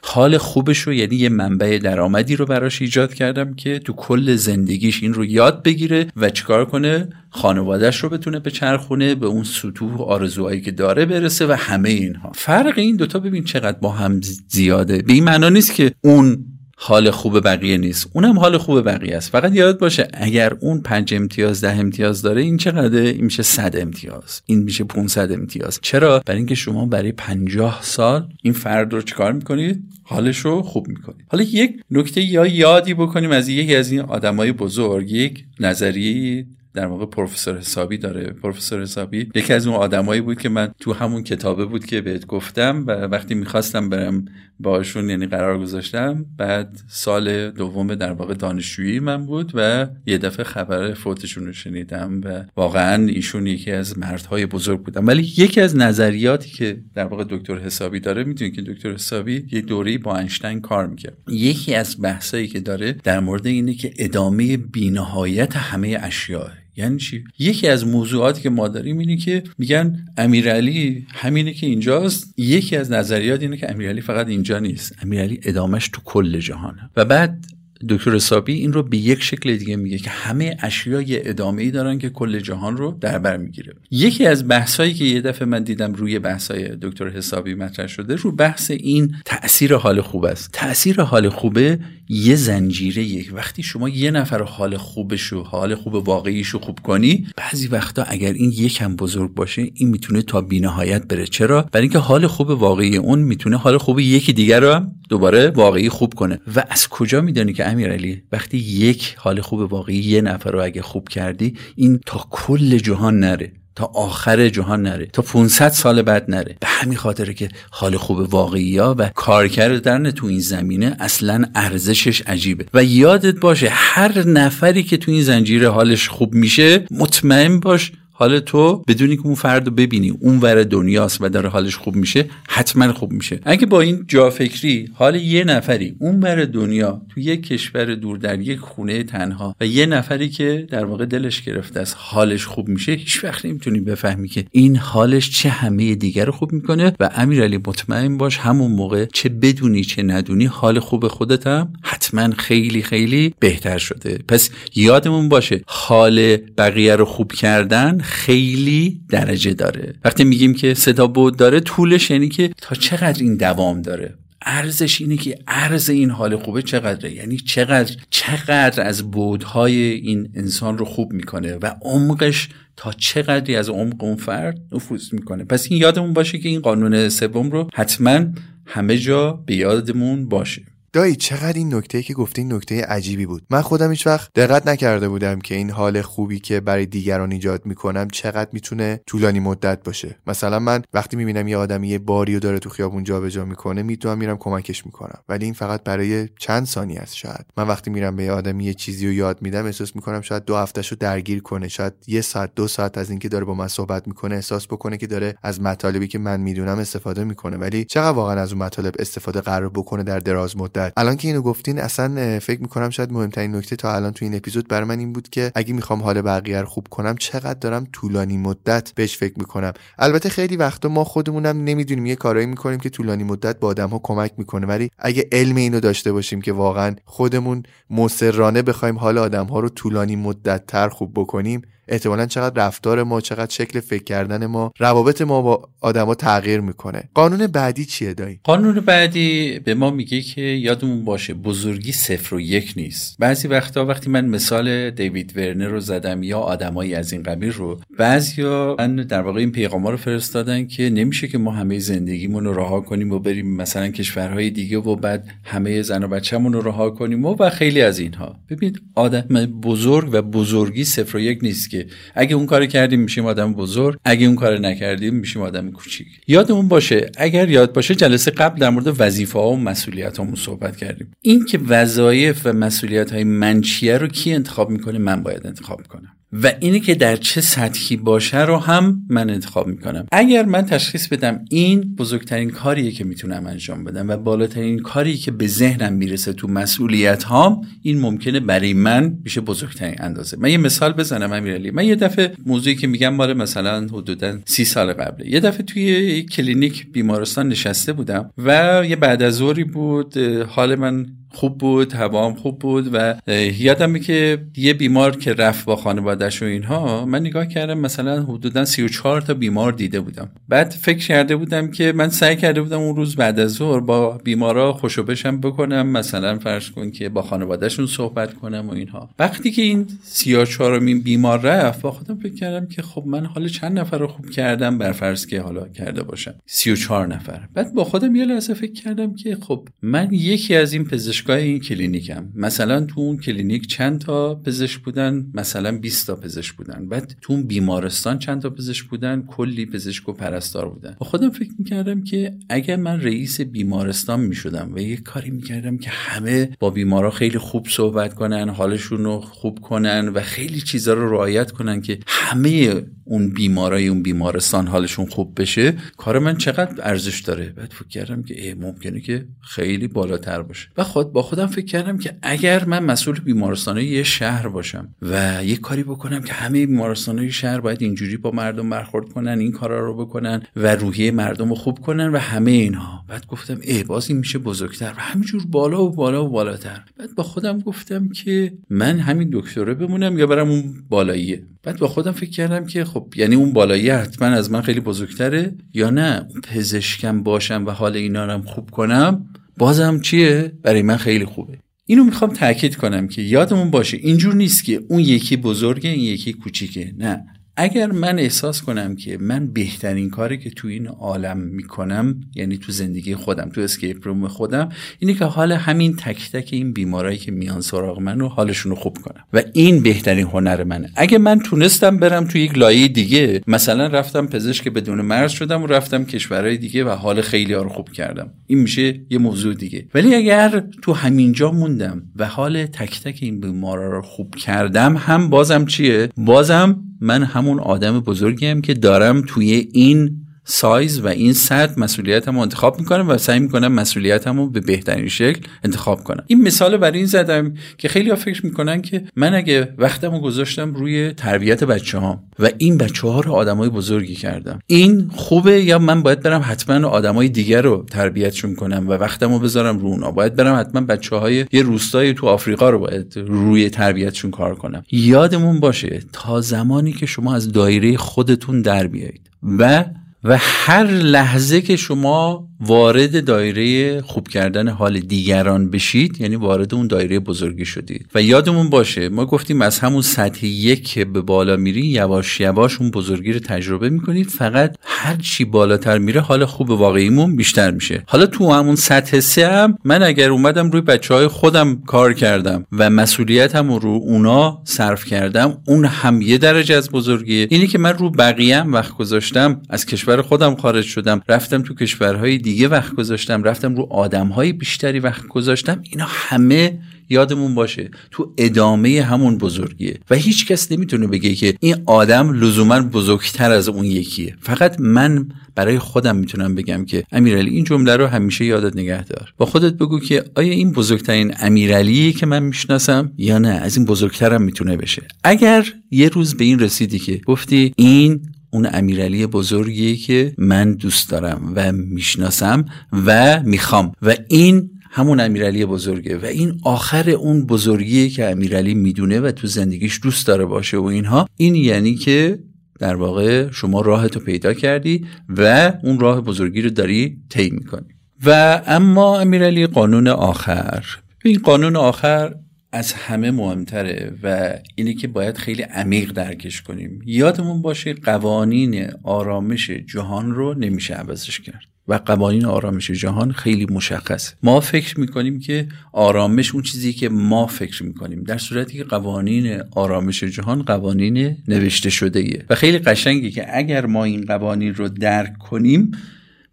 حال 0.02 0.38
خوبش 0.38 0.78
رو 0.78 0.92
یعنی 0.92 1.16
یه 1.16 1.28
منبع 1.28 1.78
درآمدی 1.78 2.37
رو 2.37 2.46
براش 2.46 2.83
ایجاد 2.83 3.14
کردم 3.14 3.54
که 3.54 3.78
تو 3.78 3.92
کل 3.92 4.37
زندگیش 4.37 5.02
این 5.02 5.14
رو 5.14 5.24
یاد 5.24 5.62
بگیره 5.62 6.06
و 6.16 6.30
چیکار 6.30 6.64
کنه؟ 6.64 7.09
خانوادهش 7.30 7.96
رو 7.96 8.09
بتونه 8.09 8.40
به 8.40 8.50
چرخونه 8.50 9.14
به 9.14 9.26
اون 9.26 9.44
سطوح 9.44 10.00
آرزوهایی 10.00 10.61
که 10.61 10.70
داره 10.70 11.06
برسه 11.06 11.46
و 11.46 11.52
همه 11.52 11.88
اینها. 11.88 12.33
فرق 12.35 12.78
این 12.78 12.96
دوتا 12.96 13.18
ببین 13.18 13.44
چقدر 13.44 13.78
با 13.78 13.90
هم 13.90 14.20
زیاده. 14.48 15.02
به 15.02 15.12
این 15.12 15.24
معنا 15.24 15.48
نیست 15.48 15.74
که 15.74 15.92
اون 16.00 16.44
حال 16.82 17.10
خوب 17.10 17.44
بقیه 17.44 17.78
نیست. 17.78 18.10
اونم 18.12 18.38
حال 18.38 18.58
خوب 18.58 18.80
بقیه 18.80 19.16
است. 19.16 19.30
فقط 19.30 19.54
یاد 19.54 19.78
باشه 19.78 20.08
اگر 20.14 20.52
اون 20.60 20.80
پنج 20.80 21.14
امتیاز 21.14 21.60
ده 21.60 21.76
امتیاز 21.76 22.22
داره 22.22 22.42
این 22.42 22.56
چقدر 22.56 23.00
این 23.00 23.24
میشه 23.24 23.42
صد 23.42 23.76
امتیاز. 23.76 24.42
این 24.46 24.58
میشه 24.58 24.84
500 24.84 25.32
امتیاز. 25.32 25.78
چرا؟ 25.82 26.22
برای 26.26 26.38
اینکه 26.38 26.54
شما 26.54 26.86
برای 26.86 27.12
پنجاه 27.12 27.78
سال 27.82 28.28
این 28.42 28.52
فرد 28.52 28.92
رو 28.92 29.02
چیکار 29.02 29.32
می‌کنید؟ 29.32 29.82
حالش 30.02 30.38
رو 30.38 30.62
خوب 30.62 30.88
می‌کنید. 30.88 31.26
حالا 31.28 31.44
یک 31.44 31.80
نکته 31.90 32.20
یا 32.20 32.46
یادی 32.46 32.94
بکنیم 32.94 33.30
از 33.30 33.48
یکی 33.48 33.76
از 33.76 33.90
این 33.90 34.00
آدمای 34.00 34.52
بزرگ 34.52 35.12
یک 35.12 35.44
نظریه 35.60 36.46
در 36.74 36.87
واقع 36.87 37.06
پروفسور 37.06 37.59
حسابی 37.59 37.98
داره. 37.98 38.24
پروفسور 38.24 38.83
حسابی 38.83 39.30
یکی 39.35 39.52
از 39.52 39.66
اون 39.66 39.76
آدمایی 39.76 40.20
بود 40.20 40.38
که 40.38 40.48
من 40.48 40.68
تو 40.80 40.92
همون 40.92 41.22
کتابه 41.22 41.64
بود 41.64 41.87
که 41.87 42.00
بهت 42.00 42.26
گفتم 42.26 42.85
و 42.87 42.90
وقتی 42.90 43.35
می‌خواستم 43.35 43.88
برم 43.88 44.24
باشون 44.61 45.11
یعنی 45.11 45.26
قرار 45.26 45.59
گذاشتم 45.59 46.26
بعد 46.37 46.78
سال 46.88 47.50
دوم 47.50 47.94
در 47.94 48.12
واقع 48.12 48.35
دانشجویی 48.35 49.00
من 49.00 49.26
بود 49.26 49.52
و 49.54 49.87
یه 50.06 50.18
دفعه 50.18 50.44
خبر 50.44 50.94
فوتشون 50.94 51.46
رو 51.46 51.52
شنیدم 51.52 52.20
و 52.24 52.44
واقعا 52.56 53.06
ایشون 53.06 53.46
یکی 53.46 53.70
از 53.70 53.98
مردهای 53.98 54.46
بزرگ 54.46 54.83
بودم 54.83 55.06
ولی 55.06 55.22
یکی 55.22 55.61
از 55.61 55.76
نظریاتی 55.76 56.50
که 56.50 56.80
در 56.94 57.04
واقع 57.04 57.24
دکتر 57.28 57.59
حسابی 57.59 58.00
داره 58.00 58.24
می‌دونید 58.24 58.54
که 58.54 58.62
دکتر 58.62 58.92
حسابی 58.92 59.46
یه 59.52 59.61
دوری 59.61 59.98
با 59.98 60.18
اینشتین 60.18 60.61
کار 60.61 60.87
می‌کرد. 60.87 61.16
یکی 61.28 61.74
از 61.74 62.02
بحثایی 62.02 62.48
که 62.48 62.61
داره 62.61 62.92
در 62.92 63.20
مورد 63.20 63.46
اینه 63.46 63.74
که 63.74 63.92
ادامه 63.98 64.56
بینهایت 64.56 65.56
همه 65.56 65.98
اشیاء 66.02 66.48
یعنی 66.80 66.98
چی؟ 66.98 67.24
یکی 67.38 67.68
از 67.68 67.86
موضوعاتی 67.86 68.42
که 68.42 68.50
ما 68.50 68.68
داریم 68.68 68.98
اینه 68.98 69.16
که 69.16 69.42
میگن 69.58 70.04
امیرعلی 70.16 71.06
همینه 71.12 71.52
که 71.52 71.66
اینجاست. 71.66 72.34
یکی 72.36 72.76
از 72.76 72.92
نظریات 72.92 73.42
اینه 73.42 73.56
که 73.56 73.70
امیرعلی 73.70 74.00
فقط 74.00 74.28
اینجا 74.28 74.58
نیست. 74.58 74.96
امیرعلی 75.02 75.40
ادامش 75.42 75.88
تو 75.88 76.00
کل 76.04 76.38
جهانه. 76.38 76.90
و 76.96 77.04
بعد 77.04 77.44
دکتر 77.88 78.14
حسابی 78.14 78.52
این 78.52 78.72
رو 78.72 78.82
به 78.82 78.96
یک 78.96 79.22
شکل 79.22 79.56
دیگه 79.56 79.76
میگه 79.76 79.98
که 79.98 80.10
همه 80.10 80.56
اشیا 80.60 81.02
یه 81.02 81.22
ادامه 81.24 81.62
ای 81.62 81.70
دارن 81.70 81.98
که 81.98 82.10
کل 82.10 82.38
جهان 82.38 82.76
رو 82.76 82.98
در 83.00 83.18
بر 83.18 83.36
می‌گیره. 83.36 83.74
یکی 83.90 84.26
از 84.26 84.48
بحثایی 84.48 84.94
که 84.94 85.04
یه 85.04 85.20
دفعه 85.20 85.46
من 85.46 85.62
دیدم 85.62 85.92
روی 85.92 86.18
بحثای 86.18 86.68
دکتر 86.82 87.08
حسابی 87.08 87.54
مطرح 87.54 87.86
شده 87.86 88.14
رو 88.14 88.32
بحث 88.32 88.70
این 88.70 89.14
تاثیر 89.24 89.74
حال 89.74 90.00
خوب 90.00 90.24
است. 90.24 90.50
تاثیر 90.52 91.00
حال 91.00 91.28
خوبه 91.28 91.78
یه 92.08 92.36
زنجیره 92.36 93.02
یک. 93.02 93.30
وقتی 93.34 93.62
شما 93.62 93.88
یه 93.88 94.10
نفر 94.10 94.42
حال 94.42 94.76
خوبش 94.76 95.22
رو 95.22 95.42
حال 95.42 95.74
خوب 95.74 95.94
واقعیش 95.94 96.48
رو 96.48 96.58
خوب 96.58 96.78
کنی 96.78 97.26
بعضی 97.36 97.68
وقتا 97.68 98.02
اگر 98.02 98.32
این 98.32 98.50
یکم 98.50 98.96
بزرگ 98.96 99.34
باشه 99.34 99.70
این 99.74 99.88
می‌تونه 99.88 100.22
تا 100.22 100.40
بینهایت 100.40 101.06
بره. 101.06 101.26
چرا؟ 101.26 101.62
برای 101.72 101.82
اینکه 101.82 101.98
حال 101.98 102.26
خوب 102.26 102.50
واقعی 102.50 102.96
اون 102.96 103.18
می‌تونه 103.18 103.56
حال 103.56 103.78
خوب 103.78 104.00
یکی 104.00 104.32
دیگر 104.32 104.60
رو 104.60 104.80
دوباره 105.08 105.50
واقعی 105.50 105.88
خوب 105.88 106.14
کنه. 106.14 106.40
و 106.56 106.64
از 106.70 106.88
کجا 106.88 107.20
می‌دونی 107.20 107.52
که 107.52 107.69
امیرعلی 107.70 108.22
وقتی 108.33 108.59
یک 108.59 109.14
حال 109.18 109.40
خوب 109.40 109.72
واقعی 109.72 109.96
یه 109.96 110.20
نفر 110.20 110.50
رو 110.50 110.62
اگه 110.62 110.83
خوب 110.83 111.09
کردی 111.09 111.56
این 111.76 112.00
تا 112.06 112.26
کل 112.30 112.78
جهان 112.78 113.20
نره 113.20 113.52
تا 113.80 113.90
آخر 113.94 114.48
جهان 114.48 114.83
نره 114.83 115.06
تا 115.06 115.22
500 115.22 115.68
سال 115.68 116.02
بعد 116.02 116.30
نره. 116.30 116.56
به 116.61 116.66
همین 116.66 116.98
خاطره 116.98 117.35
که 117.35 117.48
حال 117.70 117.96
خوب 117.96 118.35
واقعی 118.35 118.78
ها 118.78 118.94
و 118.98 119.09
کارکردن 119.14 120.11
تو 120.11 120.26
این 120.26 120.40
زمینه 120.40 120.96
اصلا 121.00 121.44
ارزشش 121.54 122.22
عجیبه. 122.22 122.66
و 122.74 122.85
یادت 122.85 123.35
باشه 123.40 123.68
هر 123.70 124.28
نفری 124.28 124.83
که 124.83 124.96
تو 124.96 125.11
این 125.11 125.22
زنجیره 125.22 125.68
حالش 125.68 126.09
خوب 126.09 126.35
میشه 126.35 126.85
مطمئن 126.90 127.61
باش 127.61 127.92
حال 128.20 128.38
تو 128.40 128.83
بدونی 128.88 129.16
که 129.16 129.22
اون 129.24 129.35
فرد 129.35 129.66
رو 129.66 129.74
ببینی 129.74 130.11
اون 130.11 130.38
ور 130.38 130.64
دنیاست 130.64 131.20
و 131.20 131.28
داره 131.28 131.48
حالش 131.48 131.76
خوب 131.76 131.96
میشه 131.96 132.26
حتما 132.48 132.92
خوب 132.92 133.12
میشه. 133.12 133.40
اگه 133.44 133.66
با 133.66 133.80
این 133.80 134.04
جا 134.09 134.30
فکری 134.30 134.88
حال 134.94 135.14
یه 135.14 135.44
نفری 135.44 135.96
اون 135.98 136.20
ور 136.20 136.44
دنیا 136.44 137.02
تو 137.14 137.20
یک 137.20 137.46
کشور 137.46 137.94
دور 137.94 138.18
در 138.18 138.40
یک 138.40 138.59
خونه 138.59 139.02
تنها 139.02 139.56
و 139.61 139.66
یه 139.66 139.87
نفری 139.87 140.28
که 140.28 140.66
در 140.70 140.85
واقع 140.85 141.06
دلش 141.06 141.42
گرفته 141.42 141.80
است 141.80 141.96
حالش 141.98 142.44
خوب 142.46 142.68
میشه 142.68 142.92
هیچ 142.92 143.24
وقت 143.24 143.44
نمی‌تونی 143.44 143.80
بفهمی 143.80 144.28
که 144.28 144.44
این 144.50 144.76
حالش 144.76 145.30
چه 145.30 145.48
همه 145.48 145.94
دیگر 145.94 146.24
رو 146.24 146.33
خوب 146.33 146.52
می‌کنه 146.52 146.92
و 147.00 147.11
امیرعلی 147.14 147.56
مطمئن 147.56 148.16
باش 148.16 148.38
همون 148.38 148.70
موقع 148.70 149.06
چه 149.12 149.28
بدونی 149.28 149.85
چه 149.85 150.02
ندونی 150.02 150.44
حال 150.44 150.78
خوب 150.78 151.09
خودت 151.09 151.46
هم 151.46 151.72
حتما 151.83 152.30
خیلی 152.30 152.83
خیلی 152.83 153.35
بهتر 153.38 153.78
شده. 153.78 154.18
پس 154.28 154.50
یادمون 154.74 155.28
باشه 155.28 155.61
حال 155.66 156.37
بقیه 156.37 156.96
رو 156.96 157.04
خوب 157.04 157.33
کردن 157.33 157.98
خیلی 158.11 159.01
درجه 159.09 159.55
داره. 159.55 159.94
وقتی 160.05 160.25
میگیم 160.25 160.55
که 160.55 160.75
صدا 160.75 161.07
بود 161.07 161.37
داره 161.37 161.61
طولش 161.61 162.11
یعنی 162.11 162.29
که 162.29 162.51
تا 162.62 162.75
چقدر 162.75 163.23
این 163.23 163.37
دوام 163.37 163.83
داره؟ 163.83 164.14
ارزش 164.42 165.01
اینه 165.01 165.16
که 165.16 165.38
ارز 165.49 165.90
این 165.90 166.11
حال 166.11 166.37
خوبه 166.37 166.62
چقدره؟ 166.62 167.12
یعنی 167.12 167.37
چقدر 167.37 167.96
چقدر 168.11 168.87
از 168.87 169.11
بودهای 169.11 169.75
این 169.75 170.29
انسان 170.35 170.79
رو 170.79 170.85
خوب 170.85 171.12
می‌کنه 171.12 171.55
و 171.55 171.70
عمقش 171.83 172.49
تا 172.77 172.92
چقدری 172.92 173.57
از 173.57 173.68
عمق 173.68 174.05
اون 174.05 174.16
فرد 174.16 174.59
نفوذ 174.73 175.12
می‌کنه. 175.12 175.44
پس 175.44 175.66
این 175.70 175.81
یادمون 175.81 176.12
باشه 176.12 176.38
که 176.38 176.49
این 176.49 176.61
قانون 176.61 177.09
سوم 177.09 177.51
رو 177.51 177.68
حتما 177.75 178.25
همه 178.66 178.99
جا 178.99 179.33
به 179.33 179.57
یادمون 179.57 180.29
باشه. 180.29 180.62
دایی 180.92 181.16
چقدر 181.16 181.53
این 181.53 181.74
نکته 181.74 182.03
که 182.03 182.14
گفتی 182.14 182.44
نکته 182.44 182.85
عجیبی 182.85 183.26
بود. 183.26 183.42
من 183.50 183.61
خودم 183.61 183.90
هیچ 183.90 184.07
وقت 184.07 184.31
دقت 184.35 184.66
نکرده 184.66 185.09
بودم 185.09 185.38
که 185.38 185.55
این 185.55 185.70
حال 185.70 186.03
خوبی 186.03 186.38
که 186.38 186.61
برای 186.61 186.87
دیگران 186.87 187.33
ایجاد 187.33 187.66
می‌کنم 187.66 188.09
چقدر 188.09 188.50
می‌تونه 188.53 189.00
طولانی 189.07 189.40
مدت 189.40 189.83
باشه. 189.85 190.18
مثلا 190.26 190.59
من 190.59 190.83
وقتی 190.92 191.16
می‌بینم 191.16 191.48
یه 191.48 191.57
آدمی 191.57 191.88
یه 191.88 191.98
باری 191.98 192.35
رو 192.35 192.40
داره 192.40 192.59
تو 192.59 192.70
خیابون 192.70 193.05
جابجا 193.05 193.44
می‌کنه 193.44 193.83
می‌تونم 193.83 194.18
میرم 194.18 194.37
کمکش 194.37 194.87
می‌کنم. 194.87 195.18
ولی 195.29 195.44
این 195.44 195.55
فقط 195.55 195.83
برای 195.85 196.29
چند 196.38 196.66
ثانیه 196.66 197.00
است 197.00 197.16
شاید. 197.16 197.46
من 197.57 197.68
وقتی 197.68 197.90
میرم 197.90 198.16
به 198.16 198.24
یه 198.24 198.33
آدمی 198.33 198.64
یه 198.64 198.74
چیزی 198.74 199.07
رو 199.07 199.12
یاد 199.12 199.42
میدم 199.42 199.66
احساس 199.66 199.96
می‌کنم 199.96 200.20
شاید 200.20 200.44
دو 200.44 200.57
هفتهشو 200.57 200.96
درگیر 201.00 201.42
کنه. 201.42 201.68
شاید 201.68 201.92
یه 202.07 202.20
ساعت 202.20 202.50
دو 202.55 202.68
ساعت 202.68 202.98
از 202.98 203.11
اینکه 203.11 203.29
داره 203.29 203.44
با 203.44 203.55
من 203.55 203.68
صحبت 203.68 204.09
می‌کنه 204.09 204.35
احساس 204.35 204.66
بکنه 204.66 204.96
که 204.96 205.07
داره 205.07 205.35
از 205.42 205.61
مطالبی 205.61 206.09
که 206.09 206.18
من 206.18 206.40
می‌دونم 206.40 206.79
استفاده 206.79 207.24
می‌کنه. 207.24 207.57
ولی 207.57 207.85
چقدر 207.85 208.16
واقعا 208.16 208.40
از 208.40 208.53
اون 208.53 208.62
مطالب 208.62 208.94
استفاده 208.98 209.40
قرار 209.40 209.68
بکنه 209.68 210.03
در 210.03 210.18
دراز 210.18 210.57
مدت 210.57 210.79
الان 210.96 211.16
که 211.16 211.28
اینو 211.28 211.42
گفتین 211.42 211.78
اصلا 211.78 212.38
فکر 212.38 212.60
می‌کنم 212.60 212.90
شاید 212.90 213.12
مهمترین 213.12 213.56
نکته 213.56 213.76
تا 213.76 213.94
الان 213.94 214.12
تو 214.12 214.24
این 214.24 214.34
اپیزود 214.34 214.68
برای 214.68 214.84
من 214.84 214.98
این 214.98 215.12
بود 215.12 215.28
که 215.28 215.52
اگه 215.54 215.72
می‌خوام 215.72 216.02
حال 216.02 216.22
بقیه 216.22 216.60
رو 216.60 216.66
خوب 216.66 216.88
کنم 216.88 217.16
چقدر 217.16 217.58
دارم 217.58 217.86
طولانی 217.92 218.36
مدت 218.36 218.92
بهش 218.94 219.16
فکر 219.16 219.34
می‌کنم. 219.38 219.72
البته 219.98 220.28
خیلی 220.28 220.56
وقتا 220.56 220.88
ما 220.88 221.04
خودمونم 221.04 221.64
نمی‌دونیم 221.64 222.06
یه 222.06 222.16
کارایی 222.16 222.46
می‌کنیم 222.46 222.78
که 222.78 222.90
طولانی 222.90 223.24
مدت 223.24 223.60
با 223.60 223.68
آدم 223.68 223.88
ها 223.88 224.00
کمک 224.02 224.32
می‌کنه. 224.38 224.66
ولی 224.66 224.90
اگه 224.98 225.28
علم 225.32 225.56
اینو 225.56 225.80
داشته 225.80 226.12
باشیم 226.12 226.40
که 226.40 226.52
واقعا 226.52 226.96
خودمون 227.04 227.62
مصرانه 227.90 228.62
بخوایم 228.62 228.98
حال 228.98 229.18
آدم 229.18 229.46
ها 229.46 229.60
رو 229.60 229.68
طولانی 229.68 230.16
مدت 230.16 230.66
تر 230.66 230.88
خوب 230.88 231.12
بکنیم 231.14 231.62
احتمالا 231.90 232.26
چقدر 232.26 232.66
رفتار 232.66 233.03
ما 233.03 233.20
چقدر 233.20 233.50
شکل 233.50 233.81
فکر 233.81 234.05
کردن 234.05 234.46
ما 234.46 234.72
روابط 234.79 235.22
ما 235.22 235.42
با 235.42 235.68
آدما 235.81 236.14
تغییر 236.14 236.61
می‌کنه. 236.61 237.09
قانون 237.14 237.46
بعدی 237.46 237.85
چیه 237.85 238.14
دایی؟ 238.14 238.40
قانون 238.44 238.81
بعدی 238.81 239.59
به 239.64 239.74
ما 239.74 239.90
میگه 239.90 240.20
که 240.20 240.40
یادمون 240.40 241.05
باشه 241.05 241.35
بزرگی 241.35 241.92
صفر 241.92 242.35
و 242.35 242.40
یک 242.40 242.72
نیست. 242.76 243.16
بعضی 243.18 243.48
وقتا 243.48 243.87
وقتی 243.87 244.11
من 244.11 244.26
مثال 244.26 244.90
دیوید 244.90 245.33
ورنر 245.37 245.68
رو 245.68 245.81
زدم 245.81 246.22
یا 246.22 246.38
آدمایی 246.38 246.94
از 246.94 247.12
این 247.12 247.22
قبیل 247.22 247.53
رو 247.53 247.81
بعضیا 247.98 248.76
من 248.79 248.96
در 248.96 249.22
واقع 249.22 249.40
این 249.40 249.53
پیغاما 249.53 249.90
رو 249.90 249.96
فرستادن 249.96 250.66
که 250.66 250.90
نمیشه 250.90 251.29
که 251.29 251.38
ما 251.38 251.50
همه 251.50 251.79
زندگیمون 251.79 252.44
رو 252.44 252.55
رها 252.55 252.81
کنیم 252.81 253.12
و 253.12 253.18
بریم 253.18 253.57
مثلا 253.57 253.88
کشورهای 253.88 254.50
دیگه 254.50 254.79
و 254.79 254.96
بعد 254.96 255.29
همه 255.44 255.83
زن 255.83 256.03
و 256.03 256.09
بچه‌مون 256.09 256.53
رو 256.53 256.61
رها 256.61 256.90
کنیم 256.90 257.24
و, 257.24 257.37
و 257.38 257.50
خیلی 257.50 257.83
از 257.83 257.98
اینها. 257.98 258.37
ببین 258.50 258.76
آدم 258.94 259.46
بزرگ 259.46 260.08
و 260.12 260.23
بزرگی 260.23 260.85
صفر 260.85 261.17
و 261.17 261.21
یک 261.21 261.38
نیست 261.42 261.71
که 261.71 261.79
اگه 262.14 262.37
اون 262.37 262.46
کار 262.46 262.66
کردیم 262.66 263.00
میشیم 263.00 263.26
آدم 263.26 263.54
بزرگ 263.54 263.98
اگه 264.04 264.26
اون 264.26 264.37
کار 264.37 264.58
نکردیم 264.58 265.14
میشیم 265.14 265.42
آدم 265.42 265.70
کوچیک. 265.70 266.06
یادمون 266.26 266.68
باشه 266.68 267.10
اگر 267.16 267.48
یاد 267.48 267.72
باشه 267.72 267.94
جلسه 267.94 268.31
قبل 268.31 268.60
در 268.60 268.70
مورد 268.70 269.00
وظیفه 269.00 269.38
ها 269.38 269.50
و 269.50 269.56
مسئولیت 269.56 270.18
هامون 270.18 270.35
صحبت 270.35 270.76
کردیم. 270.76 271.12
این 271.20 271.44
که 271.44 271.58
وظایف 271.68 272.40
و 272.44 272.52
مسئولیت 272.52 273.12
های 273.12 273.24
من 273.25 273.49
چیه 273.49 273.98
رو 273.98 274.08
کی 274.08 274.33
انتخاب 274.33 274.70
می‌کنه؟ 274.70 274.98
من 274.98 275.22
باید 275.22 275.46
انتخاب 275.46 275.78
می‌کنم. 275.78 276.19
و 276.33 276.52
اینه 276.60 276.81
که 276.81 276.94
در 276.94 277.16
چه 277.16 277.40
سطحی 277.40 277.96
باشه 277.96 278.44
رو 278.44 278.56
هم 278.56 279.06
من 279.08 279.31
انتخاب 279.31 279.66
می‌کنم. 279.66 280.06
اگر 280.12 280.44
من 280.44 280.62
تشخیص 280.62 281.08
بدم 281.08 281.44
این 281.50 281.94
بزرگترین 281.94 282.50
کاریه 282.50 282.90
که 282.90 283.04
می‌تونم 283.04 283.46
انجام 283.46 283.85
بدم 283.85 284.08
و 284.08 284.16
بالاترین 284.16 284.78
کاری 284.78 285.16
که 285.16 285.31
به 285.31 285.46
ذهنم 285.46 285.92
می‌رسه 285.92 286.33
تو 286.33 286.48
مسئولیت 286.48 287.22
هام 287.22 287.60
این 287.83 288.00
ممکنه 288.00 288.40
برای 288.40 288.72
من 288.72 289.18
میشه 289.24 289.40
بزرگترین 289.40 289.94
اندازه. 289.98 290.37
من 290.37 290.50
یه 290.50 290.58
مثال 290.58 290.92
بزنم 290.92 291.33
امیرعلی. 291.33 291.70
من 291.70 291.85
یه 291.85 291.96
دفعه 291.96 292.33
موضوعی 292.46 292.76
که 292.76 292.87
میگم 292.87 293.14
مال 293.14 293.33
مثلا 293.33 293.87
حدودا 293.92 294.38
سی 294.44 294.64
سال 294.64 294.92
قبله. 294.92 295.31
یه 295.31 295.40
دفعه 295.40 295.62
توی 295.62 296.22
کلینیک 296.22 296.92
بیمارستان 296.92 297.48
نشسته 297.48 297.92
بودم 297.92 298.31
و 298.38 298.83
یه 298.88 298.96
بعد 298.96 299.22
از 299.22 299.35
ظهری 299.35 299.64
بود 299.64 300.18
حال 300.48 300.74
من 300.74 301.06
خوب 301.33 301.58
بود 301.58 301.92
هوام 301.92 302.35
خوب 302.35 302.58
بود 302.58 302.90
و 302.92 303.14
یادمه 303.58 303.98
که 303.98 304.38
یه 304.56 304.74
بیمار 304.74 305.16
که 305.16 305.33
رفت 305.33 305.64
با 305.64 305.76
خانوادهش 305.76 306.42
و 306.42 306.44
اینها 306.44 307.04
من 307.04 307.20
نگاه 307.20 307.46
کردم 307.46 307.78
مثلا 307.78 308.22
حدودا 308.22 308.64
34 308.64 309.20
تا 309.20 309.35
بیمار 309.35 309.72
دیده 309.72 310.00
بودم. 310.00 310.31
بعد 310.48 310.70
فکر 310.70 311.06
کرده 311.06 311.37
بودم 311.37 311.70
که 311.70 311.92
من 311.92 312.08
سعی 312.08 312.37
کرده 312.37 312.62
بودم 312.62 312.81
اون 312.81 312.96
روز 312.96 313.16
بعد 313.16 313.40
از 313.40 313.52
ظهر 313.52 313.81
با 313.81 314.18
بیمارا 314.24 314.72
خوش 314.73 315.02
و 315.02 315.09
بش 315.09 315.28
هم 315.28 315.40
بکنم 315.40 315.87
مثلا 315.87 316.38
فرض 316.38 316.70
کن 316.70 316.90
که 316.90 317.08
با 317.08 317.22
خانوادهشون 317.22 317.87
صحبت 317.87 318.35
کنم 318.35 318.68
و 318.68 318.72
اینها. 318.72 319.10
وقتی 319.18 319.50
که 319.50 319.62
این 319.62 319.87
34 320.02 320.78
مین 320.78 321.02
بیمار 321.02 321.40
رفت 321.40 321.83
با 321.83 321.90
خودم 321.90 322.16
فکر 322.16 322.35
کردم 322.35 322.66
که 322.66 322.83
خب 322.83 323.04
من 323.06 323.26
حال 323.26 323.48
چند 323.48 323.78
نفر 323.78 323.98
رو 323.98 324.06
خوب 324.06 324.31
کردم 324.31 324.78
بر 324.78 324.92
فرض 324.92 325.26
که 325.26 325.40
حالا 325.40 325.68
کرده 325.68 326.02
باشم. 326.02 326.35
34 326.46 327.06
نفر. 327.06 327.40
بعد 327.54 327.74
با 327.74 327.85
خودم 327.85 328.16
یه 328.16 328.24
لحظه 328.24 328.54
فکر 328.54 328.72
کردم 328.72 329.14
که 329.14 329.37
خب 329.40 329.68
من 329.83 330.08
یکی 330.12 330.56
از 330.56 330.72
این 330.72 330.85
پزشک 330.85 331.19
پزشکای 331.21 331.42
این 331.42 331.60
کلینیکم. 331.60 332.29
مثلا 332.35 332.85
تو 332.85 333.00
اون 333.00 333.16
کلینیک 333.16 333.66
چند 333.66 334.00
تا 334.00 334.35
پزشک 334.35 334.81
بودن؟ 334.81 335.27
مثلا 335.35 335.79
20 335.79 336.06
تا 336.06 336.16
پزشک 336.16 336.54
بودن. 336.54 336.88
بعد 336.88 337.16
تو 337.21 337.33
اون 337.33 337.42
بیمارستان 337.42 338.18
چند 338.18 338.42
تا 338.42 338.50
پزشک 338.50 338.87
بودن؟ 338.87 339.23
کلی 339.27 339.66
پزشک 339.66 340.08
و 340.08 340.12
پرستار 340.12 340.68
بودن. 340.68 340.96
با 340.98 341.06
خودم 341.06 341.31
فکر 341.31 341.50
می‌کردم 341.58 342.04
که 342.04 342.33
اگر 342.48 342.77
من 342.77 343.00
رئیس 343.00 343.40
بیمارستان 343.40 344.21
می‌شدم 344.21 344.75
و 344.75 344.79
یه 344.79 344.96
کاری 344.96 345.31
می‌کردم 345.31 345.79
که 345.79 345.90
همه 345.90 346.50
با 346.58 346.71
بیمارا 346.71 347.10
خیلی 347.10 347.38
خوب 347.38 347.66
صحبت 347.68 348.14
کنن 348.14 348.48
حالشون 348.48 349.04
رو 349.04 349.21
خوب 349.21 349.60
کنن 349.60 350.08
و 350.08 350.21
خیلی 350.21 350.60
چیزا 350.60 350.94
رو 350.94 351.10
رعایت 351.10 351.50
کنن 351.50 351.81
که 351.81 351.98
همه 352.06 352.83
اون 353.04 353.31
بیمارای 353.31 353.88
اون 353.88 354.02
بیمارستان 354.02 354.66
حالشون 354.66 355.06
خوب 355.06 355.40
بشه 355.40 355.75
کار 355.96 356.18
من 356.18 356.37
چقدر 356.37 356.88
ارزش 356.88 357.21
داره؟ 357.21 357.44
بعد 357.44 357.73
فکر 357.73 357.88
کردم 357.88 358.23
که 358.23 358.56
ممکنه 358.60 359.00
که 359.00 359.27
خیلی 359.40 359.88
بالاتر 359.88 360.42
باشه. 360.42 360.68
و 360.77 360.85
خود 360.85 361.10
با 361.13 361.23
خودم 361.23 361.46
فکر 361.46 361.65
کردم 361.65 361.98
که 361.98 362.17
اگر 362.23 362.65
من 362.65 362.85
مسئول 362.85 363.21
بیمارستان 363.21 363.79
یه 363.79 364.02
شهر 364.02 364.48
باشم 364.48 364.94
و 365.02 365.44
یه 365.44 365.56
کاری 365.56 365.83
بکنم 365.83 366.23
که 366.23 366.33
همه 366.33 366.67
بیمارستان 366.67 367.31
شهر 367.31 367.61
باید 367.61 367.83
اینجوری 367.83 368.17
با 368.17 368.31
مردم 368.31 368.71
برخورد 368.71 369.08
کنن 369.08 369.38
این 369.38 369.52
کارا 369.52 369.81
رو 369.81 369.94
بکنن 369.94 370.42
و 370.56 370.77
روحیه 370.77 371.11
مردم 371.11 371.48
رو 371.48 371.54
خوب 371.54 371.79
کنن 371.79 372.13
و 372.13 372.19
همه 372.19 372.50
اینها. 372.50 373.04
بعد 373.08 373.27
گفتم 373.27 373.58
ای 373.63 373.83
باز 373.83 374.08
این 374.08 374.19
میشه 374.19 374.38
بزرگتر 374.38 374.92
و 374.96 375.00
همینجور 375.00 375.42
بالا 375.46 375.85
و 375.85 375.90
بالا 375.90 376.25
و 376.25 376.29
بالاتر. 376.29 376.81
بعد 376.98 377.15
با 377.15 377.23
خودم 377.23 377.58
گفتم 377.58 378.08
که 378.08 378.52
من 378.71 378.98
همین 378.98 379.31
دکتره 379.33 379.75
بمونم 379.75 380.19
یا 380.19 380.27
برم 380.27 380.50
اون 380.50 380.75
بالاییه. 380.88 381.42
بعد 381.63 381.79
با 381.79 381.88
خودم 381.88 382.13
فکر 382.13 382.31
کردم 382.31 382.67
که 382.67 382.85
خب 382.85 383.15
یعنی 383.17 383.35
اون 383.35 383.52
بالایی 383.52 383.90
حتما 383.90 384.29
از 384.29 384.50
من 384.50 384.63
خیلی 384.63 384.81
بزرگتره 384.81 385.54
یا 385.75 385.90
نه؟ 385.90 386.29
پزشکم 386.42 387.23
باشم 387.23 387.67
و 387.67 387.71
حال 387.71 387.96
اینا 387.96 388.27
رو 388.27 388.42
خوب 388.42 388.71
کنم 388.71 389.27
بازم 389.61 390.00
چیه؟ 390.00 390.52
برای 390.63 390.83
من 390.83 390.96
خیلی 390.96 391.25
خوبه. 391.25 391.58
اینو 391.87 392.04
می‌خوام 392.04 392.33
تاکید 392.33 392.77
کنم 392.77 393.08
که 393.08 393.23
یادمون 393.23 393.71
باشه 393.71 393.96
اینجور 393.96 394.35
نیست 394.35 394.65
که 394.65 394.81
اون 394.88 395.00
یکی 395.00 395.37
بزرگه 395.37 395.90
این 395.90 396.00
یکی 396.00 396.33
کوچیکه. 396.33 396.94
نه. 396.98 397.27
اگر 397.63 397.92
من 397.92 398.19
احساس 398.19 398.63
کنم 398.63 398.96
که 398.96 399.19
من 399.21 399.46
بهترین 399.46 400.11
کاری 400.11 400.38
که 400.38 400.50
تو 400.50 400.69
این 400.69 400.87
عالم 400.87 401.38
می‌کنم 401.38 402.21
یعنی 402.35 402.58
تو 402.58 402.73
زندگی 402.73 403.15
خودم 403.15 403.48
تو 403.48 403.61
اسکیپ 403.61 404.06
روم 404.06 404.29
خودم 404.29 404.69
اینه 404.98 405.15
که 405.15 405.25
حال 405.25 405.52
همین 405.52 405.96
تک 405.96 406.31
تک 406.33 406.48
این 406.52 406.73
بیمارایی 406.73 407.19
که 407.19 407.33
میان 407.33 407.61
سراغ 407.61 407.98
من 407.98 408.21
رو 408.21 408.29
حالشون 408.29 408.71
رو 408.71 408.77
خوب 408.77 408.98
کنم. 408.98 409.25
و 409.33 409.42
این 409.52 409.83
بهترین 409.83 410.27
هنر 410.27 410.65
منه. 410.65 410.90
اگه 410.96 411.19
من 411.19 411.38
تونستم 411.38 411.96
برم 411.96 412.27
تو 412.27 412.38
یک 412.38 412.58
لایه 412.58 412.88
دیگه 412.88 413.40
مثلا 413.46 413.87
رفتم 413.87 414.27
پزشک 414.27 414.69
بدون 414.69 415.00
مرز 415.00 415.31
شدم 415.31 415.63
و 415.63 415.67
رفتم 415.67 416.04
کشورهای 416.04 416.56
دیگه 416.56 416.85
و 416.85 416.88
حال 416.88 417.21
خیلی 417.21 417.52
ها 417.52 417.63
رو 417.63 417.69
خوب 417.69 417.88
کردم. 417.88 418.31
این 418.46 418.58
میشه 418.58 419.00
یه 419.11 419.19
موضوع 419.19 419.54
دیگه. 419.54 419.87
ولی 419.94 420.15
اگر 420.15 420.63
تو 420.83 420.92
همینجا 420.92 421.52
موندم 421.52 422.02
و 422.17 422.27
حال 422.27 422.67
تک 422.67 423.02
تک 423.02 423.19
این 423.23 423.40
بیمارا 423.40 423.92
رو 423.92 424.02
خوب 424.02 424.35
کردم 424.35 424.96
هم 424.96 425.31
بازم 425.31 425.65
چیه؟ 425.65 426.08
بازم 426.17 426.85
من 427.01 427.23
همون 427.23 427.61
آدم 427.61 428.01
بزرگیم 428.01 428.61
که 428.61 428.75
دارم 428.75 429.23
توی 429.27 429.69
این 429.73 430.27
سایز 430.51 431.01
و 431.01 431.07
این 431.07 431.33
سطح 431.33 431.81
مسئولیتم 431.81 432.35
رو 432.35 432.40
انتخاب 432.40 432.79
می‌کنم 432.79 433.09
و 433.09 433.19
سعی 433.19 433.40
می‌کنم 433.40 433.73
مسئولیتم 433.73 434.37
رو 434.37 434.51
به 434.51 434.61
بهترین 434.61 435.09
شکل 435.09 435.40
انتخاب 435.65 436.05
کنم 436.05 436.25
این 436.27 436.42
مثال 436.42 436.77
برای 436.77 436.98
این 436.98 437.07
زدم 437.07 437.55
که 437.79 437.88
خیلی 437.88 438.11
ها 438.11 438.17
فکر 438.17 438.46
می‌کنن 438.46 438.83
که 438.83 439.05
من 439.17 439.35
اگه 439.35 439.75
وقتم 439.79 440.13
رو 440.13 440.21
گذاشتم 440.21 440.75
روی 440.75 441.13
تربیت 441.13 441.65
بچه 441.65 441.98
ها 441.98 442.23
و 442.38 442.48
این 442.59 442.79
بچه 442.79 443.09
ها 443.09 443.21
رو 443.21 443.33
آدمای 443.33 443.69
بزرگی 443.69 444.15
کردم 444.15 444.59
این 444.67 445.11
خوبه 445.15 445.63
یا 445.63 445.79
من 445.79 446.03
باید 446.03 446.21
برم 446.21 446.42
حتما 446.44 446.88
آدمای 446.88 447.29
دیگر 447.29 447.63
رو 447.63 447.87
تربیتشون 447.90 448.55
کنم 448.55 448.88
و 448.88 448.92
وقتم 448.92 449.33
رو 449.33 449.38
بذارم 449.38 449.79
رو 449.79 449.87
اونا؟ 449.87 450.11
باید 450.11 450.37
برم 450.37 450.61
حتما 450.61 450.81
بچه 450.81 451.17
های 451.17 451.46
یه 451.53 451.63
روستای 451.63 452.15
تو 452.15 452.27
آفریقا 452.27 452.71
رو 452.71 452.79
باید 452.79 453.15
روی 453.17 453.71
تربیتشون 453.71 454.31
کار 454.31 454.55
کنم. 454.55 454.83
یادمون 454.90 455.61
باشه 455.61 456.03
تا 456.13 456.40
زمانی 456.40 456.92
که 456.92 457.07
شما 457.07 457.35
از 457.35 457.53
دایره 457.53 457.96
خودتون 457.96 458.63
در 458.63 458.87
بیایید 458.87 459.31
و 459.59 459.85
و 460.25 460.37
هر 460.40 460.85
لحظه 460.87 461.60
که 461.60 461.77
شما 461.77 462.50
وارد 462.61 463.25
دایره 463.25 464.00
خوب 464.02 464.29
کردن 464.29 464.69
حال 464.69 465.00
دیگران 465.00 465.71
بشید 465.71 466.21
یعنی 466.21 466.37
وارد 466.37 466.75
اون 466.75 466.87
دایره 466.87 467.19
بزرگی 467.19 467.65
شدید. 467.65 468.06
و 468.15 468.23
یادمون 468.23 468.71
باشه 468.71 469.08
ما 469.08 469.27
گفتیم 469.27 469.63
از 469.63 469.79
همون 469.79 470.02
سطح 470.02 470.46
یک 470.46 470.88
که 470.88 471.04
به 471.04 471.21
بالا 471.21 471.56
میری 471.56 471.87
یواش 471.87 472.40
یواش 472.40 472.81
اون 472.81 472.90
بزرگی 472.90 473.33
رو 473.33 473.38
تجربه 473.38 473.90
می‌کنید 473.90 474.27
فقط 474.27 474.77
هر 474.83 475.17
چی 475.17 475.44
بالاتر 475.44 475.98
میره 475.98 476.21
حال 476.21 476.44
خوب 476.44 476.71
واقعیمون 476.71 477.37
بیشتر 477.37 477.71
میشه. 477.71 478.02
حالا 478.06 478.27
تو 478.27 478.52
همون 478.52 478.77
سطح 478.77 479.21
سه 479.21 479.48
هم 479.48 479.79
من 479.85 480.02
اگر 480.02 480.31
اومدم 480.31 480.71
روی 480.71 480.81
بچه 480.81 481.15
های 481.15 481.27
خودم 481.27 481.83
کار 481.87 482.13
کردم 482.13 482.67
و 482.73 482.90
مسئولیتم 482.90 483.73
رو 483.73 483.90
اونا 483.90 484.63
صرف 484.65 485.04
کردم 485.04 485.58
اون 485.67 485.85
هم 485.85 486.23
یه 486.23 486.38
درجه 486.38 486.75
از 486.75 486.90
بزرگیه. 486.90 487.46
اینی 487.50 487.67
که 487.67 487.79
من 487.79 487.98
رو 487.98 488.11
بقیه 488.11 488.63
وقت 488.63 488.96
گذاشتم 488.96 489.63
از 489.71 489.87
کشور 489.87 490.23
خودم 490.23 490.54
خارج 490.54 490.85
شدم 490.85 491.21
رفتم 491.29 491.63
تو 491.63 491.75
کشورهای 491.75 492.38
وقت 492.69 492.94
گذاشتم 492.94 493.42
رفتم 493.42 493.77
رو 493.77 493.87
آدمهای 493.90 494.53
بیشتری 494.53 495.01
وقت 495.01 495.27
گذاشتم 495.27 495.83
اینا 495.90 496.07
همه 496.09 496.79
یادمون 497.09 497.55
باشه. 497.55 497.90
تو 498.11 498.35
ادامه 498.38 499.03
همون 499.03 499.38
بزرگیه. 499.38 499.98
و 500.11 500.15
هیچ 500.15 500.46
کس 500.46 500.73
نمی‌تونه 500.73 501.07
بگه 501.07 501.35
که 501.35 501.55
این 501.61 501.77
آدم 501.87 502.33
لزوما 502.33 502.81
بزرگتر 502.81 503.51
از 503.51 503.69
اون 503.69 503.85
یکیه. 503.85 504.37
فقط 504.40 504.81
من 504.81 505.29
برای 505.55 505.79
خودم 505.79 506.17
می‌تونم 506.17 506.55
بگم 506.55 506.85
که 506.85 507.05
امیرعلی 507.13 507.51
این 507.51 507.65
جمله 507.65 507.96
رو 507.96 508.07
همیشه 508.07 508.44
یادت 508.44 508.77
نگه 508.77 509.05
دار 509.05 509.33
با 509.37 509.46
خودت 509.46 509.73
بگو 509.73 510.01
که 510.01 510.25
آیا 510.35 510.53
این 510.53 510.73
بزرگترین 510.73 511.35
امیرعلیه 511.40 512.13
که 512.13 512.27
من 512.27 512.42
می‌شناسم 512.42 513.13
یا 513.19 513.38
نه؟ 513.38 513.48
از 513.48 513.77
این 513.77 513.87
بزرگترم 513.87 514.42
می‌تونه 514.42 514.77
بشه. 514.77 515.03
اگر 515.25 515.67
یه 515.90 516.09
روز 516.09 516.35
به 516.35 516.44
این 516.44 516.59
رسیدی 516.59 516.98
که 516.98 517.21
گفتی 517.27 517.73
این 517.77 518.21
اون 518.51 518.69
امیرعلی 518.73 519.27
بزرگیه 519.27 519.96
که 519.96 520.35
من 520.38 520.75
دوست 520.75 521.11
دارم 521.11 521.53
و 521.57 521.73
می‌شناسم 521.73 522.65
و 523.07 523.40
می‌خوام. 523.44 523.92
و 524.03 524.15
این 524.29 524.71
همون 524.90 525.21
امیرعلی 525.21 525.65
بزرگه 525.65 526.19
و 526.19 526.25
این 526.25 526.61
آخر 526.65 527.11
اون 527.11 527.46
بزرگیه 527.46 528.09
که 528.09 528.31
امیرعلی 528.31 528.75
می‌دونه 528.75 529.21
و 529.21 529.33
تو 529.33 529.46
زندگیش 529.46 530.01
دوست 530.03 530.27
داره 530.27 530.44
باشه 530.44 530.77
و 530.77 530.85
اینها. 530.85 531.29
این 531.37 531.55
یعنی 531.55 531.94
که 531.94 532.38
در 532.79 532.94
واقع 532.94 533.51
شما 533.51 533.81
راهتو 533.81 534.21
پیدا 534.21 534.55
کردی 534.55 535.07
و 535.29 535.73
اون 535.83 536.01
راه 536.01 536.21
بزرگی 536.21 536.63
رو 536.63 536.71
داری 536.71 537.17
طی 537.31 537.51
می‌کنی. 537.51 537.88
و 538.25 538.61
اما 538.67 539.21
امیرعلی 539.21 539.67
قانون 539.67 540.09
آخر. 540.09 540.85
این 541.25 541.38
قانون 541.38 541.77
آخر 541.77 542.35
از 542.73 542.92
همه 542.92 543.31
مهمتره 543.31 544.12
و 544.23 544.54
اینه 544.75 544.94
که 544.94 545.08
باید 545.08 545.38
خیلی 545.38 545.62
عمیق 545.62 546.12
درکش 546.12 546.62
کنیم. 546.62 547.02
یادمون 547.06 547.62
باشه 547.62 547.94
قوانین 547.94 548.90
آرامش 549.02 549.71
جهان 549.71 550.35
رو 550.35 550.54
نمیشه 550.54 550.94
عوضش 550.94 551.40
کرد 551.40 551.64
و 551.88 551.94
قوانین 551.94 552.44
آرامش 552.44 552.90
جهان 552.90 553.33
خیلی 553.33 553.66
مشخصه. 553.71 554.35
ما 554.42 554.60
فکر 554.60 555.00
می‌کنیم 555.00 555.40
که 555.40 555.68
آرامش 555.92 556.54
اون 556.54 556.62
چیزی 556.62 556.92
که 556.92 557.08
ما 557.08 557.46
فکر 557.46 557.83
می‌کنیم. 557.83 558.25
در 558.25 558.38
صورتی 558.38 558.79
که 558.79 558.85
قوانین 558.85 559.62
آرامش 559.71 560.25
جهان 560.25 560.62
قوانین 560.62 561.37
نوشته 561.48 561.90
شده 561.90 562.44
و 562.50 562.54
خیلی 562.54 562.79
قشنگی 562.79 563.31
که 563.31 563.58
اگر 563.58 563.87
ما 563.87 564.04
این 564.04 564.25
قوانین 564.25 564.75
رو 564.75 564.88
درک 564.88 565.38
کنیم 565.38 565.90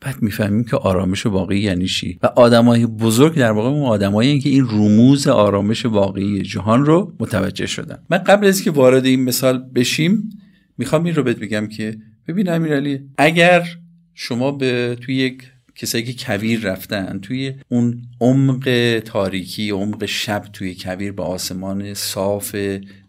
بعد 0.01 0.21
می‌فهمیم 0.21 0.63
که 0.63 0.77
آرامش 0.77 1.25
واقعی 1.25 1.59
یعنی 1.59 1.87
چی؟ 1.87 2.19
و 2.23 2.25
آدمای 2.25 2.85
بزرگ 2.85 3.35
در 3.35 3.51
واقع 3.51 3.69
اون 3.69 3.85
آدمایی 3.85 4.39
که 4.39 4.49
این 4.49 4.67
رموز 4.69 5.27
آرامش 5.27 5.85
واقعی 5.85 6.41
جهان 6.41 6.85
رو 6.85 7.15
متوجه 7.19 7.65
شدن. 7.65 7.99
من 8.09 8.17
قبل 8.17 8.47
از 8.47 8.61
که 8.61 8.71
وارد 8.71 9.05
این 9.05 9.23
مثال 9.23 9.63
بشیم 9.75 10.29
می‌خوام 10.77 11.03
این 11.03 11.15
رو 11.15 11.23
بهت 11.23 11.39
بگم 11.39 11.67
که 11.67 11.97
ببین 12.27 12.49
امیرعلی 12.49 12.99
اگر 13.17 13.63
شما 14.13 14.51
به 14.51 14.97
توی 15.01 15.15
یک 15.15 15.43
کسایی 15.75 16.03
که 16.03 16.25
کویر 16.25 16.59
رفتن 16.59 17.19
توی 17.19 17.53
اون 17.69 18.01
عمق 18.21 18.99
تاریکی 19.05 19.69
عمق 19.69 20.05
شب 20.05 20.43
توی 20.53 20.75
کویر 20.75 21.11
به 21.11 21.23
آسمان 21.23 21.93
صاف 21.93 22.55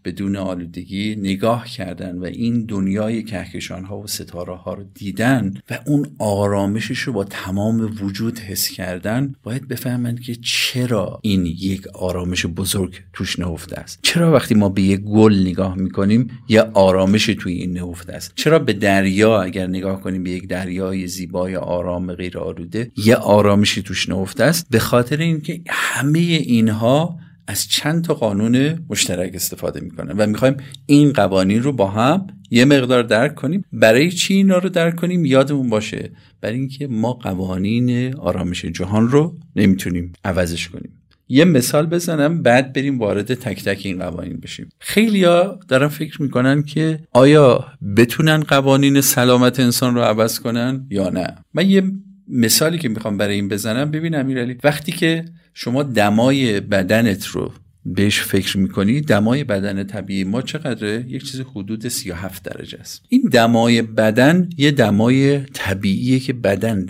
بدون 0.09 0.37
آلودگی 0.37 1.17
نگاه 1.17 1.67
کردن 1.67 2.19
و 2.19 2.25
این 2.25 2.65
دنیای 2.65 3.23
کهکشان 3.23 3.85
ها 3.85 3.99
و 3.99 4.07
ستاره 4.07 4.57
ها 4.57 4.75
رو 4.75 4.85
دیدن 4.95 5.55
و 5.71 5.79
اون 5.87 6.07
آرامشش 6.19 6.99
رو 6.99 7.13
با 7.13 7.25
تمام 7.25 7.97
وجود 8.03 8.39
حس 8.39 8.69
کردن 8.69 9.35
باید 9.43 9.69
بفهمند 9.69 10.21
که 10.21 10.35
چرا 10.35 11.21
این 11.23 11.47
یک 11.47 11.87
آرامش 11.89 12.47
بزرگ 12.47 12.95
توش 13.13 13.39
نهفته 13.39 13.77
است. 13.77 13.99
چرا 14.03 14.33
وقتی 14.33 14.55
ما 14.55 14.69
به 14.69 14.83
یک 14.83 15.01
گل 15.01 15.41
نگاه 15.41 15.75
می‌کنیم 15.77 16.31
یه 16.49 16.61
آرامش 16.61 17.27
توی 17.27 17.53
این 17.53 17.73
نهفته 17.73 18.13
است؟ 18.13 18.33
چرا 18.35 18.59
به 18.59 18.73
دریا 18.73 19.43
اگر 19.43 19.67
نگاه 19.67 20.01
کنیم 20.01 20.23
به 20.23 20.31
یک 20.31 20.49
دریای 20.49 21.07
زیبای 21.07 21.57
آرام 21.57 22.13
غیر 22.13 22.39
آلوده 22.39 22.91
یه 22.97 23.17
آرامشی 23.17 23.83
توش 23.83 24.09
نهفته 24.09 24.45
است؟ 24.45 24.67
به 24.71 24.79
خاطر 24.79 25.17
اینکه 25.17 25.61
همه 25.69 26.19
اینها 26.19 27.19
از 27.51 27.69
چند 27.69 28.05
تا 28.05 28.15
قانون 28.15 28.79
مشترک 28.91 29.35
استفاده 29.35 29.81
می‌کنن 29.81 30.13
و 30.19 30.27
می‌خوایم 30.27 30.57
این 30.87 31.13
قوانین 31.13 31.63
رو 31.63 31.73
با 31.73 31.87
هم 31.87 32.27
یه 32.51 32.65
مقدار 32.65 33.03
درک 33.03 33.35
کنیم. 33.35 33.65
برای 33.73 34.11
چی 34.11 34.35
اینا 34.35 34.59
رو 34.59 34.69
درک 34.69 34.97
کنیم؟ 34.97 35.25
یادمون 35.25 35.71
باشه. 35.71 36.11
برای 36.41 36.59
اینکه 36.59 36.87
ما 36.87 37.13
قوانین 37.13 38.17
آرامش 38.17 38.65
جهان 38.65 39.09
رو 39.09 39.37
نمی‌تونیم 39.57 40.13
عوضش 40.25 40.69
کنیم. 40.69 40.93
یه 41.29 41.45
مثال 41.45 41.87
بزنم 41.87 42.43
بعد 42.43 42.73
بریم 42.73 42.99
وارد 42.99 43.35
تک 43.35 43.65
تک 43.65 43.81
این 43.85 43.99
قوانین 43.99 44.41
بشیم. 44.41 44.69
خیلیا 44.79 45.59
دارن 45.69 45.89
فکر 45.89 46.23
می‌کنن 46.23 46.63
که 46.63 47.01
آیا 47.13 47.65
بتونن 47.97 48.41
قوانین 48.41 49.01
سلامت 49.01 49.61
انسان 49.61 49.95
رو 49.95 50.01
عوض 50.01 50.41
کنن 50.41 50.87
یا 50.91 51.09
نه؟ 51.09 51.35
من 51.55 51.71
یه 51.71 51.83
مثالی 52.29 52.79
که 52.79 52.89
می‌خوام 52.89 53.17
برای 53.17 53.35
این 53.35 53.49
بزنم. 53.49 53.91
ببین 53.91 54.15
امیرعلی 54.15 54.57
وقتی 54.65 54.93
که 54.93 55.25
شما 55.61 55.83
دمای 55.83 56.61
بدنت 56.61 57.27
رو 57.27 57.53
بهش 57.85 58.21
فکر 58.21 58.59
می‌کنی 58.59 59.01
دمای 59.01 59.45
بدن 59.45 59.85
طبیعی 59.85 60.25
ما 60.25 60.43
چقدره؟ 60.43 61.05
یک 61.09 61.31
چیز 61.31 61.41
حدود 61.41 61.89
37 61.89 62.43
درجه 62.43 62.79
است. 62.79 63.03
این 63.09 63.23
دمای 63.33 63.83
بدن 63.83 64.49
یه 64.57 64.71
دمای 64.71 65.39
طبیعیه 65.39 66.21
که 66.21 66.33
بدن 66.33 66.87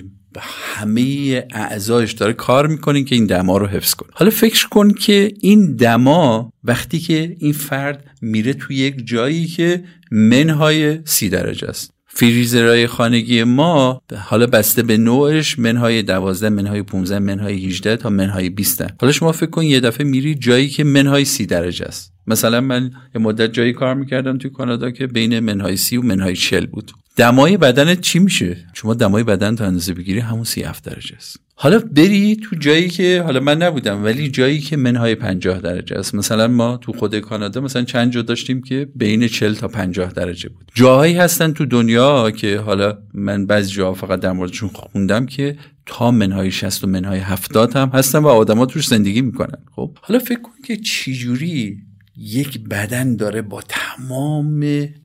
همه 0.75 1.03
اعضایش 1.51 2.13
داره 2.13 2.33
کار 2.33 2.67
می‌کنه 2.67 3.05
که 3.05 3.15
این 3.15 3.27
دما 3.27 3.59
رو 3.59 3.67
حفظ 3.67 3.95
کنه. 3.95 4.11
حالا 4.13 4.31
فکر 4.31 4.69
کن 4.69 4.91
که 4.91 5.33
این 5.41 5.77
دما 5.77 6.53
وقتی 6.65 6.99
که 6.99 7.37
این 7.39 7.53
فرد 7.53 8.07
میره 8.23 8.53
توی 8.53 8.77
یک 8.77 9.07
جایی 9.07 9.47
که 9.47 9.85
منهای 10.11 10.99
سی 11.05 11.29
درجه 11.29 11.69
است. 11.69 11.98
فریزرهای 12.09 12.87
خانگی 12.87 13.45
ما 13.45 14.03
حالا 14.17 14.47
بسته 14.47 14.83
به 14.83 14.97
نوعش 14.97 15.59
منهای 15.59 16.03
12 16.03 16.49
منهای 16.49 16.83
15 16.83 17.19
منهای 17.19 17.67
18 17.67 17.97
تا 17.97 18.11
منهای 18.11 18.51
20 18.51 18.85
حالا 19.01 19.13
شما 19.13 19.33
فکر 19.33 19.51
کن 19.51 19.63
یه 19.63 19.81
دفعه 19.81 20.07
میری 20.07 20.35
جایی 20.35 20.69
که 20.69 20.85
منهای 20.85 21.25
30 21.25 21.47
درجه 21.47 21.85
است. 21.85 22.13
مثلا 22.27 22.61
من 22.61 22.91
یه 23.15 23.21
مدت 23.21 23.53
جایی 23.53 23.73
کار 23.73 23.95
می‌کردم 23.95 24.39
توی 24.39 24.51
کانادا 24.51 24.91
که 24.91 25.07
بین 25.07 25.41
منهای 25.41 25.77
30 25.77 25.97
و 25.97 26.03
منهای 26.03 26.37
40 26.37 26.67
بود. 26.67 26.93
دمای 27.17 27.57
بدنت 27.57 28.01
چی 28.01 28.19
میشه؟ 28.19 28.57
شما 28.75 28.95
دمای 28.95 29.23
بدن 29.23 29.57
تا 29.57 29.67
اندازه 29.67 29.95
بگیری 29.95 30.21
همون 30.21 30.45
37 30.45 30.85
درجه 30.85 31.17
است. 31.17 31.48
حالا 31.61 31.79
بری 31.79 32.37
تو 32.37 32.57
جایی 32.57 32.89
که 32.89 33.23
حالا 33.23 33.41
من 33.41 33.63
نبودم 33.63 34.05
ولی 34.05 34.29
جایی 34.29 34.61
که 34.61 34.77
منهای 34.77 35.15
50 35.15 35.61
درجه 35.61 35.97
است. 35.99 36.15
مثلا 36.15 36.49
ما 36.49 36.77
تو 36.77 36.93
خود 36.93 37.19
کانادا 37.19 37.61
مثلا 37.61 37.83
چند 37.83 38.13
جا 38.13 38.23
داشتیم 38.23 38.63
که 38.63 38.89
بین 38.95 39.29
40 39.29 39.55
تا 39.55 39.69
50 39.69 40.13
درجه 40.13 40.49
بود. 40.49 40.73
جاهایی 40.75 41.15
هستن 41.15 41.53
تو 41.53 41.67
دنیا 41.67 42.31
که 42.31 42.59
حالا 42.59 42.99
من 43.15 43.47
بعضی 43.47 43.73
جاها 43.73 43.95
فقط 43.95 44.21
در 44.21 44.33
موردشون 44.33 44.69
خوندم 44.69 45.27
که 45.27 45.57
تا 45.87 46.11
منهای 46.11 46.51
60 46.51 46.85
و 46.85 46.87
منهای 46.87 47.19
70 47.19 47.77
هم 47.77 47.89
هستن 47.89 48.19
و 48.19 48.29
آدما 48.29 48.67
توش 48.67 48.87
زندگی 48.87 49.23
می‌کنن. 49.23 49.59
خب 49.77 49.97
حالا 50.01 50.19
فکر 50.19 50.41
کن 50.41 50.53
که 50.65 50.77
چجوری 50.77 51.77
یک 52.17 52.69
بدن 52.69 53.17
داره 53.17 53.43
با 53.43 53.63
تمام 53.69 54.65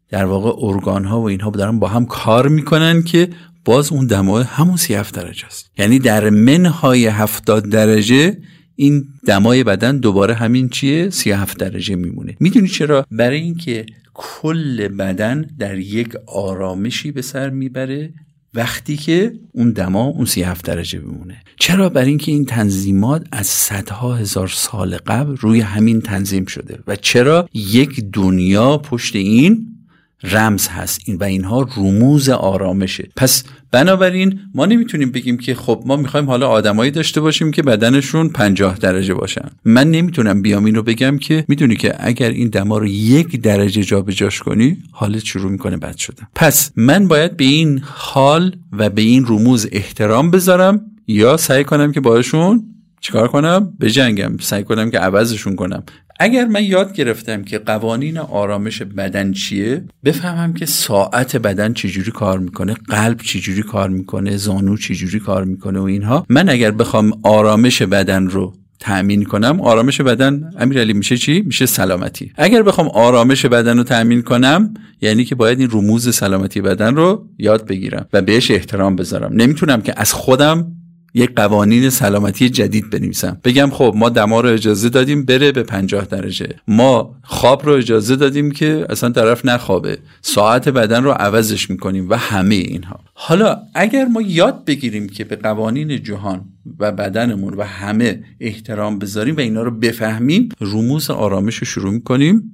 در 0.09 0.25
واقع 0.25 0.65
ارگان 0.67 1.05
ها 1.05 1.21
و 1.21 1.23
اینها 1.23 1.49
دارن 1.49 1.79
با 1.79 1.87
هم 1.87 2.05
کار 2.05 2.47
می‌کنن 2.47 3.03
که 3.03 3.29
باز 3.65 3.91
اون 3.91 4.07
دمای 4.07 4.43
همون 4.43 4.77
37 4.77 5.15
درجه 5.15 5.45
است. 5.45 5.71
یعنی 5.77 5.99
در 5.99 6.29
منهای 6.29 7.05
70 7.05 7.69
درجه 7.69 8.37
این 8.75 9.05
دمای 9.25 9.63
بدن 9.63 9.97
دوباره 9.97 10.33
همین 10.33 10.69
چیه؟ 10.69 11.09
37 11.09 11.57
درجه 11.57 11.95
میمونه. 11.95 12.35
می‌دونی 12.39 12.67
چرا؟ 12.67 13.05
برای 13.11 13.41
اینکه 13.41 13.85
کل 14.13 14.87
بدن 14.87 15.45
در 15.59 15.77
یک 15.77 16.09
آرامشی 16.27 17.11
به 17.11 17.21
سر 17.21 17.49
می‌بره 17.49 18.13
وقتی 18.53 18.97
که 18.97 19.33
اون 19.51 19.71
دما 19.71 20.03
اون 20.03 20.25
37 20.25 20.65
درجه 20.65 20.99
بمونه 20.99 21.43
چرا؟ 21.59 21.89
برای 21.89 22.09
اینکه 22.09 22.31
این 22.31 22.45
تنظیمات 22.45 23.27
از 23.31 23.47
صدها 23.47 24.15
هزار 24.15 24.47
سال 24.47 24.97
قبل 24.97 25.35
روی 25.35 25.61
همین 25.61 26.01
تنظیم 26.01 26.45
شده. 26.45 26.79
و 26.87 26.95
چرا؟ 26.95 27.49
یک 27.53 28.05
دنیا 28.13 28.77
پشت 28.77 29.15
این 29.15 29.72
رمز 30.23 30.67
هست 30.67 31.01
این 31.05 31.17
و 31.17 31.23
اینها 31.23 31.67
رموز 31.77 32.29
آرامشه. 32.29 33.09
پس 33.15 33.43
بنابراین 33.71 34.39
ما 34.55 34.65
نمی‌تونیم 34.65 35.11
بگیم 35.11 35.37
که 35.37 35.55
خب 35.55 35.83
ما 35.85 35.95
می‌خوایم 35.95 36.25
حالا 36.25 36.47
آدمایی 36.47 36.91
داشته 36.91 37.21
باشیم 37.21 37.51
که 37.51 37.63
بدنشون 37.63 38.29
پنجاه 38.29 38.77
درجه 38.77 39.13
باشن. 39.13 39.49
من 39.65 39.91
نمی‌تونم 39.91 40.41
بیام 40.41 40.65
این 40.65 40.75
رو 40.75 40.83
بگم 40.83 41.17
که 41.17 41.45
می‌دونی 41.47 41.75
که 41.75 41.95
اگر 41.99 42.29
این 42.29 42.49
دما 42.49 42.77
رو 42.77 42.87
یک 42.87 43.41
درجه 43.41 43.83
جابجاش 43.83 44.39
کنی 44.39 44.77
حالت 44.91 45.23
شروع 45.25 45.51
می‌کنه 45.51 45.77
بد 45.77 45.97
شدن. 45.97 46.27
پس 46.35 46.71
من 46.75 47.07
باید 47.07 47.37
به 47.37 47.43
این 47.43 47.81
حال 47.85 48.55
و 48.71 48.89
به 48.89 49.01
این 49.01 49.25
رموز 49.27 49.67
احترام 49.71 50.31
بذارم 50.31 50.81
یا 51.07 51.37
سعی 51.37 51.63
کنم 51.63 51.91
که 51.91 51.99
باشون 51.99 52.63
چیکار 53.01 53.27
کنم؟ 53.27 53.73
بجنگم. 53.79 54.37
سعی 54.39 54.63
کنم 54.63 54.91
که 54.91 54.99
عوضشون 54.99 55.55
کنم. 55.55 55.83
اگر 56.19 56.45
من 56.45 56.63
یاد 56.63 56.93
گرفتم 56.93 57.43
که 57.43 57.57
قوانین 57.57 58.17
آرامش 58.17 58.81
بدن 58.81 59.31
چیه 59.31 59.83
بفهمم 60.03 60.53
که 60.53 60.65
ساعت 60.65 61.35
بدن 61.35 61.73
چجوری 61.73 62.11
کار 62.11 62.39
می‌کنه 62.39 62.73
قلب 62.73 63.21
چجوری 63.21 63.63
کار 63.63 63.89
می‌کنه 63.89 64.37
زانو 64.37 64.77
چجوری 64.77 65.19
کار 65.19 65.43
می‌کنه 65.43 65.79
و 65.79 65.83
اینها. 65.83 66.25
من 66.29 66.49
اگر 66.49 66.71
بخوام 66.71 67.11
آرامش 67.23 67.81
بدن 67.81 68.27
رو 68.27 68.53
تأمین 68.79 69.23
کنم 69.23 69.61
آرامش 69.61 70.01
بدن 70.01 70.51
امیرعلی 70.59 70.93
میشه 70.93 71.17
چی؟ 71.17 71.41
میشه 71.41 71.65
سلامتی. 71.65 72.31
اگر 72.35 72.63
بخوام 72.63 72.87
آرامش 72.87 73.45
بدن 73.45 73.77
رو 73.77 73.83
تأمین 73.83 74.21
کنم 74.21 74.73
یعنی 75.01 75.25
که 75.25 75.35
باید 75.35 75.59
این 75.59 75.69
رموز 75.71 76.15
سلامتی 76.15 76.61
بدن 76.61 76.95
رو 76.95 77.27
یاد 77.37 77.67
بگیرم 77.67 78.07
و 78.13 78.21
بهش 78.21 78.51
احترام 78.51 78.95
بذارم. 78.95 79.33
نمی‌تونم 79.33 79.81
که 79.81 79.93
از 79.97 80.13
خودم 80.13 80.71
یک 81.13 81.35
قوانین 81.35 81.89
سلامتی 81.89 82.49
جدید 82.49 82.89
بنویسم. 82.89 83.37
بگم 83.43 83.69
خب 83.69 83.93
ما 83.95 84.09
دما 84.09 84.41
رو 84.41 84.49
اجازه 84.49 84.89
دادیم 84.89 85.25
بره 85.25 85.51
به 85.51 85.63
50 85.63 86.05
درجه. 86.05 86.49
ما 86.67 87.15
خواب 87.23 87.65
رو 87.65 87.73
اجازه 87.73 88.15
دادیم 88.15 88.51
که 88.51 88.85
اصلا 88.89 89.09
طرف 89.09 89.45
نخوابه. 89.45 89.97
ساعت 90.21 90.69
بدن 90.69 91.03
رو 91.03 91.11
عوضش 91.11 91.69
می‌کنیم 91.69 92.09
و 92.09 92.15
همه 92.15 92.55
اینها. 92.55 92.99
حالا 93.13 93.57
اگر 93.73 94.05
ما 94.05 94.21
یاد 94.21 94.65
بگیریم 94.65 95.09
که 95.09 95.23
به 95.23 95.35
قوانین 95.35 96.03
جهان 96.03 96.45
و 96.79 96.91
بدنمون 96.91 97.53
و 97.53 97.63
همه 97.63 98.23
احترام 98.39 98.99
بذاریم 98.99 99.35
و 99.35 99.39
اینا 99.39 99.61
رو 99.61 99.71
بفهمیم 99.71 100.49
رموز 100.61 101.09
آرامش 101.09 101.55
رو 101.55 101.65
شروع 101.65 101.93
می‌کنیم 101.93 102.49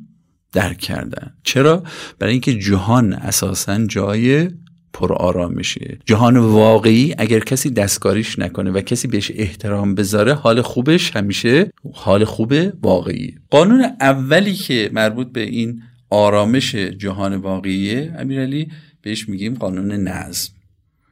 درک 0.51 0.77
کردن. 0.77 1.33
چرا؟ 1.43 1.83
برای 2.19 2.31
اینکه 2.31 2.53
جهان 2.53 3.13
اساسا 3.13 3.85
جای 3.85 4.49
پر 4.93 5.13
آرامشه 5.13 5.97
جهان 6.05 6.37
واقعی 6.37 7.15
اگر 7.17 7.39
کسی 7.39 7.69
دستکاریش 7.69 8.39
نکنه 8.39 8.71
و 8.71 8.81
کسی 8.81 9.07
بهش 9.07 9.31
احترام 9.35 9.95
بذاره 9.95 10.33
حال 10.33 10.61
خوبش 10.61 11.15
همیشه 11.15 11.71
حال 11.93 12.25
خوب 12.25 12.53
واقعی. 12.81 13.35
قانون 13.49 13.85
اولی 14.01 14.53
که 14.53 14.89
مربوط 14.93 15.31
به 15.31 15.41
این 15.41 15.81
آرامش 16.09 16.75
جهان 16.75 17.35
واقعیه 17.35 18.13
امیرعلی 18.17 18.67
بهش 19.01 19.29
میگیم 19.29 19.53
قانون 19.53 19.91
نظم. 19.91 20.51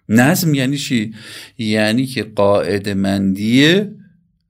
نظم 0.10 0.54
یعنی 0.54 0.78
چی؟ 0.78 1.14
یعنی 1.58 2.06
که 2.06 2.24
قاعده 2.24 2.94
مندی 2.94 3.82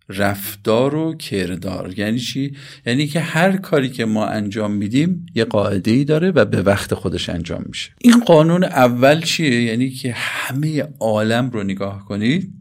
رفتار 0.10 0.95
و 0.95 1.16
کردار. 1.16 1.99
یعنی 1.99 2.20
چی؟ 2.20 2.55
یعنی 2.86 3.08
که 3.08 3.20
هر 3.20 3.58
کاری 3.58 3.89
که 3.89 4.05
ما 4.05 4.26
انجام 4.26 4.72
میدیم 4.72 5.26
یه 5.36 5.45
قاعده 5.45 5.91
ای 5.91 6.03
داره 6.03 6.32
و 6.32 6.45
به 6.45 6.62
وقت 6.62 6.93
خودش 6.93 7.30
انجام 7.30 7.64
میشه. 7.68 7.91
این 8.01 8.20
قانون 8.20 8.64
اول 8.64 9.22
چیه؟ 9.22 9.64
یعنی 9.64 9.89
که 9.89 10.14
همه 10.16 10.88
عالم 10.99 11.49
رو 11.49 11.64
نگاه 11.64 12.05
کنید. 12.05 12.53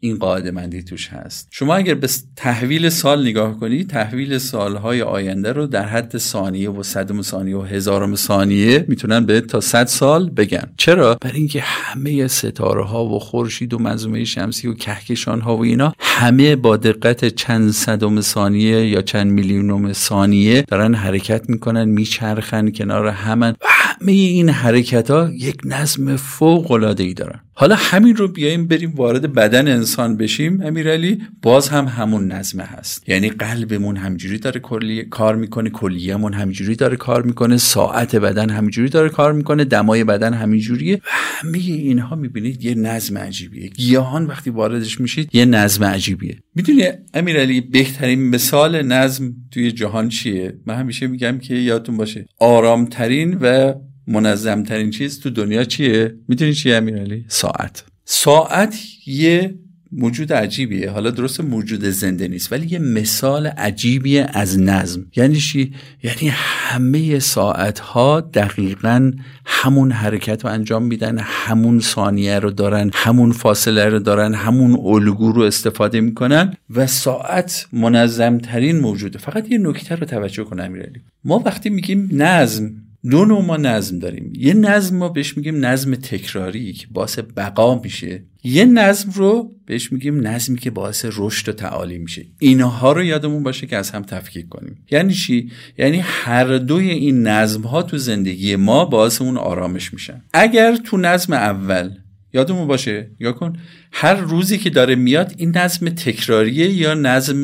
این 0.00 0.16
قاعده 0.16 0.50
مندی 0.50 0.82
توش 0.82 1.08
هست. 1.08 1.48
شما 1.50 1.74
اگر 1.74 1.94
به 1.94 2.08
تحویل 2.36 2.88
سال 2.88 3.22
نگاه 3.22 3.60
کنید 3.60 3.90
تحویل 3.90 4.38
سالهای 4.38 5.02
آینده 5.02 5.52
رو 5.52 5.66
در 5.66 5.84
حد 5.84 6.18
ثانیه 6.18 6.70
و 6.70 6.82
صدم 6.82 7.22
ثانیه 7.22 7.56
و 7.56 7.62
هزارم 7.62 8.14
ثانیه 8.14 8.84
می‌تونن 8.88 9.26
به 9.26 9.40
تا 9.40 9.60
صد 9.60 9.86
سال 9.86 10.30
بگن. 10.30 10.72
چرا؟ 10.76 11.18
برای 11.20 11.36
اینکه 11.36 11.60
همه 11.60 12.26
ستاره 12.26 12.84
ها 12.84 13.04
و 13.04 13.18
خورشید 13.18 13.74
و 13.74 13.78
منظومه 13.78 14.24
شمسی 14.24 14.68
و 14.68 14.74
کهکشان 14.74 15.40
ها 15.40 15.56
و 15.56 15.62
اینا 15.62 15.94
همه 16.00 16.56
با 16.56 16.76
دقت 16.76 17.28
چند 17.28 17.70
صدم 17.70 18.20
ثانیه 18.20 18.88
یا 18.88 19.02
چند 19.02 19.32
میلیونم 19.32 19.92
ثانیه 19.92 20.62
دارن 20.62 20.94
حرکت 20.94 21.50
می‌کنن 21.50 21.84
میچرخن 21.84 22.70
کنار 22.70 23.06
همن 23.06 23.50
و 23.50 23.66
همه 23.68 24.12
این 24.12 24.48
حرکت 24.48 25.10
ها 25.10 25.30
یک 25.32 25.56
نظم 25.64 26.16
فوق 26.16 26.70
العاده 26.70 27.04
ای 27.04 27.14
دارن. 27.14 27.40
حالا 27.60 27.74
همین 27.78 28.16
رو 28.16 28.28
بیایم 28.28 28.66
بریم 28.66 28.92
وارد 28.96 29.32
بدن 29.32 29.68
انسان 29.68 30.16
بشیم 30.16 30.60
امیرعلی 30.62 31.22
باز 31.42 31.68
هم 31.68 31.84
همون 31.84 32.32
نظمه 32.32 32.62
هست. 32.62 33.08
یعنی 33.08 33.28
قلبمون 33.28 33.96
همجوری 33.96 34.38
داره 34.38 34.60
کلی 34.60 35.04
کار 35.04 35.36
می‌کنه 35.36 35.70
کلیهمون 35.70 36.32
همجوری 36.32 36.76
داره 36.76 36.96
کار 36.96 37.22
می‌کنه 37.22 37.56
ساعت 37.56 38.16
بدن 38.16 38.50
همجوری 38.50 38.88
داره 38.88 39.08
کار 39.08 39.32
می‌کنه 39.32 39.64
دمای 39.64 40.04
بدن 40.04 40.34
همینجوریه. 40.34 40.96
و 40.96 41.00
همه 41.10 41.58
اینها 41.58 42.16
می‌بینید 42.16 42.64
یه 42.64 42.74
نظم 42.74 43.18
عجیبیه. 43.18 43.68
گیاهان 43.68 44.26
وقتی 44.26 44.50
واردش 44.50 45.00
میشید 45.00 45.30
یه 45.32 45.44
نظم 45.44 45.84
عجیبیه. 45.84 46.38
می‌دونی 46.54 46.82
امیرعلی 47.14 47.60
بهترین 47.60 48.28
مثال 48.28 48.82
نظم 48.82 49.34
توی 49.50 49.72
جهان 49.72 50.08
چیه؟ 50.08 50.54
من 50.66 50.74
همیشه 50.74 51.06
میگم 51.06 51.38
که 51.38 51.54
یادتون 51.54 51.96
باشه 51.96 52.26
آرامترین 52.40 53.38
و 53.40 53.74
منظمترین 54.08 54.90
چیز 54.90 55.20
تو 55.20 55.30
دنیا 55.30 55.64
چیه؟ 55.64 56.14
می‌دونی 56.28 56.54
چیه 56.54 56.76
امیرعلی؟ 56.76 57.24
ساعت. 57.28 57.84
ساعت 58.04 58.76
یه 59.06 59.54
موجود 59.92 60.32
عجیبیه. 60.32 60.90
حالا 60.90 61.10
درست 61.10 61.40
موجود 61.40 61.84
زنده 61.84 62.28
نیست 62.28 62.52
ولی 62.52 62.66
یه 62.66 62.78
مثال 62.78 63.46
عجیبیه 63.46 64.26
از 64.32 64.60
نظم. 64.60 65.06
یعنی 65.16 65.36
چی؟ 65.36 65.74
یعنی 66.02 66.28
همه 66.32 67.18
ساعت 67.18 67.78
ها 67.78 68.20
دقیقا 68.20 69.12
همون 69.46 69.92
حرکت 69.92 70.44
رو 70.44 70.50
انجام 70.50 70.82
میدن 70.82 71.18
همون 71.20 71.80
ثانیه 71.80 72.38
رو 72.38 72.50
دارن 72.50 72.90
همون 72.94 73.32
فاصله 73.32 73.84
رو 73.84 73.98
دارن 73.98 74.34
همون 74.34 74.80
الگو 74.84 75.32
رو 75.32 75.42
استفاده 75.42 76.00
می‌کنن 76.00 76.54
و 76.70 76.86
ساعت 76.86 77.66
منظمترین 77.72 78.80
موجوده. 78.80 79.18
فقط 79.18 79.50
یه 79.50 79.58
نکته 79.58 79.94
رو 79.94 80.06
توجه 80.06 80.44
کن 80.44 80.60
امیرعلی. 80.60 81.00
ما 81.24 81.42
وقتی 81.46 81.70
میگیم 81.70 82.08
نظم 82.12 82.70
دو 83.10 83.24
نوع 83.24 83.44
ما 83.44 83.56
نظم 83.56 83.98
داریم. 83.98 84.32
یه 84.36 84.54
نظم 84.54 84.96
ما 84.96 85.08
بهش 85.08 85.36
میگیم 85.36 85.64
نظم 85.66 85.94
تکراری 85.94 86.72
که 86.72 86.86
باعث 86.90 87.18
بقا 87.18 87.78
میشه. 87.78 88.22
یه 88.44 88.64
نظم 88.64 89.10
رو 89.14 89.54
بهش 89.66 89.92
میگیم 89.92 90.26
نظمی 90.26 90.58
که 90.58 90.70
باعث 90.70 91.06
رشد 91.12 91.48
و 91.48 91.52
تعالی 91.52 91.98
میشه. 91.98 92.26
اینها 92.38 92.92
رو 92.92 93.04
یادمون 93.04 93.42
باشه 93.42 93.66
که 93.66 93.76
از 93.76 93.90
هم 93.90 94.02
تفکیک 94.02 94.48
کنیم. 94.48 94.84
یعنی 94.90 95.14
چی؟ 95.14 95.50
یعنی 95.78 95.98
هر 96.02 96.58
دوی 96.58 96.90
این 96.90 97.22
نظم 97.22 97.62
ها 97.62 97.82
تو 97.82 97.98
زندگی 97.98 98.56
ما 98.56 98.84
باعث 98.84 99.22
اون 99.22 99.36
آرامش 99.36 99.92
میشن. 99.92 100.22
اگر 100.32 100.76
تو 100.76 100.96
نظم 100.96 101.32
اول 101.32 101.90
یادمون 102.32 102.66
باشه 102.66 103.10
یا 103.20 103.32
کن 103.32 103.52
هر 103.92 104.14
روزی 104.14 104.58
که 104.58 104.70
داره 104.70 104.94
میاد 104.94 105.34
این 105.36 105.56
نظم 105.56 105.88
تکراریه 105.88 106.70
یا 106.70 106.94
نظم 106.94 107.42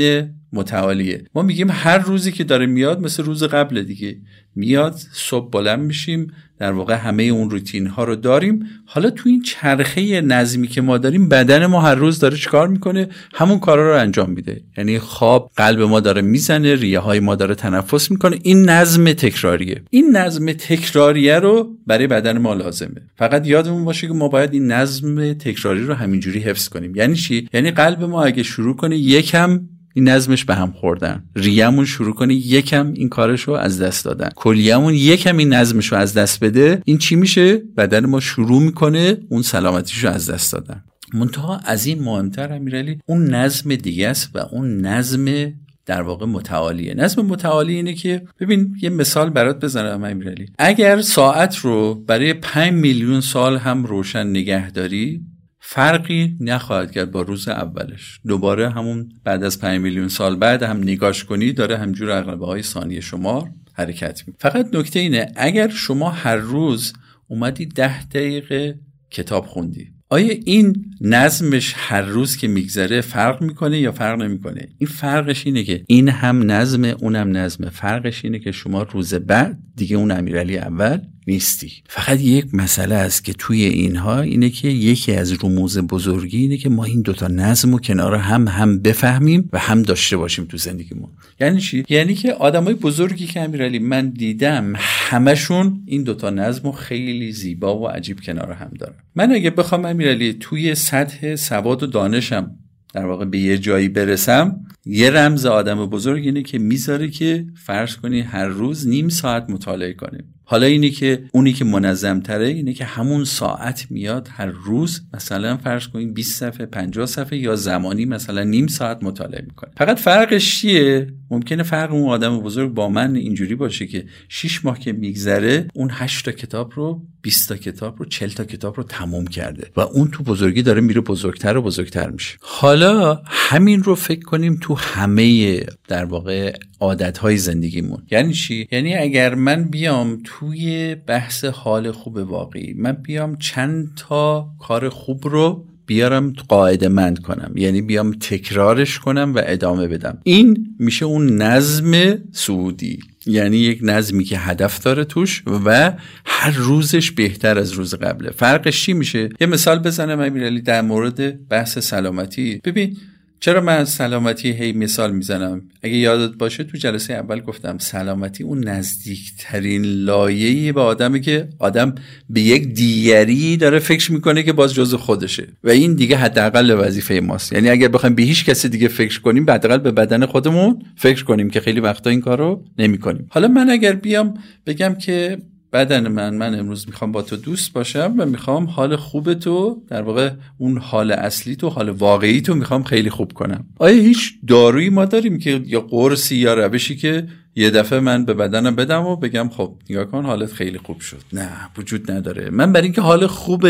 متعالیه. 0.54 1.24
ما 1.34 1.42
میگیم 1.42 1.70
هر 1.70 1.98
روزی 1.98 2.32
که 2.32 2.44
داره 2.44 2.66
میاد 2.66 3.00
مثل 3.00 3.22
روز 3.22 3.42
قبل 3.42 3.82
دیگه. 3.82 4.16
میاد 4.56 4.94
صبح 5.12 5.50
بلند 5.50 5.80
میشیم 5.80 6.32
در 6.58 6.72
واقع 6.72 6.94
همه 6.94 7.22
اون 7.22 7.50
روتین 7.50 7.86
ها 7.86 8.04
رو 8.04 8.16
داریم. 8.16 8.66
حالا 8.86 9.10
تو 9.10 9.28
این 9.28 9.42
چرخه 9.42 10.20
نظمی 10.20 10.68
که 10.68 10.80
ما 10.80 10.98
داریم 10.98 11.28
بدن 11.28 11.66
ما 11.66 11.80
هر 11.80 11.94
روز 11.94 12.18
داره 12.18 12.36
چیکار 12.36 12.68
می‌کنه؟ 12.68 13.08
همون 13.34 13.58
کارا 13.58 13.92
رو 13.92 14.00
انجام 14.00 14.30
میده. 14.30 14.60
یعنی 14.78 14.98
خواب 14.98 15.50
قلب 15.56 15.80
ما 15.80 16.00
داره 16.00 16.22
می‌زنه 16.22 16.74
ریه 16.74 16.98
های 16.98 17.20
ما 17.20 17.34
داره 17.34 17.54
تنفس 17.54 18.10
می‌کنه. 18.10 18.38
این 18.42 18.70
نظم 18.70 19.12
تکراریه. 19.12 19.82
این 19.90 20.16
نظم 20.16 20.52
تکراریه 20.52 21.38
رو 21.38 21.76
برای 21.86 22.06
بدن 22.06 22.38
ما 22.38 22.54
لازمه. 22.54 23.02
فقط 23.16 23.46
یادمون 23.46 23.84
باشه 23.84 24.06
که 24.06 24.12
ما 24.12 24.28
باید 24.28 24.52
این 24.52 24.66
نظم 24.72 25.32
تکراری 25.32 25.84
رو 25.86 25.94
همینجوری 25.94 26.38
حفظ 26.40 26.68
کنیم. 26.68 26.96
یعنی 26.96 27.16
چی؟ 27.16 27.48
یعنی 27.52 27.70
قلب 27.70 28.02
ما 28.02 28.24
اگه 28.24 28.42
شروع 28.42 28.76
کنه 28.76 28.98
یکم 28.98 29.60
این 29.94 30.08
نظمش 30.08 30.44
به 30.44 30.54
هم 30.54 30.72
خوردن. 30.72 31.24
ریمون 31.36 31.84
شروع 31.84 32.14
کنه 32.14 32.34
یکم 32.34 32.92
این 32.92 33.08
کارش 33.08 33.42
رو 33.42 33.54
از 33.54 33.82
دست 33.82 34.04
دادن. 34.04 34.28
کلیمون 34.36 34.94
یکم 34.94 35.36
این 35.36 35.52
نظمش 35.52 35.92
رو 35.92 35.98
از 35.98 36.14
دست 36.14 36.44
بده 36.44 36.82
این 36.84 36.98
چی 36.98 37.16
میشه؟ 37.16 37.56
بدن 37.56 38.06
ما 38.06 38.20
شروع 38.20 38.62
می‌کنه 38.62 39.18
اون 39.28 39.42
سلامتیش 39.42 40.04
رو 40.04 40.10
از 40.10 40.30
دست 40.30 40.52
دادن. 40.52 40.84
منتها 41.14 41.60
از 41.64 41.86
این 41.86 42.02
مهمتر 42.02 42.52
امیرعلی 42.52 42.98
اون 43.06 43.34
نظم 43.34 43.74
دیگه 43.74 44.08
است 44.08 44.30
و 44.34 44.38
اون 44.38 44.80
نظم 44.80 45.52
در 45.86 46.02
واقع 46.02 46.26
متعالیه. 46.26 46.94
نظم 46.94 47.22
متعالی 47.22 47.74
اینه 47.74 47.94
که 47.94 48.22
ببین 48.40 48.74
یه 48.82 48.90
مثال 48.90 49.30
برات 49.30 49.64
بزنم 49.64 50.04
امیرعلی. 50.04 50.46
اگر 50.58 51.00
ساعت 51.00 51.56
رو 51.56 51.94
برای 51.94 52.34
5 52.34 52.72
میلیون 52.72 53.20
سال 53.20 53.56
هم 53.56 53.84
روشن 53.84 54.26
نگهداری 54.26 55.22
فرقی 55.66 56.36
نخواهد 56.40 56.90
کرد 56.92 57.10
با 57.10 57.22
روز 57.22 57.48
اولش. 57.48 58.20
دوباره 58.26 58.70
همون 58.70 59.08
بعد 59.24 59.44
از 59.44 59.60
5 59.60 59.80
میلیون 59.80 60.08
سال 60.08 60.36
بعد 60.36 60.62
هم 60.62 60.76
نگاش 60.76 61.24
کنی 61.24 61.52
داره 61.52 61.78
همجور 61.78 62.10
اقربه 62.10 62.46
های 62.46 62.62
ثانیه 62.62 63.00
شمار 63.00 63.50
حرکت 63.72 64.22
می 64.26 64.34
فقط 64.38 64.74
نکته 64.74 65.00
اینه 65.00 65.32
اگر 65.36 65.68
شما 65.68 66.10
هر 66.10 66.36
روز 66.36 66.92
اومدی 67.28 67.66
ده 67.66 68.04
دقیقه 68.04 68.78
کتاب 69.10 69.46
خوندی 69.46 69.94
آیا 70.08 70.34
این 70.44 70.84
نظمش 71.00 71.74
هر 71.76 72.02
روز 72.02 72.36
که 72.36 72.48
میگذره 72.48 73.00
فرق 73.00 73.42
می‌کنه 73.42 73.78
یا 73.78 73.92
فرق 73.92 74.22
نمی‌کنه؟ 74.22 74.68
این 74.78 74.88
فرقش 74.88 75.46
اینه 75.46 75.64
که 75.64 75.84
این 75.86 76.08
هم 76.08 76.50
نظم 76.50 76.84
اونم 76.84 77.36
نظمه 77.36 77.70
فرقش 77.70 78.24
اینه 78.24 78.38
که 78.38 78.52
شما 78.52 78.82
روز 78.82 79.14
بعد 79.14 79.58
دیگه 79.76 79.96
اون 79.96 80.10
امیرعلی 80.10 80.58
اول 80.58 80.98
نیستی. 81.26 81.72
فقط 81.86 82.20
یک 82.20 82.54
مسئله 82.54 82.94
است 82.94 83.24
که 83.24 83.32
توی 83.32 83.62
اینها 83.62 84.20
اینه 84.20 84.50
که 84.50 84.68
یکی 84.68 85.12
از 85.12 85.44
رموز 85.44 85.78
بزرگی 85.78 86.38
اینه 86.38 86.56
که 86.56 86.68
ما 86.68 86.84
این 86.84 87.02
دوتا 87.02 87.28
نظم 87.28 87.74
و 87.74 87.78
کنار 87.78 88.14
هم 88.14 88.48
هم 88.48 88.78
بفهمیم 88.78 89.48
و 89.52 89.58
هم 89.58 89.82
داشته 89.82 90.16
باشیم 90.16 90.44
تو 90.44 90.56
زندگیمون. 90.56 91.08
یعنی 91.40 91.60
چی؟ 91.60 91.84
یعنی 91.88 92.14
که 92.14 92.32
آدمای 92.32 92.74
بزرگی 92.74 93.26
که 93.26 93.40
امیرعلی 93.40 93.78
من 93.78 94.08
دیدم 94.08 94.72
همشون 94.78 95.82
این 95.86 96.02
دوتا 96.02 96.30
نظم 96.30 96.68
و 96.68 96.72
خیلی 96.72 97.32
زیبا 97.32 97.78
و 97.78 97.88
عجیب 97.88 98.20
کنار 98.20 98.52
هم 98.52 98.70
دارن. 98.78 98.96
من 99.14 99.32
اگه 99.32 99.50
بخوام 99.50 99.84
امیرعلی 99.84 100.32
توی 100.32 100.74
سطح 100.74 101.36
سواد 101.36 101.82
و 101.82 101.86
دانشم 101.86 102.50
در 102.94 103.06
واقع 103.06 103.24
به 103.24 103.38
یه 103.38 103.58
جایی 103.58 103.88
برسم 103.88 104.60
یه 104.86 105.10
رمز 105.10 105.46
آدم 105.46 105.86
بزرگ 105.86 106.24
اینه 106.24 106.42
که 106.42 106.58
می‌ذاره 106.58 107.10
که 107.10 107.46
فرض 107.66 107.96
کنی 107.96 108.20
هر 108.20 108.46
روز 108.46 108.88
نیم 108.88 109.08
ساعت 109.08 109.50
مطالعه 109.50 109.92
کنیم. 109.92 110.24
حالا 110.44 110.66
اینه 110.66 110.90
که 110.90 111.24
اونی 111.32 111.52
که 111.52 111.64
منظم 111.64 112.20
تره 112.20 112.46
اینه 112.46 112.72
که 112.72 112.84
همون 112.84 113.24
ساعت 113.24 113.86
میاد 113.90 114.28
هر 114.32 114.46
روز 114.46 115.00
مثلا 115.14 115.56
فرض 115.56 115.86
کنید 115.86 116.14
20 116.14 116.40
صفحه 116.40 116.66
50 116.66 117.06
صفحه 117.06 117.38
یا 117.38 117.56
زمانی 117.56 118.04
مثلا 118.04 118.42
نیم 118.42 118.66
ساعت 118.66 119.02
مطالعه 119.02 119.42
می‌کنه. 119.46 119.70
فقط 119.76 119.98
فرقش 119.98 120.60
چیه؟ 120.60 121.06
ممکنه 121.30 121.62
فرق 121.62 121.92
اون 121.92 122.08
آدم 122.08 122.40
بزرگ 122.40 122.74
با 122.74 122.88
من 122.88 123.16
اینجوری 123.16 123.54
باشه 123.54 123.86
که 123.86 124.04
6 124.28 124.64
ماه 124.64 124.78
که 124.78 124.92
میگذره 124.92 125.68
اون 125.74 125.90
8 125.92 126.24
تا 126.24 126.32
کتاب 126.32 126.72
رو 126.74 127.02
20 127.22 127.48
تا 127.48 127.56
کتاب 127.56 127.98
رو 127.98 128.04
40 128.04 128.30
تا 128.30 128.44
کتاب 128.44 128.76
رو 128.76 128.82
تموم 128.82 129.26
کرده 129.26 129.70
و 129.76 129.80
اون 129.80 130.10
تو 130.10 130.22
بزرگی 130.22 130.62
داره 130.62 130.80
میره 130.80 131.00
بزرگتر 131.00 131.56
و 131.56 131.62
بزرگتر 131.62 132.10
میشه. 132.10 132.38
حالا 132.40 133.22
همین 133.26 133.82
رو 133.82 133.94
فکر 133.94 134.20
کنیم 134.20 134.58
تو 134.60 134.74
همه 134.74 135.60
در 135.88 136.04
واقع 136.04 136.56
عادت 136.80 137.18
های 137.18 137.36
زندگیمون. 137.36 138.02
یعنی 138.10 138.32
چی؟ 138.32 138.68
یعنی 138.72 138.94
اگر 138.94 139.34
من 139.34 139.64
بیام 139.64 140.22
توی 140.38 140.94
بحث 140.94 141.44
حال 141.44 141.92
خوب 141.92 142.16
واقعی 142.16 142.74
من 142.74 142.92
بیام 142.92 143.36
چند 143.36 143.90
تا 143.96 144.48
کار 144.60 144.88
خوب 144.88 145.28
رو 145.28 145.66
بیارم 145.86 146.32
قاعده 146.48 146.88
مند 146.88 147.18
کنم. 147.18 147.52
یعنی 147.56 147.82
بیام 147.82 148.12
تکرارش 148.12 148.98
کنم 148.98 149.32
و 149.34 149.42
ادامه 149.44 149.88
بدم. 149.88 150.18
این 150.22 150.76
میشه 150.78 151.04
اون 151.04 151.42
نظم 151.42 152.18
سعودی. 152.32 152.98
یعنی 153.26 153.56
یک 153.56 153.78
نظمی 153.82 154.24
که 154.24 154.38
هدف 154.38 154.82
داره 154.82 155.04
توش 155.04 155.42
و 155.66 155.92
هر 156.24 156.50
روزش 156.50 157.10
بهتر 157.10 157.58
از 157.58 157.72
روز 157.72 157.94
قبله. 157.94 158.30
فرقش 158.30 158.82
چی 158.82 158.92
میشه؟ 158.92 159.28
یه 159.40 159.46
مثال 159.46 159.78
بزنم 159.78 160.20
امیرعلی 160.20 160.60
در 160.60 160.82
مورد 160.82 161.48
بحث 161.48 161.78
سلامتی. 161.78 162.60
ببین 162.64 162.96
چرا 163.40 163.60
من 163.60 163.84
سلامتی 163.84 164.52
هی 164.52 164.72
مثال 164.72 165.12
می‌زنم؟ 165.12 165.62
اگه 165.82 165.96
یادت 165.96 166.34
باشه 166.34 166.64
تو 166.64 166.78
جلسه 166.78 167.14
اول 167.14 167.40
گفتم 167.40 167.78
سلامتی 167.78 168.44
اون 168.44 168.68
نزدیکترین 168.68 169.82
لایه‌ای 169.82 170.72
به 170.72 170.80
آدمی 170.80 171.20
که 171.20 171.48
آدم 171.58 171.94
به 172.30 172.40
یک 172.40 172.74
دیگری 172.74 173.56
داره 173.56 173.78
فکر 173.78 174.12
می‌کنه 174.12 174.42
که 174.42 174.52
باز 174.52 174.74
جز 174.74 174.94
خودشه. 174.94 175.46
و 175.64 175.70
این 175.70 175.94
دیگه 175.94 176.16
حداقل 176.16 176.76
وظیفه 176.78 177.20
ماست. 177.20 177.52
یعنی 177.52 177.70
اگر 177.70 177.88
بخوایم 177.88 178.14
به 178.14 178.22
هیچ 178.22 178.44
کسی 178.44 178.68
دیگه 178.68 178.88
فکر 178.88 179.20
کنیم 179.20 179.50
حداقل 179.50 179.78
به 179.78 179.90
بدن 179.90 180.26
خودمون 180.26 180.82
فکر 180.96 181.24
کنیم 181.24 181.50
که 181.50 181.60
خیلی 181.60 181.80
وقتا 181.80 182.10
این 182.10 182.20
کارو 182.20 182.64
نمی‌کنیم. 182.78 183.26
حالا 183.30 183.48
من 183.48 183.70
اگر 183.70 183.92
بیام 183.92 184.34
بگم 184.66 184.94
که 184.94 185.38
بدن 185.74 186.08
من 186.08 186.34
من 186.34 186.58
امروز 186.58 186.86
می‌خوام 186.88 187.12
با 187.12 187.22
تو 187.22 187.36
دوست 187.36 187.72
باشم 187.72 188.14
و 188.18 188.26
می‌خوام 188.26 188.64
حال 188.64 188.96
خوب 188.96 189.34
تو 189.34 189.82
در 189.88 190.02
واقع 190.02 190.30
اون 190.58 190.78
حال 190.78 191.12
اصلی 191.12 191.56
تو 191.56 191.68
حال 191.68 191.88
واقعی 191.88 192.40
تو 192.40 192.54
می‌خوام 192.54 192.82
خیلی 192.82 193.10
خوب 193.10 193.32
کنم. 193.32 193.64
آیا 193.78 194.02
هیچ 194.02 194.34
دارویی 194.48 194.90
ما 194.90 195.04
داریم 195.04 195.38
که 195.38 195.62
یا 195.66 195.80
قرصی 195.80 196.36
یا 196.36 196.54
روشی 196.54 196.96
که 196.96 197.26
یه 197.56 197.70
دفعه 197.70 198.00
من 198.00 198.24
به 198.24 198.34
بدنم 198.34 198.76
بدم 198.76 199.06
و 199.06 199.16
بگم 199.16 199.48
خب 199.48 199.74
نگاه 199.90 200.04
کن 200.04 200.24
حالت 200.24 200.52
خیلی 200.52 200.78
خوب 200.78 201.00
شد. 201.00 201.22
نه 201.32 201.50
وجود 201.78 202.10
نداره. 202.10 202.50
من 202.50 202.72
برای 202.72 202.84
اینکه 202.84 203.00
حال 203.00 203.26
خوب 203.26 203.66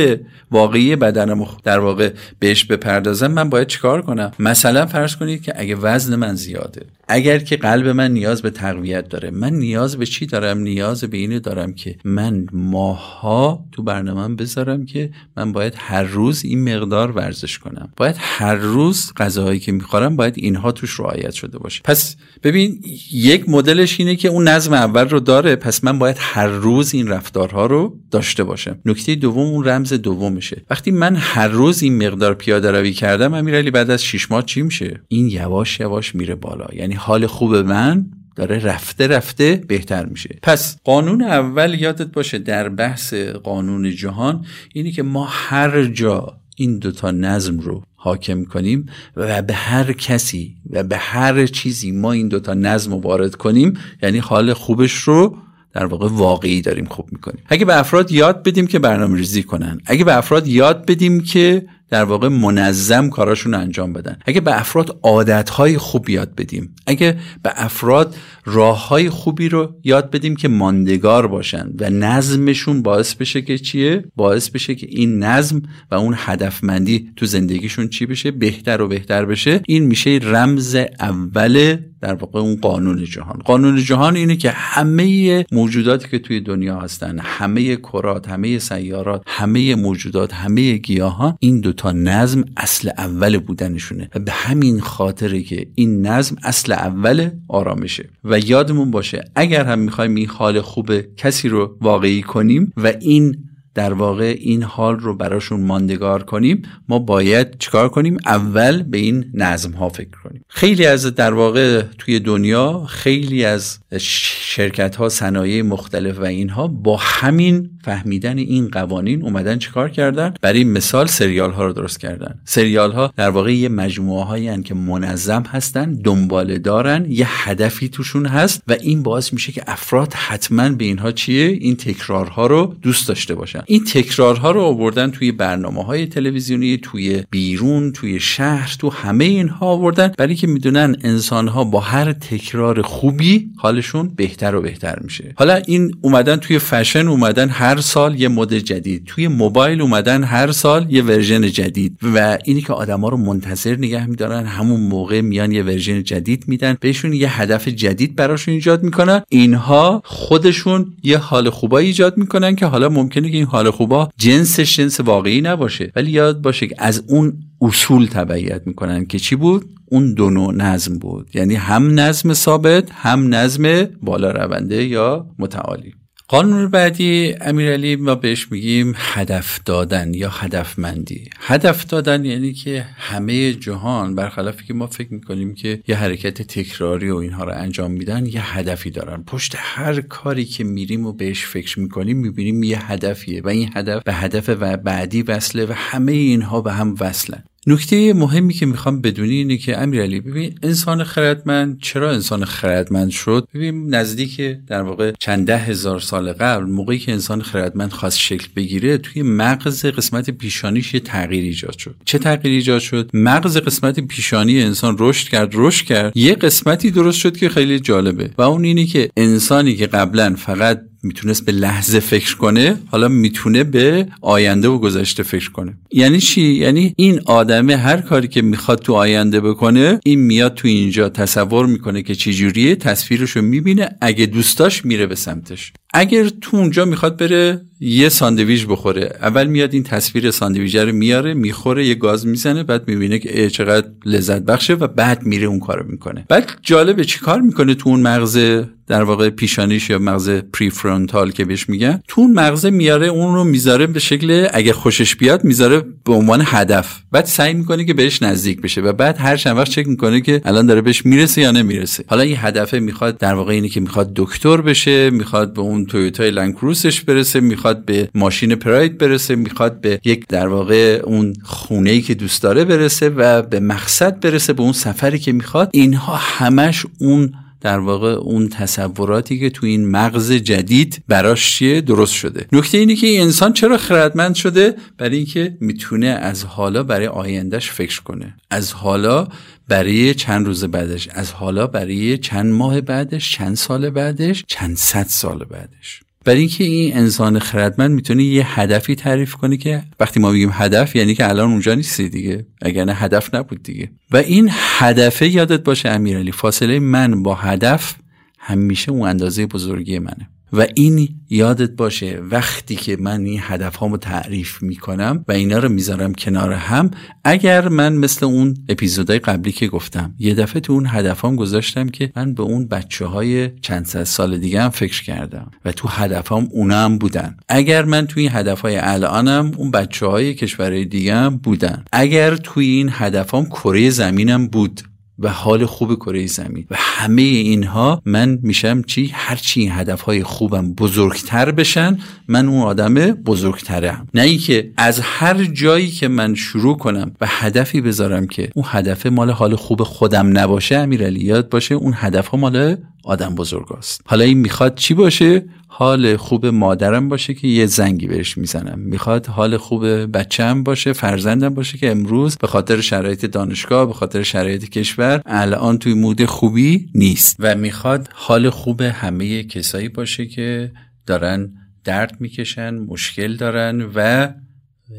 واقعی 0.51 0.97
بدنم 0.97 1.47
در 1.65 1.79
واقع 1.79 2.13
بهش 2.39 2.65
بپردازم 2.65 3.27
من 3.27 3.51
باید 3.51 3.67
چیکار 3.67 4.03
کنم؟ 4.03 4.33
مثلا 4.39 4.87
فرض 4.87 5.17
کنید 5.17 5.43
که 5.43 5.53
اگه 5.57 5.77
وزن 5.77 6.17
من 6.17 6.35
زیاده 6.35 6.87
اگر 7.09 7.39
که 7.39 7.57
قلب 7.57 7.89
من 7.89 8.13
نیاز 8.13 8.43
به 8.43 8.51
تقویت 8.51 9.09
داره 9.09 9.31
من 9.31 9.53
نیاز 9.53 9.97
به 9.97 10.07
چی 10.07 10.27
دارم؟ 10.27 10.59
نیاز 10.59 11.05
به 11.05 11.17
اینه 11.17 11.39
دارم 11.41 11.73
که 11.73 11.97
من 12.05 12.47
ماها 12.53 13.65
تو 13.73 13.83
برنامه 13.83 14.35
بذارم 14.35 14.87
که 14.87 15.11
من 15.37 15.53
باید 15.53 15.75
هر 15.77 16.03
روز 16.03 16.45
این 16.45 16.77
مقدار 16.77 17.11
ورزش 17.11 17.59
کنم. 17.59 17.89
باید 17.97 18.17
هر 18.19 18.55
روز 18.55 19.13
غذاهایی 19.17 19.61
که 19.61 19.73
می‌خورم 19.73 20.17
باید 20.17 20.35
اینها 20.37 20.73
توش 20.73 21.01
رعایت 21.01 21.33
شده 21.33 21.59
باشه. 21.59 21.81
پس 21.85 22.17
ببین 22.43 22.81
یک 23.13 23.49
مدل 23.49 23.75
مدلش 23.75 24.01
اینه 24.01 24.17
که 24.17 24.29
اون 24.29 24.49
نظم 24.49 24.73
اول 24.73 25.09
رو 25.09 25.21
داره 25.21 25.57
پس 25.57 25.85
من 25.85 25.99
باید 25.99 26.17
هر 26.19 26.47
روز 26.47 26.95
این 26.95 27.09
رفتارها 27.09 27.67
رو 27.67 27.99
داشته 28.11 28.45
باشم. 28.45 28.79
نکته 28.85 29.15
دوم 29.15 29.47
اون 29.47 29.65
رمز 29.65 29.93
دومشه. 29.93 30.63
وقتی 30.71 30.91
من 30.91 31.17
هر 31.17 31.49
روز 31.49 31.83
این 31.83 32.07
مقدار 32.07 32.35
پیاده 32.35 32.71
روی 32.71 32.93
کردم 32.93 33.35
امیرعلی 33.35 33.71
بعد 33.71 33.91
از 33.91 34.05
6 34.05 34.31
ماه 34.31 34.45
چی 34.45 34.63
میشه؟ 34.63 35.01
این 35.09 35.29
یواش 35.29 35.81
یواش 35.81 36.15
میره 36.15 36.35
بالا. 36.35 36.67
یعنی 36.73 36.94
حال 36.95 37.27
خوب 37.27 37.57
من 37.57 38.07
داره 38.37 38.59
رفته 38.59 39.07
رفته 39.07 39.65
بهتر 39.69 40.07
میشه. 40.07 40.39
پس 40.43 40.77
قانون 40.85 41.23
اول 41.23 41.75
یادت 41.75 42.07
باشه 42.07 42.39
در 42.39 42.69
بحث 42.69 43.15
قانون 43.15 43.91
جهان 43.91 44.45
اینه 44.73 44.91
که 44.91 45.03
ما 45.03 45.29
هر 45.31 45.85
جا 45.85 46.41
این 46.57 46.79
دوتا 46.79 47.11
نظم 47.11 47.59
رو 47.59 47.83
حاکم 47.95 48.45
کنیم 48.45 48.87
و 49.17 49.43
به 49.43 49.55
هر 49.55 49.93
کسی 49.93 50.57
و 50.71 50.83
به 50.83 50.97
هر 50.97 51.47
چیزی 51.47 51.93
ما 51.93 52.13
این 52.13 52.29
دوتا 52.29 52.55
نظم 52.55 52.93
رو 52.93 53.01
وارد 53.01 53.35
کنیم 53.35 53.75
یعنی 54.03 54.19
حال 54.19 54.53
خوبش 54.53 54.93
رو 54.93 55.37
در 55.73 55.87
واقع 55.87 56.09
واقعی 56.09 56.63
داریم 56.63 56.85
خوب 56.85 57.09
می‌کنیم. 57.13 57.43
اگه 57.47 57.65
به 57.65 57.79
افراد 57.79 58.13
یاد 58.13 58.43
بدیم 58.43 58.67
که 58.67 58.79
برنامه 58.79 59.19
ریزی 59.19 59.43
کنن 59.43 59.81
اگه 59.87 60.05
به 60.05 60.17
افراد 60.17 60.49
یاد 60.49 60.87
بدیم 60.87 61.21
که 61.21 61.67
در 61.95 62.05
واقع 62.05 62.29
منظم 62.29 63.11
کاراشون 63.11 63.55
انجام 63.55 63.93
بدن. 63.93 64.19
اگه 64.27 64.41
به 64.41 64.61
افراد 64.61 64.99
عادتهای 65.03 65.79
خوب 65.79 66.09
یاد 66.09 66.35
بدیم 66.35 66.75
اگه 66.87 67.19
به 67.43 67.53
افراد 67.57 68.15
راههای 68.45 69.11
خوبی 69.11 69.49
رو 69.49 69.75
یاد 69.85 70.11
بدیم 70.11 70.37
که 70.37 70.49
ماندگار 70.49 71.27
باشن 71.27 71.73
و 71.81 71.91
نظمشون 71.91 72.83
باعث 72.83 73.15
بشه 73.15 73.43
که 73.43 73.59
چیه؟ 73.59 74.05
باعث 74.17 74.51
بشه 74.51 74.75
که 74.75 74.87
این 74.91 75.19
نظم 75.19 75.63
و 75.91 75.95
اون 75.95 76.15
هدفمندی 76.17 77.11
تو 77.17 77.27
زندگیشون 77.27 77.89
چی 77.89 78.07
بشه؟ 78.07 78.31
بهتر 78.31 78.83
و 78.83 78.89
بهتر 78.89 79.25
بشه. 79.25 79.61
این 79.67 79.85
میشه 79.85 80.19
رمز 80.23 80.77
اول 81.01 81.77
در 82.01 82.15
واقع 82.15 82.41
اون 82.41 82.57
قانون 82.57 83.05
جهان. 83.05 83.39
قانون 83.45 83.77
جهان 83.77 84.17
اینه 84.17 84.37
که 84.37 84.51
همه 84.51 85.45
موجوداتی 85.53 86.09
که 86.09 86.19
توی 86.19 86.41
دنیا 86.41 86.81
هستن 86.81 87.19
همه 87.19 87.77
کرات 87.77 88.29
همه 88.29 88.59
سیارات 88.59 89.23
همه 89.27 89.75
موجودات 89.75 90.35
همه 90.35 90.77
گیاهان 90.77 91.37
این 91.41 91.61
دوتا 91.61 91.93
نظم 91.93 92.45
اصل 92.57 92.91
اول 92.99 93.39
بودنشونه 93.39 94.11
و 94.15 94.19
به 94.19 94.33
همین 94.33 94.81
خاطره 94.81 95.43
که 95.43 95.67
این 95.75 96.07
نظم 96.07 96.37
اصل 96.43 96.73
اول 96.73 97.31
آرامشه. 97.49 98.09
و 98.25 98.34
یادمون 98.39 98.91
باشه 98.91 99.25
اگر 99.35 99.65
هم 99.65 99.79
می‌خوایم 99.79 100.15
این 100.15 100.27
حال 100.27 100.61
خوب 100.61 101.01
کسی 101.17 101.49
رو 101.49 101.79
واقعی 101.81 102.23
کنیم 102.23 102.73
و 102.77 102.93
این 103.01 103.37
در 103.75 103.93
واقع 103.93 104.37
این 104.39 104.63
حال 104.63 104.97
رو 104.97 105.17
براشون 105.17 105.61
ماندگار 105.61 106.23
کنیم 106.23 106.63
ما 106.89 106.99
باید 106.99 107.59
چیکار 107.59 107.89
کنیم؟ 107.89 108.17
اول 108.27 108.83
به 108.83 108.99
این 108.99 109.31
نظم 109.35 109.71
ها 109.71 109.89
فکر 109.89 110.19
کنیم. 110.25 110.45
خیلی 110.49 110.87
از 110.87 111.07
در 111.07 111.35
واقع 111.35 111.83
توی 111.99 112.21
دنیا 112.21 112.85
خیلی 112.89 113.45
از 113.45 113.79
شرکت 113.99 114.97
ها 114.97 115.09
صنایع 115.09 115.63
مختلف 115.63 116.19
و 116.19 116.25
اینها 116.25 116.69
با 116.69 116.97
همین 116.97 117.71
فهمیدن 117.85 118.39
این 118.39 118.69
قوانین 118.69 119.23
اومدن 119.23 119.59
چیکار 119.59 119.91
کردن؟ 119.91 120.35
برای 120.41 120.65
مثال 120.65 121.07
سریال 121.07 121.53
ها 121.53 121.65
رو 121.65 121.73
درست 121.73 122.01
کردن. 122.01 122.41
سریال 122.45 122.93
ها 122.93 123.13
در 123.17 123.31
واقع 123.31 123.55
یه 123.55 123.69
مجموعه 123.69 124.25
هایی 124.25 124.63
که 124.63 124.75
منظم 124.75 125.43
هستن 125.43 125.93
دنباله 125.93 126.59
دارن 126.59 127.07
یه 127.09 127.27
هدفی 127.29 127.89
توشون 127.89 128.27
هست 128.27 128.63
و 128.69 128.73
این 128.73 129.03
باعث 129.03 129.33
میشه 129.33 129.53
که 129.53 129.63
افراد 129.67 130.13
حتما 130.15 130.69
به 130.69 130.85
اینها 130.85 131.13
چیه؟ 131.13 131.47
این 131.47 131.77
تکرارها 131.77 132.47
رو 132.47 132.77
دوست 132.83 133.09
داشته 133.09 133.35
باشن. 133.35 133.64
این 133.67 133.85
تکرارها 133.85 134.51
رو 134.51 134.61
آوردن 134.61 135.11
توی 135.11 135.33
برنامه 135.33 135.85
های 135.85 136.07
تلویزیونی 136.07 136.77
توی 136.77 137.23
بیرون 137.31 137.93
توی 137.93 138.21
شهر 138.21 138.77
تو 138.79 138.91
همه 138.91 139.25
اینها 139.25 139.67
آوردن 139.67 140.13
برای 140.19 140.35
که 140.35 140.47
می‌دونن 140.47 140.97
انسان 141.03 141.49
ها 141.49 141.65
با 141.65 141.81
هر 141.81 142.13
تکرار 142.13 142.83
خوبی 142.83 143.51
حالشون 143.57 144.09
بهتر 144.17 144.55
و 144.55 144.61
بهتر 144.61 144.99
میشه. 145.01 145.35
حالا 145.37 145.55
این 145.55 145.93
اومدن 146.01 146.37
توی 146.37 146.59
فشن 146.59 147.09
اومدن 147.09 147.49
هر 147.49 147.81
سال 147.81 148.21
یه 148.21 148.29
مد 148.29 148.55
جدید. 148.55 149.05
توی 149.07 149.29
موبایل 149.29 149.81
اومدن 149.81 150.25
هر 150.25 150.53
سال 150.53 150.87
یه 150.91 151.03
version 151.03 151.49
جدید. 151.49 151.99
و 152.15 152.39
اینی 152.45 152.61
که 152.61 152.73
آدما 152.73 153.09
رو 153.09 153.17
منتظر 153.17 153.77
نگه 153.77 154.07
میدارن 154.07 154.47
همون 154.47 154.81
موقع 154.81 155.21
میان 155.21 155.53
یه 155.53 155.63
version 155.63 156.03
جدید 156.03 156.45
میدن 156.49 156.77
بهشون 156.81 157.13
یه 157.13 157.41
هدف 157.41 157.69
جدید 157.69 158.17
براشون 158.17 158.55
ایجاد 158.55 158.83
می‌کنن. 158.83 159.23
اینها 159.29 160.03
خودشون 160.05 160.93
یه 161.03 161.19
حال 161.19 161.51
خوبایی 161.51 161.87
ایجاد 161.87 162.19
می‌کنن 162.19 162.57
که 162.57 162.67
حالا 162.67 162.89
ممکنه 162.89 163.31
که 163.31 163.37
این 163.37 163.47
حال 163.55 163.71
خوبا 163.71 164.09
جنسش 164.17 164.77
جنس 164.77 165.01
واقعی 165.01 165.41
نباشه. 165.41 165.93
ولی 165.97 166.11
یاد 166.11 166.43
باشه 166.43 166.67
که 166.67 166.75
از 166.79 167.05
اون 167.09 167.33
اصول 167.61 168.07
تبعیت 168.07 168.67
می‌کنن 168.67 169.07
که 169.07 169.19
چی 169.19 169.37
بود؟ 169.37 169.65
اون 169.91 170.15
دو 170.15 170.31
نوع 170.31 170.55
نظم 170.55 170.99
بود. 170.99 171.31
یعنی 171.35 171.55
هم 171.55 172.01
نظم 172.01 172.33
ثابت 172.33 172.91
هم 172.93 173.35
نظم 173.35 173.85
بالا 174.03 174.31
رونده 174.31 174.85
یا 174.85 175.27
متعالی. 175.39 175.95
قانون 176.29 176.69
بعدی 176.69 177.35
امیرعلی 177.41 177.97
ما 177.97 178.15
بهش 178.15 178.53
میگیم 178.53 178.95
هدف 178.97 179.61
دادن 179.65 180.15
یا 180.15 180.31
هدفمندی. 180.31 181.31
هدف 181.41 181.87
دادن 181.87 182.25
یعنی 182.25 182.53
که 182.53 182.87
همه 182.97 183.53
جهان 183.53 184.15
برخلافی 184.15 184.65
که 184.65 184.75
ما 184.75 184.87
فکر 184.87 185.13
می‌کنیم 185.13 185.55
که 185.55 185.83
یه 185.89 185.97
حرکت 185.97 186.43
تکراری 186.43 187.11
و 187.11 187.17
اینها 187.17 187.45
رو 187.45 187.53
انجام 187.55 187.91
میدن 187.91 188.27
یه 188.27 188.57
هدفی 188.57 188.91
دارن. 188.91 189.23
پشت 189.23 189.55
هر 189.59 190.01
کاری 190.01 190.45
که 190.45 190.65
میریم 190.65 191.07
و 191.07 191.13
بهش 191.13 191.45
فکر 191.45 191.81
می‌کنیم 191.81 192.17
می‌بینیم 192.17 192.63
یه 192.63 192.93
هدفیه 192.93 193.43
و 193.43 193.49
این 193.49 193.71
هدف 193.75 194.03
به 194.03 194.15
هدف 194.15 194.49
و 194.49 194.77
بعدی 194.77 195.23
وصله 195.23 195.67
و 195.67 195.73
همه 195.77 196.13
اینها 196.13 196.61
به 196.61 196.73
هم 196.73 196.95
وصلن. 197.01 197.45
نکته 197.67 198.13
مهمی 198.13 198.55
که 198.55 198.67
می‌خوام 198.67 199.01
بدونی 199.01 199.35
اینه 199.35 199.57
که 199.57 199.79
امیرعلی 199.79 200.21
ببین 200.21 200.59
انسان 200.63 201.05
خردمند 201.05 201.79
چرا 201.83 202.13
انسان 202.13 202.45
خردمند 202.45 203.11
شد؟ 203.11 203.49
ببین 203.55 203.95
نزدیک 203.95 204.41
در 204.67 204.83
واقع 204.83 205.13
چند 205.19 205.47
ده 205.47 205.59
هزار 205.59 206.01
سال 206.01 206.33
قبل 206.33 206.65
موقعی 206.65 206.99
که 206.99 207.13
انسان 207.13 207.43
خردمند 207.43 207.93
خواست 207.93 208.19
شکل 208.19 208.49
بگیره 208.57 208.99
توی 208.99 209.23
مغز 209.23 209.87
قسمت 209.87 210.31
پیشانیش 210.31 210.95
یه 210.95 211.01
تغییر 211.01 211.45
ایجاد 211.45 211.79
شد. 211.79 211.97
چه 212.05 212.19
تغییر 212.19 212.55
ایجاد 212.55 212.81
شد؟ 212.81 213.11
مغز 213.15 213.57
قسمت 213.57 214.01
پیشانی 214.01 214.63
انسان 214.63 214.97
رشد 214.99 215.29
کرد 215.29 215.51
رشد 215.55 215.87
کرد. 215.87 216.17
یه 216.17 216.35
قسمتی 216.35 216.91
درست 216.91 217.19
شد 217.19 217.37
که 217.37 217.49
خیلی 217.49 217.81
جالبه. 217.81 218.31
و 218.39 218.43
اون 218.43 218.65
اینه 218.65 218.85
که 218.85 219.11
انسانی 219.17 219.77
که 219.77 219.87
قبلا 219.87 220.35
فقط 220.39 220.81
می‌تونست 221.05 221.45
به 221.45 221.53
لحظه 221.53 222.01
فکر 222.01 222.37
کنه 222.37 222.79
حالا 222.87 223.09
می‌تونه 223.09 223.65
به 223.65 224.07
آینده 224.21 224.69
و 224.69 224.79
گذشته 224.79 225.23
فکر 225.23 225.51
کنه. 225.51 225.75
یعنی 225.93 226.21
چی؟ 226.21 226.43
یعنی 226.43 226.95
این 226.97 227.21
آدمه 227.27 227.77
هر 227.77 228.01
کاری 228.01 228.29
که 228.29 228.43
می‌خواد 228.43 228.79
تو 228.79 228.93
آینده 228.93 229.41
بکنه 229.41 230.01
این 230.05 230.21
میاد 230.21 230.55
تو 230.55 230.69
اینجا 230.69 231.09
تصور 231.09 231.67
می‌کنه 231.67 232.03
که 232.03 232.15
چی 232.15 232.35
جوریه 232.35 232.77
تصویرشو 232.77 233.43
می‌بینه 233.43 233.89
اگه 234.01 234.27
دوستاش 234.27 234.85
میره 234.85 235.07
به 235.07 235.15
سمتش. 235.15 235.73
اگر 235.97 236.29
تو 236.41 236.57
اونجا 236.57 236.85
می‌خواد 236.85 237.17
بره 237.17 237.61
یه 237.81 238.09
ساندویچ 238.09 238.67
بخوره 238.67 239.13
اول 239.23 239.47
میاد 239.47 239.75
این 239.75 239.83
تصویر 239.83 240.31
ساندویچ 240.31 240.77
رو 240.77 240.93
میاره 240.93 241.35
می‌خوره 241.35 241.87
یه 241.87 241.95
گاز 241.95 242.27
می‌زنه 242.27 242.63
بعد 242.63 242.89
می‌بینه 242.89 243.19
که 243.19 243.51
چقدر 243.51 243.89
لذت 244.07 244.43
بخشه 244.43 244.75
و 244.75 244.87
بعد 244.87 245.23
میره 245.23 245.47
اون 245.47 245.61
کارو 245.61 245.87
می‌کنه. 245.89 246.25
بعد 246.29 246.51
جالبه 246.63 247.05
چی 247.05 247.19
کار 247.19 247.41
می‌کنه 247.41 247.75
تو 247.75 247.89
اون 247.91 248.01
مغز 248.01 248.39
در 248.87 249.03
واقع 249.03 249.31
پیشانیش 249.31 249.91
یا 249.91 249.99
مغز 249.99 250.31
پریفرونتال 250.31 251.31
که 251.31 251.45
بهش 251.45 251.69
میگن؟ 251.69 252.03
تو 252.09 252.21
اون 252.21 252.33
مغز 252.33 252.67
میاره 252.67 253.07
اون 253.07 253.35
رو 253.35 253.45
می‌ذاره 253.45 253.87
به 253.87 254.01
شکل 254.01 254.49
اگه 254.53 254.73
خوشش 254.73 255.17
بیاد 255.17 255.45
می‌ذاره 255.45 255.83
به 256.05 256.13
عنوان 256.13 256.43
هدف. 256.45 257.01
بعد 257.13 257.25
سعی 257.25 257.55
می‌کنه 257.55 257.85
که 257.85 257.95
بهش 257.95 258.23
نزدیک 258.23 258.61
بشه 258.61 258.81
و 258.81 258.93
بعد 258.93 259.17
هر 259.19 259.37
چند 259.37 259.57
وقت 259.57 259.71
چک 259.71 259.89
می‌کنه 259.89 260.21
که 260.21 260.41
الان 260.45 260.67
داره 260.67 260.81
بهش 260.81 261.07
می‌رسه 261.07 261.41
یا 261.43 261.51
نمی‌رسه. 261.51 262.05
حالا 262.07 262.23
این 262.23 262.37
هدف 262.39 262.75
می‌خواد 262.75 263.19
در 263.19 263.35
واقع 263.35 263.53
اینه 263.53 263.69
که 263.69 263.81
می‌خواد 263.81 264.13
دکتر 264.17 264.61
بشه 264.61 265.11
می‌خواد 265.11 265.53
به 265.55 265.61
اون 265.61 265.84
تویوتای 265.87 266.31
لنکروسش 266.31 267.01
برسه 267.01 267.41
می‌خواد 267.41 267.85
به 267.85 268.09
ماشین 268.15 268.55
پراید 268.55 268.99
برسه 268.99 269.37
می‌خواد 269.37 269.81
به 269.81 270.01
یک 270.05 270.27
در 270.29 270.49
واقع 270.49 271.01
اون 271.05 271.33
خونه 271.43 271.91
ای 271.91 272.01
که 272.01 272.15
دوست 272.15 272.43
داره 272.43 272.65
برسه 272.65 273.09
و 273.09 273.43
به 273.43 273.61
مقصد 273.61 274.21
برسه 274.21 274.53
به 274.53 274.63
اون 274.63 274.73
سفری 274.73 275.19
که 275.19 275.33
می‌خواد. 275.33 275.71
اینها 275.73 276.17
همش 276.17 276.87
اون 276.99 277.33
در 277.65 277.79
واقع 277.79 278.13
اون 278.13 278.49
تصوراتی 278.49 279.41
که 279.41 279.51
تو 279.51 279.67
این 279.67 279.91
مغز 279.91 280.33
جدید 280.33 281.03
براش 281.09 281.57
چیه؟ 281.57 281.81
درست 281.81 282.13
شده. 282.13 282.47
نکته 282.53 282.79
اینه 282.79 282.97
که 282.97 283.07
این 283.07 283.21
انسان 283.21 283.53
چرا 283.53 283.79
خردمند 283.79 284.35
شده؟ 284.35 284.77
برای 284.99 285.17
اینکه 285.17 285.57
می‌تونه 285.61 286.07
از 286.07 286.45
حالا 286.45 286.83
برای 286.83 287.07
آیندهش 287.07 287.71
فکر 287.71 288.03
کنه. 288.03 288.35
از 288.51 288.73
حالا 288.73 289.29
برای 289.69 290.15
چند 290.15 290.47
روز 290.47 290.65
بعدش 290.65 291.09
از 291.09 291.33
حالا 291.33 291.67
برای 291.67 292.19
چند 292.19 292.53
ماه 292.53 292.81
بعدش 292.81 293.33
چند 293.33 293.57
سال 293.57 293.91
بعدش 293.91 294.45
چند 294.49 294.77
صد 294.77 295.07
سال 295.09 295.45
بعدش. 295.45 296.01
برای 296.25 296.39
اینکه 296.39 296.65
این 296.65 296.97
انسان 296.97 297.39
خردمند 297.39 297.91
می‌تونه 297.91 298.25
یه 298.25 298.61
هدفی 298.61 298.95
تعریف 298.95 299.35
کنه 299.35 299.57
که 299.57 299.83
وقتی 300.01 300.21
ما 300.21 300.31
میگیم 300.31 300.51
هدف 300.53 300.97
یعنی 300.97 301.15
که 301.15 301.29
الان 301.29 301.51
اونجا 301.51 301.75
نیستی 301.75 302.09
دیگه 302.09 302.47
اگر 302.63 302.85
نه 302.85 302.95
هدف 302.95 303.35
نبود 303.35 303.63
دیگه. 303.63 303.91
و 304.11 304.17
این 304.17 304.49
هدفه 304.53 305.29
یادت 305.29 305.61
باشه 305.61 305.89
امیرعلی 305.89 306.33
فاصله 306.33 306.79
من 306.79 307.23
با 307.23 307.35
هدف 307.35 307.95
همیشه 308.39 308.93
اون 308.93 309.09
اندازه 309.09 309.47
بزرگی 309.47 309.99
منه. 309.99 310.29
و 310.57 310.67
این 310.75 311.09
یادت 311.31 311.71
باشه 311.71 312.21
وقتی 312.31 312.77
که 312.77 312.97
من 312.97 313.25
این 313.25 313.41
هدف 313.43 313.77
هامو 313.77 313.97
تعریف 313.97 314.63
می‌کنم 314.63 315.25
و 315.29 315.33
اینا 315.33 315.59
رو 315.59 315.69
می‌ذارم 315.69 316.15
کنار 316.15 316.53
هم 316.53 316.91
اگر 317.25 317.69
من 317.69 317.93
مثل 317.93 318.27
اون 318.27 318.55
اپیزودهای 318.69 319.19
قبلی 319.19 319.53
که 319.53 319.67
گفتم 319.67 320.15
یه 320.19 320.35
دفعه 320.35 320.61
تو 320.61 320.73
اون 320.73 320.87
هدفام 320.87 321.37
گذاشتم 321.37 321.89
که 321.89 322.13
من 322.17 322.35
به 322.35 322.43
اون 322.43 322.67
بچه 322.69 323.07
های 323.07 323.51
چند 323.61 323.87
صد 323.87 324.05
سال 324.05 324.39
دیگه 324.39 324.63
هم 324.63 324.71
فکر 324.71 325.03
کردم 325.03 325.51
و 325.65 325.73
تو 325.73 325.89
هدفام 325.89 326.49
اونا 326.51 326.85
هم 326.85 326.99
بودن. 326.99 327.37
اگر 327.49 327.85
من 327.85 328.07
توی 328.07 328.23
این 328.23 328.33
هدف 328.35 328.61
های 328.61 328.77
الانم 328.77 329.53
اون 329.57 329.71
بچه 329.71 330.07
های 330.07 330.35
کشورهای 330.35 330.85
دیگه 330.85 331.15
هم 331.15 331.37
بودن. 331.37 331.85
اگر 331.93 332.37
توی 332.37 332.67
این 332.67 332.91
هدفام 332.93 333.45
کره 333.45 333.91
زمینم 333.91 334.47
بود. 334.47 334.81
و 335.19 335.29
حال 335.29 335.67
خوب 335.67 335.95
کره 335.95 336.27
زمین. 336.27 336.67
و 336.71 336.75
همه 336.79 337.23
اینها 337.23 338.03
من 338.05 338.39
میشم 338.43 338.83
چی؟ 338.83 339.11
هرچی 339.15 339.61
این 339.61 339.73
هدف 339.73 340.01
های 340.01 340.23
خوبم 340.23 340.73
بزرگتر 340.73 341.51
بشن 341.51 341.99
من 342.29 342.49
اون 342.49 342.63
آدم 342.63 342.95
بزرگترم. 343.13 344.09
نه 344.15 344.23
اینکه 344.23 344.73
از 344.77 345.01
هر 345.01 345.45
جایی 345.45 345.91
که 345.91 346.09
من 346.09 346.35
شروع 346.35 346.77
کنم 346.77 347.13
و 347.21 347.27
هدفی 347.29 347.81
بذارم 347.81 348.27
که 348.27 348.51
اون 348.55 348.65
هدف 348.69 349.07
مال 349.07 349.31
حال 349.31 349.57
خوب 349.57 349.83
خودم 349.83 350.39
نباشه 350.39 350.77
امیرعلی 350.77 351.21
یاد 351.21 351.49
باشه 351.49 351.75
اون 351.75 351.93
هدف 351.97 352.27
ها 352.27 352.39
مال 352.39 352.77
آدم 353.05 353.35
بزرگ 353.35 353.73
است 353.73 354.01
حالا 354.07 354.25
این 354.25 354.39
می‌خواد 354.39 354.75
چی 354.75 354.95
باشه؟ 354.95 355.45
حال 355.77 356.17
خوب 356.17 356.47
مادرم 356.47 357.09
باشه 357.09 357.35
که 357.35 357.49
یه 357.49 357.67
زنگی 357.67 358.07
بهش 358.07 358.39
می‌زنم. 358.39 358.79
می‌خواد 358.79 359.27
حال 359.27 359.57
خوب 359.57 359.87
بچم 360.17 360.63
باشه 360.63 360.93
فرزندم 360.93 361.55
باشه 361.55 361.79
که 361.79 361.91
امروز 361.91 362.37
به 362.37 362.47
خاطر 362.47 362.81
شرایط 362.81 363.25
دانشگاه 363.25 363.87
به 363.87 363.93
خاطر 363.93 364.23
شرایط 364.23 364.69
کشور 364.69 365.23
الان 365.27 365.79
توی 365.79 365.95
مود 365.95 366.25
خوبی 366.25 366.91
نیست. 366.95 367.37
و 367.39 367.55
می‌خواد 367.55 368.09
حال 368.13 368.51
خوب 368.51 368.81
همه 368.81 369.45
کسایی 369.45 369.89
باشه 369.89 370.27
که 370.27 370.73
دارن 371.07 371.53
درد 371.85 372.17
می‌کشن 372.21 372.75
مشکل 372.75 373.37
دارن 373.37 373.91
و 373.95 374.29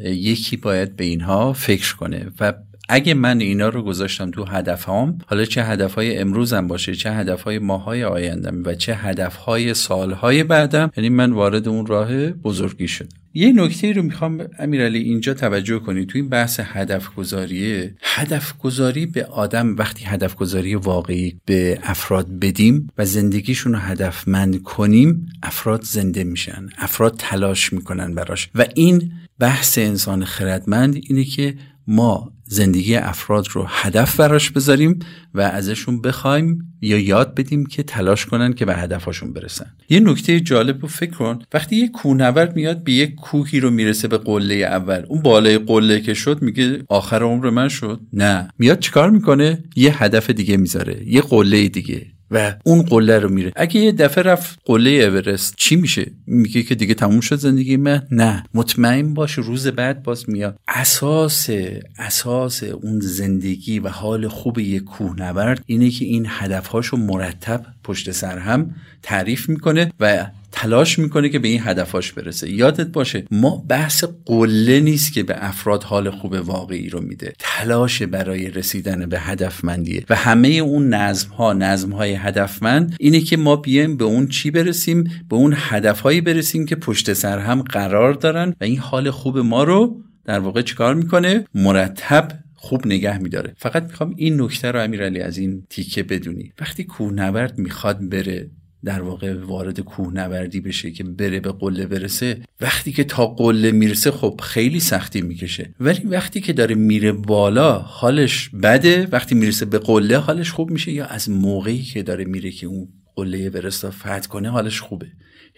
یکی 0.04 0.58
باید 0.58 0.96
به 0.96 1.04
اینها 1.04 1.54
فکر 1.54 1.96
کنه. 1.96 2.32
و 2.40 2.54
اگه 2.90 3.14
من 3.14 3.40
اینا 3.40 3.70
رو 3.70 3.82
گذاشتم 3.82 4.32
تو 4.32 4.46
هدفهام 4.46 5.18
حالا 5.28 5.46
چه 5.46 5.64
هدفهای 5.64 6.18
امروزم 6.18 6.68
باشه 6.68 6.96
چه 6.96 7.12
هدفهای 7.12 7.60
ماهای 7.60 8.04
آیندم 8.04 8.64
و 8.66 8.76
چه 8.76 8.96
هدفهای 8.96 9.74
سالهای 9.74 10.44
بعدم 10.44 10.92
یعنی 10.98 11.10
من 11.10 11.32
وارد 11.32 11.68
اون 11.68 11.86
راه 11.86 12.32
بزرگی 12.32 12.88
شدم. 12.88 13.10
یه 13.34 13.52
نکته 13.52 13.94
رو 13.94 14.02
می‌خوام 14.02 14.48
امیرعلی 14.60 15.00
اینجا 15.00 15.34
توجه 15.34 15.80
کنی. 15.80 16.06
تو 16.06 16.18
این 16.18 16.30
بحث 16.30 16.60
هدف 16.64 17.16
گذاریه 17.16 17.96
هدف 18.02 18.58
گذاری 18.58 19.06
به 19.06 19.26
آدم 19.26 19.76
وقتی 19.76 20.06
هدف 20.06 20.36
گذاری 20.36 20.76
واقعی 20.76 21.40
به 21.46 21.80
افراد 21.84 22.40
بدیم 22.40 22.88
و 22.98 23.06
زندگیشون 23.06 23.74
رو 23.74 23.80
هدفمند 23.80 24.64
کنیم 24.64 25.26
افراد 25.44 25.84
زنده 25.84 26.24
میشن 26.24 26.70
افراد 26.78 27.16
تلاش 27.18 27.74
می‌کنن 27.74 28.16
براش. 28.16 28.50
و 28.56 28.66
این 28.76 29.12
بحث 29.40 29.78
انسان 29.78 30.26
خردمند 30.26 30.96
اینه 30.96 31.24
که 31.24 31.56
ما 31.88 32.35
زندگی 32.48 32.96
افراد 32.96 33.48
رو 33.52 33.66
هدف 33.70 34.20
براش 34.20 34.52
بذاریم 34.52 35.00
و 35.34 35.42
ازشون 35.42 36.02
بخوایم 36.02 36.76
یا 36.82 37.00
یاد 37.00 37.36
بدیم 37.36 37.66
که 37.66 37.84
تلاش 37.84 38.26
کنن 38.26 38.54
که 38.54 38.66
به 38.66 38.76
هدفشون 38.76 39.34
برسن. 39.34 39.66
یه 39.90 40.00
نکته 40.00 40.40
جالب 40.40 40.82
رو 40.82 40.88
فکر 40.88 41.12
کن. 41.12 41.40
وقتی 41.54 41.76
یه 41.76 41.88
کوهنورد 41.88 42.56
میاد 42.56 42.84
به 42.84 42.92
یه 42.92 43.08
کوهی 43.16 43.60
رو 43.60 43.72
می‌رسه 43.72 44.08
به 44.08 44.18
قله 44.18 44.56
اول. 44.56 45.04
اون 45.08 45.22
بالای 45.22 45.58
قله 45.58 46.02
که 46.02 46.14
شد 46.14 46.42
میگه 46.42 46.84
آخر 46.90 47.24
عمر 47.24 47.50
من 47.50 47.70
شد. 47.70 48.02
نه. 48.14 48.48
میاد 48.60 48.80
چیکار 48.80 49.10
می‌کنه؟ 49.10 49.64
یه 49.76 50.04
هدف 50.04 50.30
دیگه 50.30 50.58
می‌ذاره. 50.58 51.04
یه 51.08 51.22
قله 51.22 51.68
دیگه. 51.68 52.15
و 52.32 52.56
اون 52.64 52.82
قله 52.82 53.20
رو 53.20 53.30
میره. 53.30 53.52
اگه 53.56 53.82
یه 53.82 53.92
دفعه 53.92 54.24
رفت 54.24 54.60
قله 54.66 54.90
اورست 54.90 55.54
چی 55.58 55.76
میشه؟ 55.76 56.12
میگه 56.28 56.64
که 56.64 56.76
دیگه 56.76 56.94
تموم 56.94 57.20
شد 57.20 57.36
زندگی 57.36 57.78
من؟ 57.78 58.08
نه. 58.12 58.44
مطمئن 58.54 59.14
باش 59.14 59.34
روز 59.34 59.68
بعد 59.68 60.04
باز 60.04 60.30
میاد. 60.30 60.60
اساس 60.68 61.50
اساس 61.98 62.64
اون 62.64 63.00
زندگی 63.00 63.80
و 63.80 63.90
حال 63.90 64.28
خوب 64.28 64.60
یک 64.60 64.84
کوهنورد 64.84 65.64
اینه 65.66 65.90
که 65.90 66.06
این 66.06 66.26
هدفهاشو 66.30 66.98
مرتب 66.98 67.66
پشت 67.84 68.12
سر 68.12 68.38
هم 68.38 68.76
تعریف 69.02 69.50
می‌کنه 69.50 69.92
و 70.00 70.28
تلاش 70.58 71.00
می‌کنه 71.00 71.30
که 71.30 71.40
به 71.40 71.48
این 71.48 71.62
هدفاش 71.64 72.12
برسه. 72.12 72.52
یادت 72.52 72.88
باشه 72.88 73.26
ما 73.32 73.66
بحث 73.70 74.04
قله 74.26 74.80
نیست 74.80 75.14
که 75.14 75.24
به 75.24 75.36
افراد 75.38 75.84
حال 75.84 76.10
خوب 76.10 76.34
واقعی 76.34 76.90
رو 76.90 77.02
میده. 77.02 77.34
تلاش 77.40 78.02
برای 78.02 78.50
رسیدن 78.50 79.10
به 79.10 79.20
هدفمندیه. 79.20 80.04
و 80.10 80.16
همه 80.16 80.48
اون 80.48 80.94
نظم 80.94 81.30
ها 81.30 81.54
نظم 81.54 81.92
های 81.92 82.14
هدفمند 82.14 82.96
اینه 83.00 83.20
که 83.20 83.38
ما 83.38 83.56
بیایم 83.56 83.98
به 83.98 84.06
اون 84.06 84.28
چی 84.28 84.52
برسیم؟ 84.52 85.04
به 85.30 85.36
اون 85.36 85.54
هدفهایی 85.58 86.22
برسیم 86.22 86.66
که 86.66 86.76
پشت 86.76 87.14
سر 87.14 87.40
هم 87.40 87.62
قرار 87.62 88.14
دارن 88.14 88.56
و 88.62 88.64
این 88.64 88.78
حال 88.78 89.12
خوب 89.12 89.38
ما 89.38 89.64
رو 89.64 90.02
در 90.26 90.40
واقع 90.40 90.62
چیکار 90.62 90.96
می‌کنه؟ 90.96 91.46
مرتب 91.56 92.32
خوب 92.56 92.88
نگه 92.88 93.18
میداره. 93.18 93.54
فقط 93.58 93.84
می‌خوام 93.84 94.14
این 94.18 94.42
نکته 94.42 94.72
رو 94.72 94.84
امیرعلی 94.84 95.22
از 95.22 95.38
این 95.38 95.64
تیکه 95.70 96.04
بدونی. 96.04 96.52
وقتی 96.60 96.84
کوهنورد 96.84 97.58
می‌خواد 97.60 98.10
بره 98.10 98.50
در 98.86 99.02
واقع 99.02 99.34
وارد 99.34 99.80
کوهنوردی 99.80 100.62
بشه 100.62 100.92
که 100.92 101.04
بره 101.04 101.40
به 101.40 101.52
قله 101.52 101.86
برسه 101.86 102.42
وقتی 102.62 102.92
که 102.92 103.04
تا 103.04 103.28
قله 103.28 103.72
می‌رسه 103.72 104.12
خب 104.12 104.40
خیلی 104.44 104.80
سختی 104.80 105.22
می‌کشه. 105.22 105.74
ولی 105.80 106.08
وقتی 106.08 106.42
که 106.42 106.54
داره 106.54 106.76
میره 106.76 107.12
بالا 107.12 107.80
حالش 107.80 108.50
بده. 108.50 109.08
وقتی 109.12 109.36
می‌رسه 109.36 109.66
به 109.66 109.80
قله 109.80 110.18
حالش 110.18 110.52
خوب 110.52 110.72
میشه. 110.72 110.92
یا 110.92 111.06
از 111.06 111.30
موقعی 111.30 111.82
که 111.82 112.04
داره 112.04 112.26
میره 112.26 112.52
که 112.52 112.68
اون 112.68 112.88
قله 113.16 113.50
برستا 113.50 113.92
فتح 113.92 114.20
کنه 114.20 114.50
حالش 114.50 114.82
خوبه. 114.82 115.08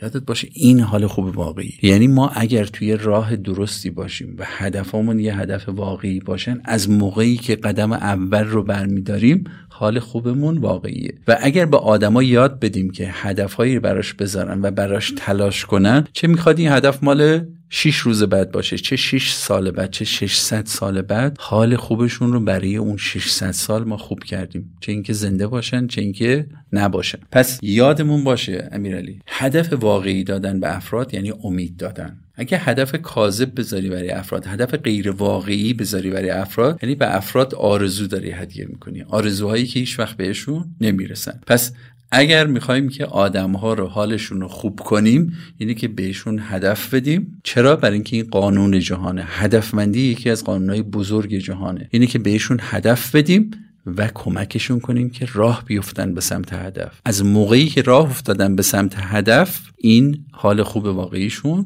یادت 0.01 0.17
باشه 0.17 0.47
این 0.53 0.79
حال 0.79 1.07
خوب 1.07 1.37
واقعی. 1.37 1.73
یعنی 1.81 2.07
ما 2.07 2.29
اگر 2.29 2.65
توی 2.65 2.97
راه 2.97 3.35
درستی 3.35 3.89
باشیم 3.89 4.35
و 4.37 4.43
هدفمون 4.45 5.19
یه 5.19 5.39
هدف 5.39 5.69
واقعی 5.69 6.19
باشن 6.19 6.61
از 6.65 6.89
موقعی 6.89 7.37
که 7.37 7.55
قدم 7.55 7.93
اول 7.93 8.43
رو 8.43 8.63
برمیداریم 8.63 9.43
حال 9.69 9.99
خوبمون 9.99 10.57
واقعیه. 10.57 11.13
و 11.27 11.37
اگر 11.41 11.65
به 11.65 11.77
آدما 11.77 12.23
یاد 12.23 12.59
بدیم 12.59 12.89
که 12.89 13.09
هدفهایی 13.11 13.79
براش 13.79 14.13
بذارن 14.13 14.61
و 14.61 14.71
براش 14.71 15.13
تلاش 15.17 15.65
کنن 15.65 16.07
چه 16.13 16.27
می‌خواد؟ 16.27 16.59
این 16.59 16.71
هدف 16.71 17.03
مال 17.03 17.45
6 17.69 17.95
روز 17.95 18.23
بعد 18.23 18.51
باشه 18.51 18.77
چه 18.77 18.95
6 18.95 19.31
سال 19.31 19.71
بعد 19.71 19.91
چه 19.91 20.05
600 20.05 20.65
سال 20.65 21.01
بعد 21.01 21.37
حال 21.39 21.75
خوبشون 21.75 22.33
رو 22.33 22.39
برای 22.39 22.77
اون 22.77 22.97
600 22.97 23.51
سال 23.51 23.83
ما 23.83 23.97
خوب 23.97 24.23
کردیم. 24.23 24.77
چه 24.79 24.91
اینکه 24.91 25.13
زنده 25.13 25.47
باشن 25.47 25.87
چه 25.87 26.01
اینکه 26.01 26.45
نباشن. 26.73 27.19
پس 27.31 27.59
یادمون 27.61 28.23
باشه 28.23 28.69
امیرعلی 28.71 29.21
هدف 29.27 29.73
واقعی 29.73 30.23
دادن 30.23 30.59
به 30.59 30.75
افراد 30.75 31.13
یعنی 31.13 31.33
امید 31.43 31.77
دادن. 31.77 32.19
اگه 32.35 32.57
هدف 32.57 32.95
کاذب 33.01 33.59
بذاری 33.59 33.89
برای 33.89 34.09
افراد 34.09 34.47
هدف 34.47 34.73
غیر 34.75 35.11
واقعی 35.11 35.73
بذاری 35.73 36.09
برای 36.09 36.29
افراد 36.29 36.79
یعنی 36.83 36.95
به 36.95 37.15
افراد 37.15 37.55
آرزو 37.55 38.07
داری 38.07 38.31
هدیه 38.31 38.65
می‌کنی. 38.65 39.01
آرزوهایی 39.01 39.65
که 39.65 39.79
هیچ 39.79 39.99
وقت 39.99 40.17
بهشون 40.17 40.65
نمی‌رسن. 40.81 41.39
پس 41.47 41.71
اگر 42.11 42.47
می‌خوایم 42.47 42.89
که 42.89 43.05
آدم 43.05 43.51
ها 43.51 43.73
رو 43.73 43.87
حالشون 43.87 44.41
رو 44.41 44.47
خوب 44.47 44.79
کنیم 44.79 45.33
اینه 45.57 45.73
که 45.73 45.87
بهشون 45.87 46.39
هدف 46.41 46.93
بدیم. 46.93 47.41
چرا؟ 47.43 47.75
برای 47.75 47.93
اینکه 47.93 48.15
این 48.15 48.27
قانون 48.31 48.79
جهانه. 48.79 49.23
هدفمندی 49.27 50.01
یکی 50.01 50.29
از 50.29 50.43
قانونهای 50.43 50.81
بزرگ 50.81 51.35
جهانه. 51.35 51.87
اینه 51.91 52.07
که 52.07 52.19
بهشون 52.19 52.59
هدف 52.61 53.15
بدیم 53.15 53.51
و 53.85 54.07
کمکشون 54.07 54.79
کنیم 54.79 55.09
که 55.09 55.27
راه 55.33 55.63
بیفتن 55.65 56.13
به 56.13 56.21
سمت 56.21 56.53
هدف. 56.53 57.01
از 57.05 57.25
موقعی 57.25 57.67
که 57.67 57.81
راه 57.81 58.09
افتادن 58.09 58.55
به 58.55 58.63
سمت 58.63 58.93
هدف 58.97 59.61
این 59.77 60.25
حال 60.31 60.63
خوب 60.63 60.85
واقعیشون 60.85 61.65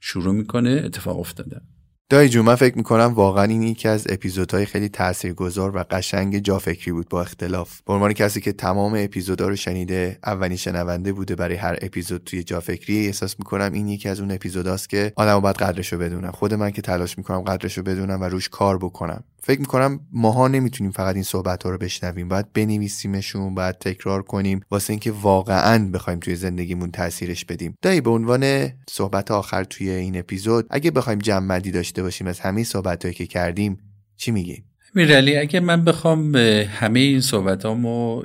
شروع 0.00 0.34
می‌کنه 0.34 0.82
اتفاق 0.84 1.18
افتادن. 1.18 1.60
دایی 2.08 2.28
جو 2.28 2.42
من 2.42 2.54
فکر 2.54 2.76
می‌کنم 2.76 3.12
واقعا 3.14 3.44
این 3.44 3.62
یکی 3.62 3.88
از 3.88 4.06
اپیزودهای 4.10 4.66
خیلی 4.66 4.88
تاثیرگذار 4.88 5.76
و 5.76 5.84
قشنگ 5.90 6.38
جافکری 6.38 6.92
بود 6.92 7.08
با 7.08 7.20
اختلاف. 7.20 7.80
به 7.82 7.92
عنوان 7.92 8.12
کسی 8.12 8.40
که 8.40 8.52
تمام 8.52 8.94
اپیزودا 8.96 9.48
رو 9.48 9.56
شنیده 9.56 10.18
اولین 10.24 10.56
شنونده 10.56 11.12
بوده 11.12 11.34
برای 11.34 11.56
هر 11.56 11.78
اپیزود 11.82 12.24
توی 12.24 12.42
جافکری 12.42 13.06
احساس 13.06 13.38
می‌کنم 13.38 13.72
این 13.72 13.88
یکی 13.88 14.08
از 14.08 14.20
اون 14.20 14.30
اپیزوداست 14.30 14.88
که 14.88 15.12
آدمو 15.16 15.40
باید 15.40 15.56
قدرش 15.56 15.92
رو 15.92 15.98
بدونم. 15.98 16.30
خود 16.30 16.54
من 16.54 16.70
که 16.70 16.82
تلاش 16.82 17.18
می‌کنم 17.18 17.40
قدرش 17.40 17.78
رو 17.78 17.84
بدونم 17.84 18.20
و 18.20 18.24
روش 18.24 18.48
کار 18.48 18.78
بکنم. 18.78 19.24
فکر 19.46 19.60
می‌کنم 19.60 20.00
ماها 20.12 20.48
نمی‌تونیم 20.48 20.92
فقط 20.92 21.14
این 21.14 21.24
صحبت 21.24 21.62
ها 21.62 21.70
رو 21.70 21.78
بشنویم. 21.78 22.28
باید 22.28 22.52
بنویسیمشون 22.52 23.54
باید 23.54 23.78
تکرار 23.78 24.22
کنیم. 24.22 24.60
واسه 24.70 24.90
اینکه 24.90 25.12
واقعا 25.12 25.90
بخوایم 25.90 26.18
توی 26.18 26.36
زندگیمون 26.36 26.90
تاثیرش 26.90 27.44
بدیم. 27.44 27.74
دایی 27.82 28.00
به 28.00 28.10
عنوان 28.10 28.72
صحبت 28.90 29.30
آخر 29.30 29.64
توی 29.64 29.90
این 29.90 30.18
اپیزود 30.18 30.66
اگه 30.70 30.90
بخوایم 30.90 31.18
جمع 31.18 31.58
داشته 31.58 32.02
باشیم 32.02 32.26
از 32.26 32.40
همه 32.40 32.64
صحبت 32.64 33.12
که 33.12 33.26
کردیم 33.26 33.78
چی 34.16 34.30
میگیم 34.30 34.65
میرعلی 34.96 35.36
اگه 35.36 35.60
من 35.60 35.84
بخوام 35.84 36.32
به 36.32 36.68
همه 36.72 37.00
این 37.00 37.20
صحبت 37.20 37.64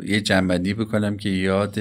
یه 0.06 0.22
جنبندی 0.22 0.74
بکنم 0.74 1.18
که 1.18 1.30
یاد 1.30 1.74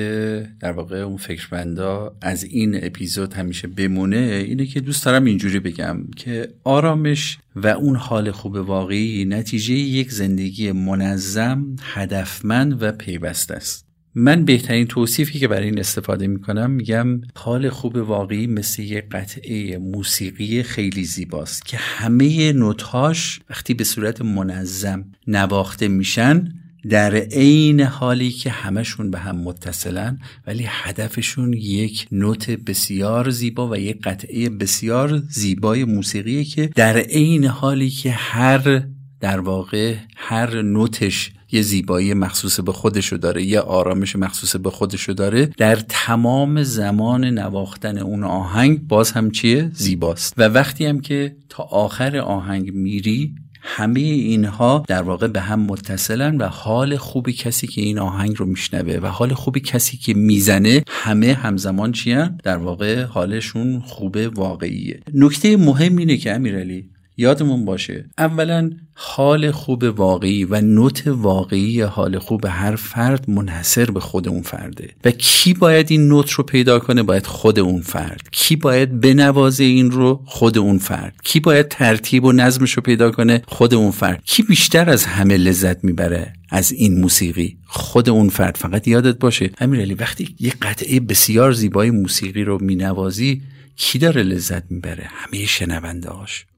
در 0.61 0.73
واقع 0.73 0.97
اون 0.97 1.17
فکرمندا 1.17 2.17
از 2.21 2.45
این 2.45 2.85
اپیزود 2.85 3.35
همیشه 3.35 3.69
بمونه 3.69 4.45
اینه 4.47 4.67
که 4.67 4.81
دوست 4.81 5.05
دارم 5.05 5.25
اینجوری 5.25 5.59
بگم 5.59 6.05
که 6.17 6.49
آرامش 6.65 7.39
و 7.57 7.67
اون 7.67 7.97
حال 7.97 8.31
خوب 8.31 8.55
واقعی 8.55 9.25
نتیجه 9.25 9.75
یک 9.75 10.13
زندگی 10.13 10.73
منظم 10.73 11.77
هدفمند 11.83 12.83
و 12.83 12.93
پیوسته 12.93 13.55
است. 13.55 13.90
من 14.15 14.45
بهترین 14.45 14.87
توصیفی 14.87 15.39
که 15.39 15.49
برای 15.49 15.65
این 15.65 15.79
استفاده 15.79 16.27
می‌کنم 16.27 16.71
میگم 16.71 17.21
حال 17.37 17.69
خوب 17.69 17.97
واقعی 17.97 18.47
مثل 18.47 18.83
یه 18.83 19.01
قطعه 19.01 19.79
موسیقی 19.79 20.63
خیلی 20.63 21.05
زیباست 21.05 21.67
که 21.67 21.77
همه 21.77 22.53
نوتاش 22.53 23.41
وقتی 23.51 23.75
به 23.75 23.85
صورت 23.85 24.23
منظم 24.23 25.05
نواخته 25.27 25.89
میشن 25.89 26.53
در 26.89 27.15
عین 27.15 27.81
حالی 27.81 28.31
که 28.31 28.51
همشون 28.51 29.11
به 29.11 29.19
هم 29.19 29.37
متصلن 29.37 30.19
ولی 30.47 30.65
هدفشون 30.69 31.53
یک 31.53 32.07
نوت 32.13 32.51
بسیار 32.51 33.31
زیبا 33.31 33.69
و 33.69 33.77
یک 33.77 34.01
قطعه 34.03 34.49
بسیار 34.49 35.23
زیبای 35.29 35.85
موسیقی 35.85 36.45
که 36.45 36.67
در 36.67 36.99
عین 36.99 37.45
حالی 37.45 37.91
که 37.91 38.11
هر 38.11 38.83
در 39.21 39.41
واقع 39.41 39.97
هر 40.17 40.63
نوتش 40.63 41.33
یه 41.53 41.63
زیبایی 41.63 42.15
مخصوص 42.15 42.61
به 42.61 42.73
خودشو 42.73 43.17
داره 43.17 43.43
یه 43.43 43.61
آرامش 43.61 44.17
مخصوص 44.17 44.57
به 44.57 44.71
خودشو 44.71 45.13
داره. 45.13 45.47
در 45.47 45.77
تمام 45.77 46.63
زمان 46.63 47.25
نواختن 47.25 47.99
اون 47.99 48.25
آهنگ 48.25 48.89
باز 48.89 49.13
هم 49.13 49.31
چیه؟ 49.31 49.71
زیباست. 49.75 50.35
و 50.37 50.43
وقتی 50.43 50.87
هم 50.87 51.01
که 51.01 51.37
تا 51.49 51.63
آخر 51.63 52.17
آهنگ 52.17 52.75
میری 52.75 53.35
همه 53.63 54.01
اینها 54.01 54.85
در 54.89 55.03
واقع 55.03 55.27
به 55.27 55.41
هم 55.41 55.61
متصلن 55.61 56.37
و 56.37 56.45
حال 56.45 56.97
خوبی 56.97 57.33
کسی 57.33 57.67
که 57.67 57.81
این 57.81 57.99
آهنگ 57.99 58.37
رو 58.37 58.47
میشنوه 58.47 58.99
و 59.03 59.07
حال 59.07 59.35
خوبی 59.35 59.61
کسی 59.61 59.97
که 59.97 60.15
می‌زنه 60.15 60.85
همه 60.89 61.35
همزمان 61.35 61.93
چیان 61.93 62.41
در 62.45 62.57
واقع 62.57 63.03
حالشون 63.03 63.81
خوبه 63.81 64.29
واقعیه. 64.29 65.01
نکته 65.15 65.57
مهم 65.57 65.97
اینه 65.97 66.17
که 66.17 66.35
امیرعلی 66.35 66.91
یادمون 67.21 67.65
باشه. 67.65 68.11
اولا 68.19 68.71
حال 68.95 69.51
خوب 69.51 69.83
واقعی 69.83 70.45
و 70.45 70.61
نوت 70.61 71.03
واقعی 71.07 71.81
حال 71.81 72.19
خوب 72.19 72.47
هر 72.49 72.77
فرد 72.77 73.31
منحصر 73.31 73.91
به 73.91 74.01
خود 74.01 74.29
اون 74.29 74.43
فرده. 74.43 74.91
و 75.05 75.11
کی 75.11 75.55
باید 75.55 75.91
این 75.91 76.09
نوت 76.09 76.31
رو 76.31 76.45
پیدا 76.45 76.79
کنه 76.79 77.03
باید 77.03 77.27
خود 77.27 77.59
اون 77.59 77.81
فرد. 77.81 78.29
کی 78.31 78.57
باید 78.57 79.01
بنوازه 79.01 79.65
این 79.65 79.91
رو 79.91 80.21
خود 80.27 80.59
اون 80.59 80.79
فرد. 80.79 81.15
کی 81.25 81.41
باید 81.41 81.69
ترتیب 81.69 82.25
و 82.25 82.33
نظمش 82.33 82.73
رو 82.73 82.83
پیدا 82.83 83.11
کنه 83.11 83.43
خود 83.47 83.75
اون 83.75 83.91
فرد. 83.91 84.23
کی 84.25 84.43
بیشتر 84.43 84.91
از 84.91 85.05
همه 85.05 85.37
لذت 85.37 85.85
می‌بره 85.85 86.33
از 86.51 86.73
این 86.73 87.01
موسیقی؟ 87.01 87.59
خود 87.67 88.09
اون 88.09 88.29
فرد. 88.29 88.57
فقط 88.57 88.89
یادت 88.89 89.19
باشه 89.19 89.51
امیرعلی 89.59 89.95
وقتی 89.95 90.37
یه 90.41 90.53
قطعه 90.63 91.01
بسیار 91.01 91.53
زیبای 91.53 91.91
موسیقی 91.91 92.45
رو 92.45 92.59
مینوازی 92.65 93.43
کی 93.77 93.99
داره 93.99 94.23
لذت 94.23 94.71
می‌بره؟ 94.71 95.05
همه 95.11 95.47
شنونده 95.47 96.09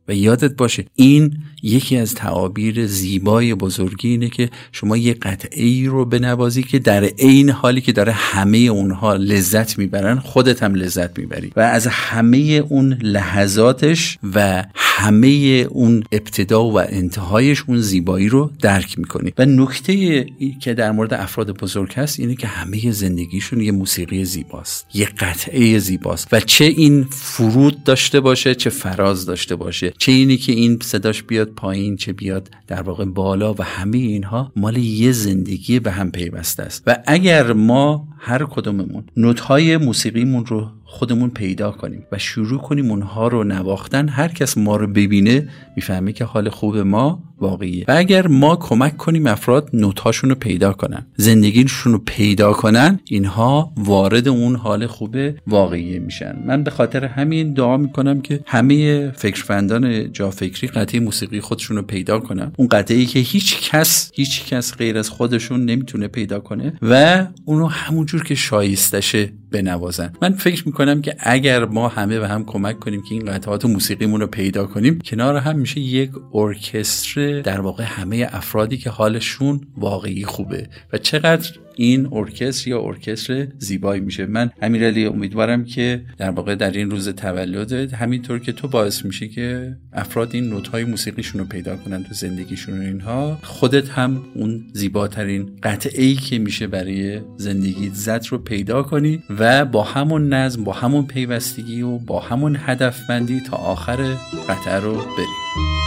و 0.09 0.15
یادت 0.15 0.57
باشه 0.57 0.85
این 0.95 1.37
یکی 1.63 1.97
از 1.97 2.15
تعابیر 2.15 2.87
زیبای 2.87 3.55
بزرگی 3.55 4.09
اینه 4.09 4.29
که 4.29 4.51
شما 4.73 4.97
یه 4.97 5.15
قطعه 5.15 5.65
ای 5.65 5.87
رو 5.87 6.05
بنوازی 6.05 6.63
که 6.63 6.79
در 6.79 7.05
عین 7.05 7.51
حالی 7.51 7.81
که 7.81 7.93
داره 7.93 8.13
همه 8.13 8.59
اونها 8.59 9.17
لذت 9.17 9.79
می‌برن 9.79 10.19
خودت 10.19 10.63
هم 10.63 10.75
لذت 10.75 11.19
می‌بری. 11.19 11.53
و 11.57 11.61
از 11.61 11.87
همه 11.87 12.39
اون 12.69 12.93
لحظاتش 13.03 14.19
و 14.35 14.65
همه 14.95 15.28
اون 15.70 16.05
ابتدا 16.12 16.64
و 16.64 16.78
انتهایش 16.80 17.64
اون 17.66 17.80
زیبایی 17.80 18.28
رو 18.28 18.51
درک 18.61 18.99
می‌کنی. 18.99 19.32
و 19.38 19.47
نکته 19.47 20.26
که 20.61 20.74
در 20.74 20.93
مورد 20.93 21.14
افراد 21.14 21.59
بزرگ 21.59 21.93
هست 21.93 22.20
اینه 22.20 22.34
که 22.34 22.47
همه 22.47 22.93
زندگیشون 22.93 23.61
یه 23.61 23.72
موسیقی 23.72 24.24
زیباست 24.24 24.86
یه 24.95 25.07
قطعه 25.07 25.78
زیباست. 25.78 26.28
و 26.32 26.40
چه 26.40 26.64
این 26.64 27.07
فرود 27.11 27.84
داشته 27.84 28.20
باشه 28.20 28.55
چه 28.55 28.70
فراز 28.70 29.26
داشته 29.26 29.57
باشه 29.57 29.93
چه 29.99 30.12
اینی 30.12 30.36
که 30.36 30.53
این 30.53 30.78
صداش 30.82 31.22
بیاد 31.22 31.49
پایین 31.49 31.97
چه 31.97 32.12
بیاد 32.12 32.51
در 32.66 32.82
واقع 32.82 33.05
بالا 33.05 33.55
و 33.55 33.62
همه 33.62 33.99
اینها 33.99 34.53
مال 34.57 34.76
یه 34.76 35.12
زندگی 35.12 35.80
به 35.80 35.90
هم 35.90 36.11
پیوسته 36.11 36.62
است. 36.62 36.82
و 36.86 36.99
اگر 37.07 37.53
ما 37.53 38.09
هر 38.18 38.45
کدوممون 38.45 39.05
نوت‌های 39.16 39.76
موسیقیمون 39.76 40.47
رو 40.47 40.70
خودمون 40.93 41.30
پیدا 41.30 41.70
کنیم 41.70 42.07
و 42.12 42.18
شروع 42.18 42.61
کنیم 42.61 42.90
اونها 42.90 43.28
رو 43.28 43.45
نواختن. 43.45 44.09
هر 44.09 44.28
کس 44.28 44.59
ما 44.59 44.76
رو 44.76 44.86
ببینه 44.86 45.49
می‌فهمه 45.76 46.12
که 46.12 46.24
حال 46.24 46.49
خوب 46.51 46.76
ما 46.76 47.22
واقعیه. 47.38 47.84
و 47.88 47.95
اگر 47.97 48.26
ما 48.26 48.57
کمک 48.57 48.97
کنیم 48.97 49.26
افراد 49.26 49.70
نوتاشون 49.72 50.30
رو 50.30 50.36
پیدا 50.36 50.72
کنن 50.72 51.07
زندگیشون 51.16 51.93
رو 51.93 51.99
پیدا 51.99 52.53
کنن 52.53 53.01
اینها 53.05 53.72
وارد 53.76 54.28
اون 54.28 54.57
حال 54.57 54.86
خوب 54.86 55.16
واقعی 55.47 55.99
میشن. 55.99 56.43
من 56.47 56.62
به 56.62 56.70
خاطر 56.70 57.05
همین 57.05 57.53
دعا 57.53 57.76
می‌کنم 57.76 58.20
که 58.20 58.40
همه 58.47 59.11
فکرفندان 59.11 60.12
جا 60.12 60.30
فکری 60.30 60.68
قطعه 60.68 61.01
موسیقی 61.01 61.40
خودشون 61.40 61.76
رو 61.76 61.82
پیدا 61.82 62.18
کنن. 62.18 62.53
اون 62.57 62.68
قطعه 62.68 63.05
که 63.05 63.18
هیچ 63.18 63.70
کس 63.70 64.11
هیچ 64.14 64.47
کس 64.47 64.76
غیر 64.76 64.99
از 64.99 65.11
خودشون 65.11 65.64
نمی‌تونه 65.64 66.09
پیدا 66.09 66.40
کنه 66.40 66.72
و 66.82 67.26
اونو 67.45 67.66
همونجور 67.66 68.24
که 68.24 68.34
شایستشه 68.34 69.32
بنوازن. 69.51 70.12
من 70.22 70.32
فکر 70.32 70.62
می‌کنم 70.66 70.82
که 71.03 71.16
اگر 71.18 71.64
ما 71.64 71.89
همه 71.89 72.18
به 72.18 72.28
هم 72.28 72.45
کمک 72.45 72.78
کنیم 72.78 73.03
که 73.03 73.14
این 73.14 73.24
قطعات 73.24 73.64
موسیقیمون 73.64 74.20
رو 74.20 74.26
پیدا 74.26 74.66
کنیم 74.66 74.99
کنار 74.99 75.37
هم 75.37 75.59
میشه 75.59 75.80
یک 75.80 76.11
ارکستر 76.35 77.41
در 77.41 77.61
واقع 77.61 77.85
همه 77.85 78.28
افرادی 78.30 78.76
که 78.76 78.91
حالشون 78.91 79.61
واقعی 79.76 80.24
خوبه. 80.24 80.68
و 80.93 80.99
چقدر 80.99 81.51
این 81.75 82.09
ارکستر 82.12 82.70
یا 82.70 82.81
ارکستر 82.83 83.47
زیبایی 83.59 84.01
میشه. 84.01 84.27
من 84.27 84.51
امیرعلی 84.62 85.07
امیدوارم 85.07 85.64
که 85.64 86.03
در 86.18 86.31
واقع 86.31 86.55
در 86.55 86.70
این 86.70 86.91
روز 86.91 87.09
تولدت 87.09 87.95
همینطور 87.95 88.39
که 88.39 88.53
تو 88.53 88.68
باعث 88.68 89.05
میشه 89.05 89.29
که 89.29 89.77
افراد 89.93 90.31
این 90.33 90.49
نوت 90.49 90.68
های 90.68 90.85
موسیقیشون 90.85 91.41
رو 91.41 91.47
پیدا 91.47 91.77
کنن 91.77 92.05
تو 92.05 92.14
زندگیشون 92.14 92.81
اینها 92.81 93.39
خودت 93.43 93.89
هم 93.89 94.23
اون 94.35 94.64
زیباترین 94.73 95.51
قطعه 95.62 96.05
ای 96.05 96.14
که 96.14 96.39
میشه 96.39 96.66
برای 96.66 97.20
زندگی 97.37 97.91
زد 97.95 98.27
رو 98.31 98.39
پیدا 98.39 98.83
کنی 98.83 99.23
و 99.39 99.64
با 99.64 99.83
همون 99.83 100.33
نظم 100.33 100.64
با 100.64 100.73
همون 100.73 101.07
پیوستگی 101.07 101.83
و 101.83 101.99
با 101.99 102.20
همون 102.20 102.57
هدفمندی 102.61 103.41
تا 103.41 103.57
آخر 103.57 104.14
قطعه 104.49 104.81
رو 104.81 104.93
بریم 104.93 105.82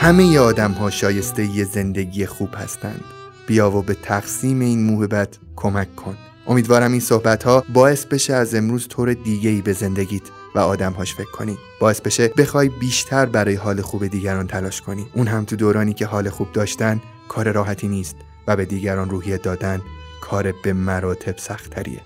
همه 0.00 0.38
آدم 0.38 0.72
ها 0.72 0.90
شایسته 0.90 1.44
یه 1.44 1.64
زندگی 1.64 2.26
خوب 2.26 2.48
هستند. 2.54 3.04
بیا 3.46 3.70
و 3.70 3.82
به 3.82 3.94
تقسیم 3.94 4.60
این 4.60 4.82
موهبت 4.82 5.38
کمک 5.56 5.96
کن. 5.96 6.16
امیدوارم 6.46 6.92
این 6.92 7.00
صحبت 7.00 7.42
ها 7.42 7.64
باعث 7.72 8.04
بشه 8.04 8.34
از 8.34 8.54
امروز 8.54 8.88
طور 8.88 9.12
دیگه 9.12 9.50
ای 9.50 9.62
به 9.62 9.72
زندگیت 9.72 10.22
و 10.54 10.58
آدمهاش 10.58 11.14
فکر 11.14 11.30
کنی. 11.30 11.58
باعث 11.80 12.00
بشه 12.00 12.28
بخوای 12.28 12.68
بیشتر 12.68 13.26
برای 13.26 13.54
حال 13.54 13.80
خوب 13.80 14.06
دیگران 14.06 14.46
تلاش 14.46 14.80
کنی. 14.80 15.06
اون 15.14 15.26
هم 15.26 15.44
تو 15.44 15.56
دورانی 15.56 15.94
که 15.94 16.06
حال 16.06 16.28
خوب 16.28 16.52
داشتن 16.52 17.00
کار 17.28 17.52
راحتی 17.52 17.88
نیست 17.88 18.16
و 18.46 18.56
به 18.56 18.64
دیگران 18.64 19.10
روحیه 19.10 19.36
دادن 19.36 19.80
کار 20.20 20.52
به 20.52 20.72
مراتب 20.72 21.38
سختریه 21.38 22.00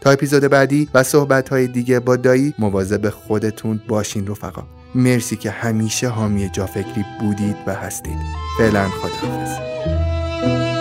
تا 0.00 0.10
اپیزود 0.10 0.42
بعدی 0.42 0.88
و 0.94 1.02
صحبت 1.02 1.48
های 1.48 1.66
دیگه 1.66 2.00
با 2.00 2.16
دایی 2.16 2.54
مواظب 2.58 3.10
خودتون 3.10 3.80
باشین 3.88 4.26
رفقا. 4.26 4.79
مرسی 4.94 5.36
که 5.36 5.50
همیشه 5.50 6.08
حامی 6.08 6.48
جافکری 6.48 7.04
بودید 7.20 7.56
و 7.66 7.74
هستید. 7.74 8.18
فعلا 8.58 8.88
خداحافظ. 8.88 10.79